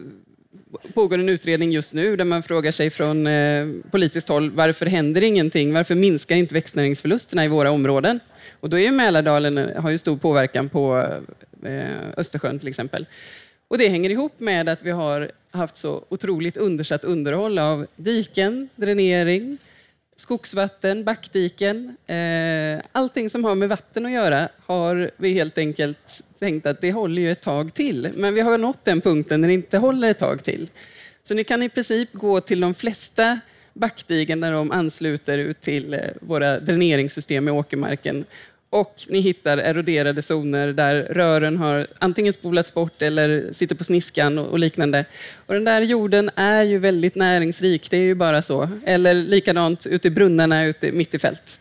pågår 0.93 1.17
en 1.17 1.29
utredning 1.29 1.71
just 1.71 1.93
nu 1.93 2.15
där 2.15 2.25
man 2.25 2.43
frågar 2.43 2.71
sig 2.71 2.89
från 2.89 3.27
eh, 3.27 3.67
politiskt 3.91 4.29
håll 4.29 4.51
varför 4.51 4.85
händer 4.85 5.23
ingenting? 5.23 5.73
Varför 5.73 5.95
minskar 5.95 6.35
inte 6.35 6.53
växtnäringsförlusterna 6.53 7.45
i 7.45 7.47
våra 7.47 7.71
områden? 7.71 8.19
Och 8.59 8.69
då 8.69 8.77
är 8.77 8.81
ju 8.81 8.91
Mälardalen 8.91 9.57
eh, 9.57 9.81
har 9.81 9.89
ju 9.89 9.97
stor 9.97 10.17
påverkan 10.17 10.69
på 10.69 11.13
eh, 11.63 12.09
Östersjön 12.17 12.59
till 12.59 12.67
exempel. 12.67 13.05
Och 13.67 13.77
det 13.77 13.87
hänger 13.87 14.09
ihop 14.09 14.39
med 14.39 14.69
att 14.69 14.83
vi 14.83 14.91
har 14.91 15.31
haft 15.51 15.75
så 15.75 16.05
otroligt 16.09 16.57
undersatt 16.57 17.03
underhåll 17.03 17.59
av 17.59 17.85
diken, 17.95 18.69
dränering, 18.75 19.57
skogsvatten, 20.19 21.03
backdiken. 21.03 21.97
Eh, 22.07 22.81
allting 22.91 23.29
som 23.29 23.43
har 23.43 23.55
med 23.55 23.69
vatten 23.69 24.05
att 24.05 24.11
göra 24.11 24.49
har 24.65 25.11
vi 25.17 25.33
helt 25.33 25.57
enkelt 25.57 26.23
tänkt 26.39 26.65
att 26.65 26.81
det 26.81 26.91
håller 26.91 27.21
ju 27.21 27.31
ett 27.31 27.41
tag 27.41 27.73
till. 27.73 28.09
Men 28.15 28.33
vi 28.33 28.41
har 28.41 28.57
nått 28.57 28.85
den 28.85 29.01
punkten 29.01 29.41
när 29.41 29.47
det 29.47 29.53
inte 29.53 29.77
håller 29.77 30.09
ett 30.09 30.19
tag 30.19 30.43
till. 30.43 30.69
Så 31.23 31.33
ni 31.33 31.43
kan 31.43 31.63
i 31.63 31.69
princip 31.69 32.13
gå 32.13 32.41
till 32.41 32.59
de 32.59 32.73
flesta 32.73 33.39
backdigen 33.73 34.39
när 34.39 34.51
de 34.51 34.71
ansluter 34.71 35.37
ut 35.37 35.61
till 35.61 35.93
eh, 35.93 35.99
våra 36.21 36.59
dräneringssystem 36.59 37.47
i 37.47 37.51
åkermarken. 37.51 38.25
Och 38.71 38.93
ni 39.09 39.19
hittar 39.19 39.57
eroderade 39.57 40.21
zoner 40.21 40.67
där 40.67 40.95
rören 40.95 41.57
har 41.57 41.87
antingen 41.99 42.33
spolats 42.33 42.73
bort 42.73 43.01
eller 43.01 43.53
sitter 43.53 43.75
på 43.75 43.83
sniskan 43.83 44.37
och 44.37 44.59
liknande. 44.59 45.05
Och 45.45 45.53
den 45.53 45.63
där 45.63 45.81
jorden 45.81 46.29
är 46.35 46.63
ju 46.63 46.79
väldigt 46.79 47.15
näringsrik, 47.15 47.89
det 47.89 47.97
är 47.97 48.01
ju 48.01 48.15
bara 48.15 48.41
så. 48.41 48.69
Eller 48.85 49.13
likadant 49.13 49.85
ute 49.85 50.07
i 50.07 50.11
brunnarna 50.11 50.65
ute 50.65 50.91
mitt 50.91 51.13
i 51.13 51.19
fält. 51.19 51.59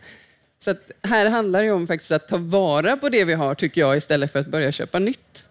Så 0.59 0.71
att 0.71 0.91
här 1.03 1.25
handlar 1.25 1.63
det 1.63 1.71
om 1.71 1.87
faktiskt 1.87 2.11
att 2.11 2.27
ta 2.27 2.37
vara 2.37 2.97
på 2.97 3.09
det 3.09 3.23
vi 3.23 3.33
har, 3.33 3.55
tycker 3.55 3.81
jag, 3.81 3.97
istället 3.97 4.31
för 4.31 4.39
att 4.39 4.47
börja 4.47 4.71
köpa 4.71 4.99
nytt. 4.99 5.47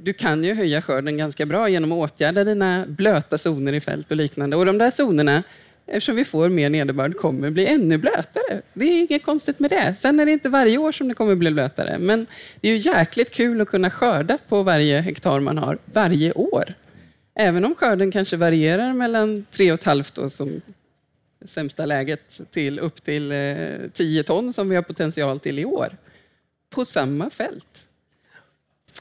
Du 0.00 0.12
kan 0.12 0.44
ju 0.44 0.54
höja 0.54 0.82
skörden 0.82 1.16
ganska 1.16 1.46
bra 1.46 1.68
genom 1.68 1.92
att 1.92 2.12
åtgärda 2.12 2.44
dina 2.44 2.84
blöta 2.88 3.38
zoner 3.38 3.72
i 3.72 3.80
fält 3.80 4.10
och 4.10 4.16
liknande. 4.16 4.56
Och 4.56 4.66
de 4.66 4.78
där 4.78 4.90
zonerna, 4.90 5.42
eftersom 5.90 6.16
vi 6.16 6.24
får 6.24 6.48
mer 6.48 6.70
nederbörd, 6.70 7.16
kommer 7.16 7.50
bli 7.50 7.66
ännu 7.66 7.98
blötare. 7.98 8.60
Det 8.72 8.84
är 8.84 9.00
inget 9.00 9.22
konstigt 9.22 9.58
med 9.58 9.70
det. 9.70 9.94
Sen 9.98 10.20
är 10.20 10.26
det 10.26 10.32
inte 10.32 10.48
varje 10.48 10.78
år 10.78 10.92
som 10.92 11.08
det 11.08 11.14
kommer 11.14 11.34
bli 11.34 11.50
blötare. 11.50 11.98
Men 11.98 12.26
det 12.60 12.68
är 12.68 12.72
ju 12.72 12.78
jäkligt 12.78 13.30
kul 13.30 13.60
att 13.60 13.68
kunna 13.68 13.90
skörda 13.90 14.38
på 14.48 14.62
varje 14.62 15.00
hektar 15.00 15.40
man 15.40 15.58
har 15.58 15.78
varje 15.84 16.32
år. 16.32 16.74
Även 17.34 17.64
om 17.64 17.74
skörden 17.74 18.10
kanske 18.10 18.36
varierar 18.36 18.92
mellan 18.92 19.46
3,5 19.50 20.18
och 20.18 20.32
som 20.32 20.60
sämsta 21.44 21.86
läget 21.86 22.40
till 22.50 22.78
upp 22.78 23.04
till 23.04 23.32
eh, 23.32 23.90
10 23.92 24.22
ton 24.22 24.52
som 24.52 24.68
vi 24.68 24.76
har 24.76 24.82
potential 24.82 25.40
till 25.40 25.58
i 25.58 25.64
år. 25.64 25.96
På 26.74 26.84
samma 26.84 27.30
fält. 27.30 27.86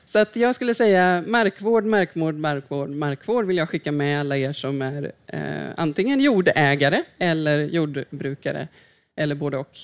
Så 0.05 0.19
att 0.19 0.35
jag 0.35 0.55
skulle 0.55 0.73
säga 0.73 1.23
markvård, 1.27 1.85
markvård, 1.85 2.35
markvård, 2.35 2.89
markvård 2.89 3.45
vill 3.45 3.57
jag 3.57 3.69
skicka 3.69 3.91
med 3.91 4.19
alla 4.19 4.37
er 4.37 4.53
som 4.53 4.81
är 4.81 5.11
eh, 5.27 5.73
antingen 5.77 6.21
jordägare 6.21 7.03
eller 7.17 7.59
jordbrukare 7.59 8.67
eller 9.15 9.35
både 9.35 9.57
och. 9.57 9.77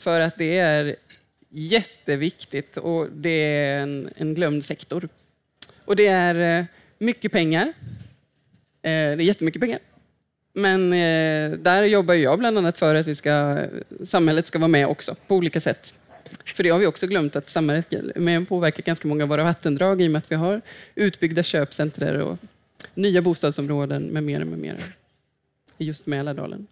För 0.00 0.20
att 0.20 0.38
det 0.38 0.58
är 0.58 0.96
jätteviktigt 1.50 2.76
och 2.76 3.08
det 3.12 3.28
är 3.30 3.80
en, 3.80 4.08
en 4.16 4.34
glömd 4.34 4.64
sektor. 4.64 5.08
Och 5.84 5.96
det 5.96 6.06
är 6.06 6.58
eh, 6.58 6.64
mycket 6.98 7.32
pengar. 7.32 7.66
Eh, 7.66 7.72
det 8.82 8.90
är 8.90 9.20
jättemycket 9.20 9.60
pengar. 9.60 9.78
Men 10.52 10.92
eh, 10.92 11.58
där 11.58 11.82
jobbar 11.82 12.14
jag 12.14 12.38
bland 12.38 12.58
annat 12.58 12.78
för 12.78 12.94
att 12.94 13.06
vi 13.06 13.14
ska, 13.14 13.58
samhället 14.04 14.46
ska 14.46 14.58
vara 14.58 14.68
med 14.68 14.86
också 14.86 15.14
på 15.26 15.34
olika 15.34 15.60
sätt. 15.60 15.98
För 16.44 16.62
det 16.62 16.68
har 16.68 16.78
vi 16.78 16.86
också 16.86 17.06
glömt 17.06 17.36
att 17.36 17.50
samhället 17.50 17.94
med 18.16 18.42
och 18.42 18.48
påverkar 18.48 18.82
ganska 18.82 19.08
många 19.08 19.22
av 19.22 19.28
våra 19.28 19.44
vattendrag 19.44 20.02
i 20.02 20.06
och 20.06 20.10
med 20.10 20.18
att 20.18 20.32
vi 20.32 20.36
har 20.36 20.60
utbyggda 20.94 21.42
köpcentrer 21.42 22.18
och 22.18 22.38
nya 22.94 23.22
bostadsområden 23.22 24.02
med 24.02 24.22
mera, 24.22 24.44
med 24.44 24.58
mera. 24.58 24.76
I 25.78 25.84
just 25.84 26.06
Mälardalen. 26.06 26.66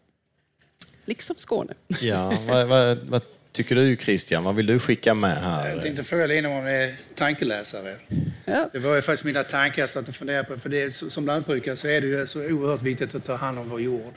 Liksom 1.04 1.36
Skåne. 1.38 1.74
Ja, 2.00 2.42
vad, 2.48 2.66
vad, 2.68 2.98
vad 2.98 3.22
tycker 3.52 3.74
du 3.74 3.96
Christian? 3.96 4.44
Vad 4.44 4.54
vill 4.54 4.66
du 4.66 4.78
skicka 4.78 5.14
med 5.14 5.36
Jag 5.36 5.40
här? 5.40 5.80
tänkte 5.80 6.04
fråga 6.04 6.26
Lina 6.26 6.48
om 6.48 6.54
hon 6.54 6.66
är 6.66 6.94
tankeläsare. 7.14 7.96
Ja. 8.44 8.70
Det 8.72 8.78
var 8.78 8.94
ju 8.94 9.02
faktiskt 9.02 9.24
mina 9.24 9.42
tankar 9.42 9.86
så 9.86 9.98
att 9.98 10.06
jag 10.06 10.14
funderade 10.14 10.44
på, 10.44 10.61
för 10.61 10.68
det, 10.68 10.94
som 10.94 11.26
lantbrukare 11.26 11.76
så 11.76 11.88
är 11.88 12.00
det 12.00 12.06
ju 12.06 12.26
så 12.26 12.38
oerhört 12.38 12.82
viktigt 12.82 13.14
att 13.14 13.24
ta 13.24 13.34
hand 13.34 13.58
om 13.58 13.68
vår 13.68 13.80
jord. 13.80 14.14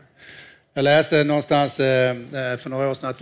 Jag 0.74 0.84
läste 0.84 1.24
någonstans 1.24 1.80
eh, 1.80 2.10
eh, 2.10 2.58
för 2.58 2.70
några 2.70 2.90
år 2.90 2.94
sedan 2.94 3.10
att 3.10 3.22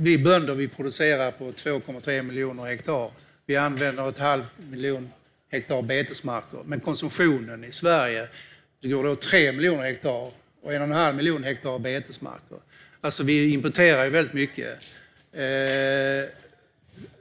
vi 0.00 0.18
bönder 0.18 0.54
vi 0.54 0.68
producerar 0.68 1.30
på 1.30 1.50
2,3 1.50 2.22
miljoner 2.22 2.64
hektar. 2.64 3.10
Vi 3.46 3.56
använder 3.56 4.08
ett 4.08 4.18
halv 4.18 4.44
miljon 4.56 5.10
hektar 5.52 5.82
betesmarker. 5.82 6.58
Men 6.64 6.80
konsumtionen 6.80 7.64
i 7.64 7.72
Sverige, 7.72 8.28
det 8.82 8.88
går 8.88 9.04
då 9.04 9.16
3 9.16 9.52
miljoner 9.52 9.82
hektar 9.82 10.30
och 10.62 10.74
en 10.74 10.82
och 10.82 10.88
en 10.88 10.92
halv 10.92 11.16
miljon 11.16 11.44
hektar 11.44 11.78
betesmarker. 11.78 12.58
Alltså 13.00 13.22
vi 13.22 13.52
importerar 13.52 14.04
ju 14.04 14.10
väldigt 14.10 14.34
mycket. 14.34 14.68
Eh, 15.32 16.30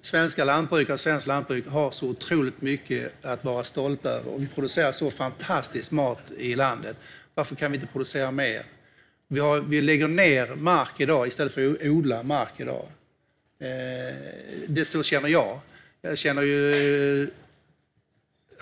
svenska 0.02 0.46
lantbrukare 0.46 0.94
och 0.94 1.00
svenskt 1.00 1.28
lantbruk 1.28 1.68
har 1.68 1.92
så 1.92 2.08
otroligt 2.08 2.62
mycket 2.62 3.26
att 3.26 3.44
vara 3.44 3.64
stolta 3.64 4.10
över 4.10 4.34
och 4.34 4.42
vi 4.42 4.48
producerar 4.48 4.92
så 4.92 5.12
fantastisk 5.12 5.92
mat 5.92 6.32
i 6.38 6.56
landet. 6.56 6.98
Varför 7.34 7.56
kan 7.56 7.72
vi 7.72 7.76
inte 7.78 7.88
producera 7.88 8.32
mer? 8.32 8.64
Vi, 9.32 9.40
har, 9.40 9.60
vi 9.60 9.82
lägger 9.82 10.08
ner 10.08 10.56
mark 10.56 11.00
idag 11.00 11.28
istället 11.28 11.54
för 11.54 11.72
att 11.72 11.82
odla 11.82 12.24
mark 12.24 12.54
idag. 12.58 12.86
Eh, 13.62 14.16
det 14.68 14.86
så 14.86 15.04
känner 15.04 15.30
jag. 15.30 15.60
Jag 16.02 16.18
känner 16.18 16.42
ju... 16.42 17.30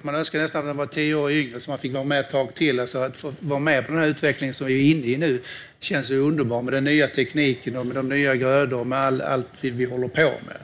Man 0.01 0.15
önskar 0.15 0.39
nästan 0.39 0.59
att 0.59 0.65
man 0.67 0.77
var 0.77 0.85
tio 0.85 1.15
år 1.15 1.31
yngre 1.31 1.59
så 1.59 1.71
man 1.71 1.77
fick 1.77 1.93
vara 1.93 2.03
med 2.03 2.19
ett 2.19 2.29
tag 2.29 2.53
till. 2.53 2.79
Alltså 2.79 2.99
att 2.99 3.17
få 3.17 3.33
vara 3.39 3.59
med 3.59 3.85
på 3.85 3.91
den 3.91 4.01
här 4.01 4.07
utvecklingen 4.07 4.53
som 4.53 4.67
vi 4.67 4.91
är 4.91 4.95
inne 4.95 5.05
i 5.05 5.17
nu 5.17 5.41
känns 5.79 6.11
ju 6.11 6.19
underbart 6.19 6.63
med 6.63 6.73
den 6.73 6.83
nya 6.83 7.07
tekniken 7.07 7.77
och 7.77 7.85
med 7.85 7.95
de 7.95 8.09
nya 8.09 8.35
grödor 8.35 8.79
och 8.79 8.87
med 8.87 8.99
all, 8.99 9.21
allt 9.21 9.49
vi, 9.61 9.69
vi 9.69 9.85
håller 9.85 10.07
på 10.07 10.33
med. 10.45 10.61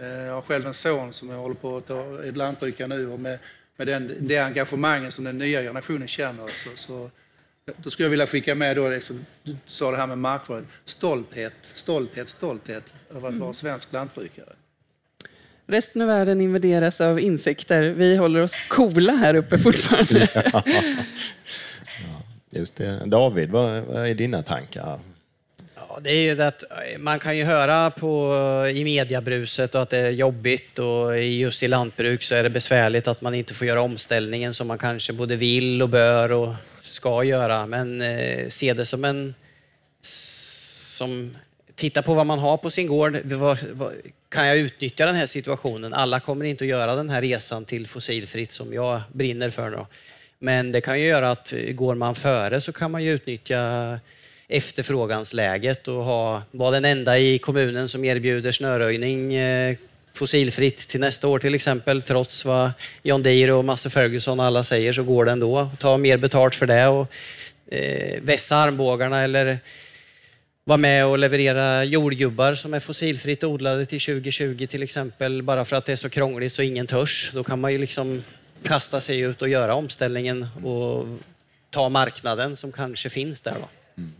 Eh, 0.00 0.24
Jag 0.26 0.34
har 0.34 0.40
själv 0.42 0.66
en 0.66 0.74
son 0.74 1.12
som 1.12 1.30
jag 1.30 1.36
håller 1.36 1.54
på 1.54 1.76
att 1.76 1.86
ta 1.86 2.24
ett 2.24 2.36
lantbrukare 2.36 2.88
nu 2.88 3.08
och 3.08 3.20
med, 3.20 3.38
med 3.76 3.86
den, 3.86 4.16
det 4.20 4.38
engagemanget 4.38 5.14
som 5.14 5.24
den 5.24 5.38
nya 5.38 5.62
generationen 5.62 6.08
känner 6.08 6.48
så, 6.48 6.70
så 6.74 7.10
då 7.76 7.90
skulle 7.90 8.04
jag 8.04 8.10
vilja 8.10 8.26
skicka 8.26 8.54
med 8.54 8.76
då 8.76 8.88
det 8.88 9.00
som 9.00 9.26
du 9.42 9.56
sa 9.66 9.90
det 9.90 9.96
här 9.96 10.06
med 10.06 10.18
markvård. 10.18 10.64
Stolthet, 10.84 11.54
stolthet, 11.60 12.28
stolthet 12.28 12.94
över 13.16 13.28
att 13.28 13.34
vara 13.34 13.52
svensk 13.52 13.92
lantbrukare. 13.92 14.52
Resten 15.66 16.02
av 16.02 16.08
världen 16.08 16.40
invaderas 16.40 17.00
av 17.00 17.20
insekter. 17.20 17.82
Vi 17.82 18.16
håller 18.16 18.42
oss 18.42 18.54
coola 18.68 19.12
här 19.12 19.34
uppe 19.34 19.58
fortfarande. 19.58 20.28
Just 22.50 22.76
det. 22.76 23.02
David, 23.06 23.50
vad, 23.50 23.82
vad 23.82 24.08
är 24.08 24.14
dina 24.14 24.42
tankar? 24.42 25.00
Ja, 25.74 26.00
det 26.02 26.10
är 26.10 26.34
ju 26.34 26.42
att 26.42 26.62
eh, 26.62 26.98
man 26.98 27.18
kan 27.18 27.36
ju 27.36 27.44
höra 27.44 27.90
på, 27.90 28.34
i 28.74 28.84
mediabruset 28.84 29.74
och 29.74 29.82
att 29.82 29.90
det 29.90 29.98
är 29.98 30.10
jobbigt 30.10 30.78
och 30.78 31.22
just 31.22 31.62
i 31.62 31.68
lantbruk 31.68 32.22
så 32.22 32.34
är 32.34 32.42
det 32.42 32.50
besvärligt 32.50 33.08
att 33.08 33.20
man 33.20 33.34
inte 33.34 33.54
får 33.54 33.66
göra 33.66 33.80
omställningen 33.80 34.54
som 34.54 34.66
man 34.66 34.78
kanske 34.78 35.12
både 35.12 35.36
vill 35.36 35.82
och 35.82 35.88
bör 35.88 36.32
och 36.32 36.54
ska 36.84 37.24
göra. 37.24 37.66
Men 37.66 38.00
eh, 38.00 38.48
se 38.48 38.72
det 38.72 38.86
som 38.86 39.04
en... 39.04 39.34
Som, 40.00 41.36
titta 41.74 42.02
på 42.02 42.14
vad 42.14 42.26
man 42.26 42.38
har 42.38 42.56
på 42.56 42.70
sin 42.70 42.86
gård. 42.86 43.18
Vad, 43.24 43.58
vad, 43.72 43.92
kan 44.28 44.46
jag 44.46 44.58
utnyttja 44.58 45.06
den 45.06 45.14
här 45.14 45.26
situationen? 45.26 45.94
Alla 45.94 46.20
kommer 46.20 46.44
inte 46.44 46.64
att 46.64 46.68
göra 46.68 46.94
den 46.94 47.10
här 47.10 47.22
resan 47.22 47.64
till 47.64 47.86
fossilfritt 47.86 48.52
som 48.52 48.72
jag 48.72 49.00
brinner 49.12 49.50
för. 49.50 49.70
Då. 49.70 49.86
Men 50.38 50.72
det 50.72 50.80
kan 50.80 51.00
ju 51.00 51.06
göra 51.06 51.30
att 51.30 51.52
eh, 51.52 51.72
går 51.72 51.94
man 51.94 52.14
före 52.14 52.60
så 52.60 52.72
kan 52.72 52.90
man 52.90 53.04
ju 53.04 53.10
utnyttja 53.10 54.00
efterfrågansläget 54.48 55.88
och 55.88 56.04
ha, 56.04 56.42
vara 56.50 56.70
den 56.70 56.84
enda 56.84 57.18
i 57.18 57.38
kommunen 57.38 57.88
som 57.88 58.04
erbjuder 58.04 58.52
snöröjning 58.52 59.34
eh, 59.34 59.76
fossilfritt 60.14 60.88
till 60.88 61.00
nästa 61.00 61.28
år 61.28 61.38
till 61.38 61.54
exempel. 61.54 62.02
Trots 62.02 62.44
vad 62.44 62.70
John 63.02 63.22
Deere 63.22 63.52
och 63.52 63.64
Masse 63.64 63.90
Ferguson 63.90 64.40
och 64.40 64.46
alla 64.46 64.64
säger 64.64 64.92
så 64.92 65.02
går 65.02 65.24
det 65.24 65.32
ändå. 65.32 65.70
Ta 65.78 65.96
mer 65.96 66.16
betalt 66.16 66.54
för 66.54 66.66
det 66.66 66.86
och 66.86 67.12
eh, 67.66 68.22
vässa 68.22 68.56
armbågarna 68.56 69.22
eller 69.22 69.58
vara 70.64 70.76
med 70.76 71.06
och 71.06 71.18
leverera 71.18 71.84
jordgubbar 71.84 72.54
som 72.54 72.74
är 72.74 72.80
fossilfritt 72.80 73.44
odlade 73.44 73.86
till 73.86 74.00
2020 74.00 74.66
till 74.66 74.82
exempel. 74.82 75.42
Bara 75.42 75.64
för 75.64 75.76
att 75.76 75.86
det 75.86 75.92
är 75.92 75.96
så 75.96 76.08
krångligt 76.08 76.52
så 76.52 76.62
ingen 76.62 76.86
törs. 76.86 77.30
Då 77.34 77.44
kan 77.44 77.60
man 77.60 77.72
ju 77.72 77.78
liksom 77.78 78.24
kasta 78.62 79.00
sig 79.00 79.20
ut 79.20 79.42
och 79.42 79.48
göra 79.48 79.74
omställningen 79.74 80.46
och 80.64 81.06
ta 81.70 81.88
marknaden 81.88 82.56
som 82.56 82.72
kanske 82.72 83.10
finns 83.10 83.40
där. 83.40 83.54
Då. 83.60 83.68
Mm. 84.02 84.12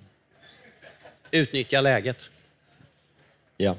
Utnyttja 1.31 1.81
läget. 1.81 2.31
Ja. 3.57 3.77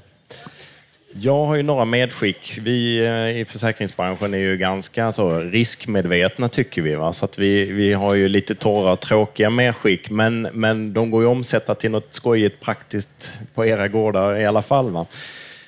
Jag 1.22 1.46
har 1.46 1.56
ju 1.56 1.64
några 1.64 1.86
medskick. 1.86 2.58
Vi 2.62 3.06
eh, 3.06 3.42
i 3.42 3.46
försäkringsbranschen 3.46 4.34
är 4.34 4.38
ju 4.38 4.58
ganska 4.58 5.12
så 5.12 5.40
riskmedvetna 5.40 6.50
tycker 6.50 6.82
vi. 6.82 6.96
Va? 6.96 7.14
Så 7.14 7.26
att 7.26 7.40
vi, 7.40 7.72
vi 7.72 7.94
har 7.94 8.16
ju 8.16 8.28
lite 8.28 8.56
torra 8.56 8.92
och 8.92 9.00
tråkiga 9.00 9.50
medskick, 9.50 10.10
men, 10.10 10.42
men 10.42 10.94
de 10.94 11.12
går 11.12 11.24
ju 11.24 11.28
att 11.28 11.36
omsätta 11.36 11.76
till 11.76 11.92
något 11.92 12.14
skojigt 12.14 12.62
praktiskt 12.62 13.40
på 13.54 13.66
era 13.66 13.88
gårdar 13.88 14.40
i 14.40 14.46
alla 14.46 14.62
fall. 14.62 14.92
Va? 14.92 15.06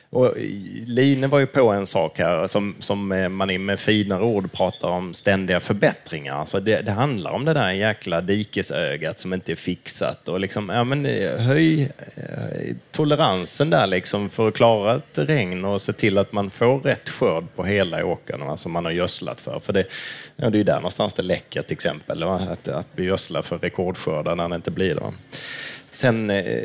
Och 0.09 0.33
Line 0.87 1.29
var 1.29 1.39
ju 1.39 1.47
på 1.47 1.69
en 1.69 1.85
sak 1.85 2.19
här 2.19 2.47
som, 2.47 2.75
som 2.79 3.11
eh, 3.11 3.29
man 3.29 3.65
med 3.65 3.79
finare 3.79 4.23
ord 4.23 4.51
pratar 4.51 4.87
om 4.87 5.13
ständiga 5.13 5.59
förbättringar. 5.59 6.35
Alltså 6.35 6.59
det, 6.59 6.81
det 6.81 6.91
handlar 6.91 7.31
om 7.31 7.45
det 7.45 7.53
där 7.53 7.71
jäkla 7.71 8.21
dikesögat 8.21 9.19
som 9.19 9.33
inte 9.33 9.51
är 9.51 9.55
fixat. 9.55 10.27
Och 10.27 10.39
liksom, 10.39 10.69
ja, 10.69 10.83
men, 10.83 11.05
eh, 11.05 11.37
höj 11.37 11.81
eh, 12.15 12.75
toleransen 12.91 13.69
där 13.69 13.87
liksom 13.87 14.29
för 14.29 14.47
att 14.47 14.55
klara 14.55 14.95
ett 14.95 15.17
regn 15.17 15.65
och 15.65 15.81
se 15.81 15.93
till 15.93 16.17
att 16.17 16.31
man 16.31 16.49
får 16.49 16.79
rätt 16.79 17.09
skörd 17.09 17.45
på 17.55 17.63
hela 17.63 18.05
åkern 18.05 18.57
som 18.57 18.71
man 18.71 18.85
har 18.85 18.91
gödslat 18.91 19.41
för. 19.41 19.59
För 19.59 19.73
det, 19.73 19.83
ja, 20.35 20.49
det 20.49 20.55
är 20.55 20.59
ju 20.59 20.63
där 20.63 20.75
någonstans 20.75 21.13
det 21.13 21.23
läcker 21.23 21.61
till 21.61 21.73
exempel. 21.73 22.23
Att, 22.23 22.67
att 22.67 22.87
vi 22.95 23.03
gödslar 23.03 23.41
för 23.41 23.57
rekordskördar 23.57 24.35
när 24.35 24.49
det 24.49 24.55
inte 24.55 24.71
blir 24.71 24.95
det. 24.95 25.01
Sen 25.91 26.29
eh, 26.29 26.61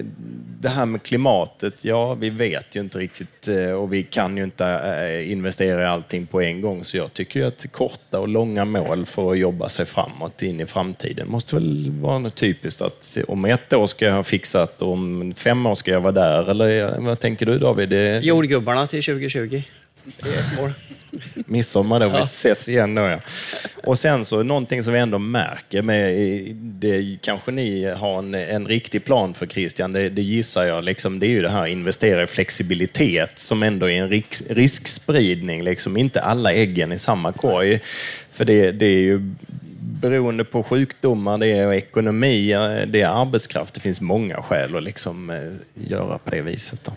det 0.60 0.68
här 0.68 0.86
med 0.86 1.02
klimatet, 1.02 1.84
ja 1.84 2.14
vi 2.14 2.30
vet 2.30 2.76
ju 2.76 2.80
inte 2.80 2.98
riktigt 2.98 3.48
eh, 3.48 3.72
och 3.72 3.92
vi 3.92 4.02
kan 4.02 4.36
ju 4.36 4.44
inte 4.44 4.66
eh, 4.66 5.32
investera 5.32 5.82
i 5.82 5.86
allting 5.86 6.26
på 6.26 6.40
en 6.40 6.60
gång. 6.60 6.84
Så 6.84 6.96
jag 6.96 7.12
tycker 7.12 7.44
att 7.44 7.72
korta 7.72 8.20
och 8.20 8.28
långa 8.28 8.64
mål 8.64 9.06
för 9.06 9.32
att 9.32 9.38
jobba 9.38 9.68
sig 9.68 9.86
framåt 9.86 10.42
in 10.42 10.60
i 10.60 10.66
framtiden 10.66 11.28
måste 11.28 11.54
väl 11.54 11.90
vara 12.00 12.18
något 12.18 12.34
typiskt 12.34 12.82
att 12.82 13.18
om 13.28 13.44
ett 13.44 13.72
år 13.72 13.86
ska 13.86 14.04
jag 14.04 14.14
ha 14.14 14.22
fixat 14.22 14.82
och 14.82 14.92
om 14.92 15.34
fem 15.36 15.66
år 15.66 15.74
ska 15.74 15.90
jag 15.90 16.00
vara 16.00 16.12
där. 16.12 16.50
Eller 16.50 17.00
vad 17.00 17.20
tänker 17.20 17.46
du 17.46 17.58
David? 17.58 17.92
Jordgubbarna 18.24 18.86
till 18.86 19.02
2020. 19.02 19.62
Det 20.04 20.28
är 20.28 20.38
ett 20.38 20.60
mål. 20.60 20.72
Midsommar 21.34 22.00
då, 22.00 22.08
vi 22.08 22.18
ses 22.18 22.68
igen 22.68 22.94
då 22.94 23.02
ja. 23.02 23.20
Och 23.84 23.98
sen 23.98 24.24
så 24.24 24.42
någonting 24.42 24.82
som 24.82 24.92
vi 24.92 24.98
ändå 24.98 25.18
märker 25.18 25.82
med, 25.82 26.14
det 26.56 27.18
kanske 27.20 27.50
ni 27.50 27.84
har 27.84 28.18
en, 28.18 28.34
en 28.34 28.66
riktig 28.66 29.04
plan 29.04 29.34
för 29.34 29.46
Christian, 29.46 29.92
det, 29.92 30.08
det 30.08 30.22
gissar 30.22 30.64
jag, 30.64 30.84
liksom, 30.84 31.18
det 31.18 31.26
är 31.26 31.30
ju 31.30 31.42
det 31.42 31.50
här 31.50 31.66
investera 31.66 32.22
i 32.22 32.26
flexibilitet 32.26 33.38
som 33.38 33.62
ändå 33.62 33.90
är 33.90 34.02
en 34.02 34.08
risk, 34.08 34.42
riskspridning, 34.50 35.62
liksom 35.62 35.96
inte 35.96 36.20
alla 36.20 36.52
äggen 36.52 36.92
i 36.92 36.98
samma 36.98 37.32
korg. 37.32 37.80
För 38.30 38.44
det, 38.44 38.72
det 38.72 38.86
är 38.86 39.00
ju 39.00 39.34
beroende 39.80 40.44
på 40.44 40.62
sjukdomar, 40.62 41.38
det 41.38 41.48
är 41.48 41.72
ekonomi, 41.72 42.48
det 42.86 43.00
är 43.00 43.22
arbetskraft, 43.22 43.74
det 43.74 43.80
finns 43.80 44.00
många 44.00 44.42
skäl 44.42 44.76
att 44.76 44.82
liksom 44.82 45.30
eh, 45.30 45.36
göra 45.74 46.18
på 46.18 46.30
det 46.30 46.42
viset. 46.42 46.84
Då. 46.84 46.92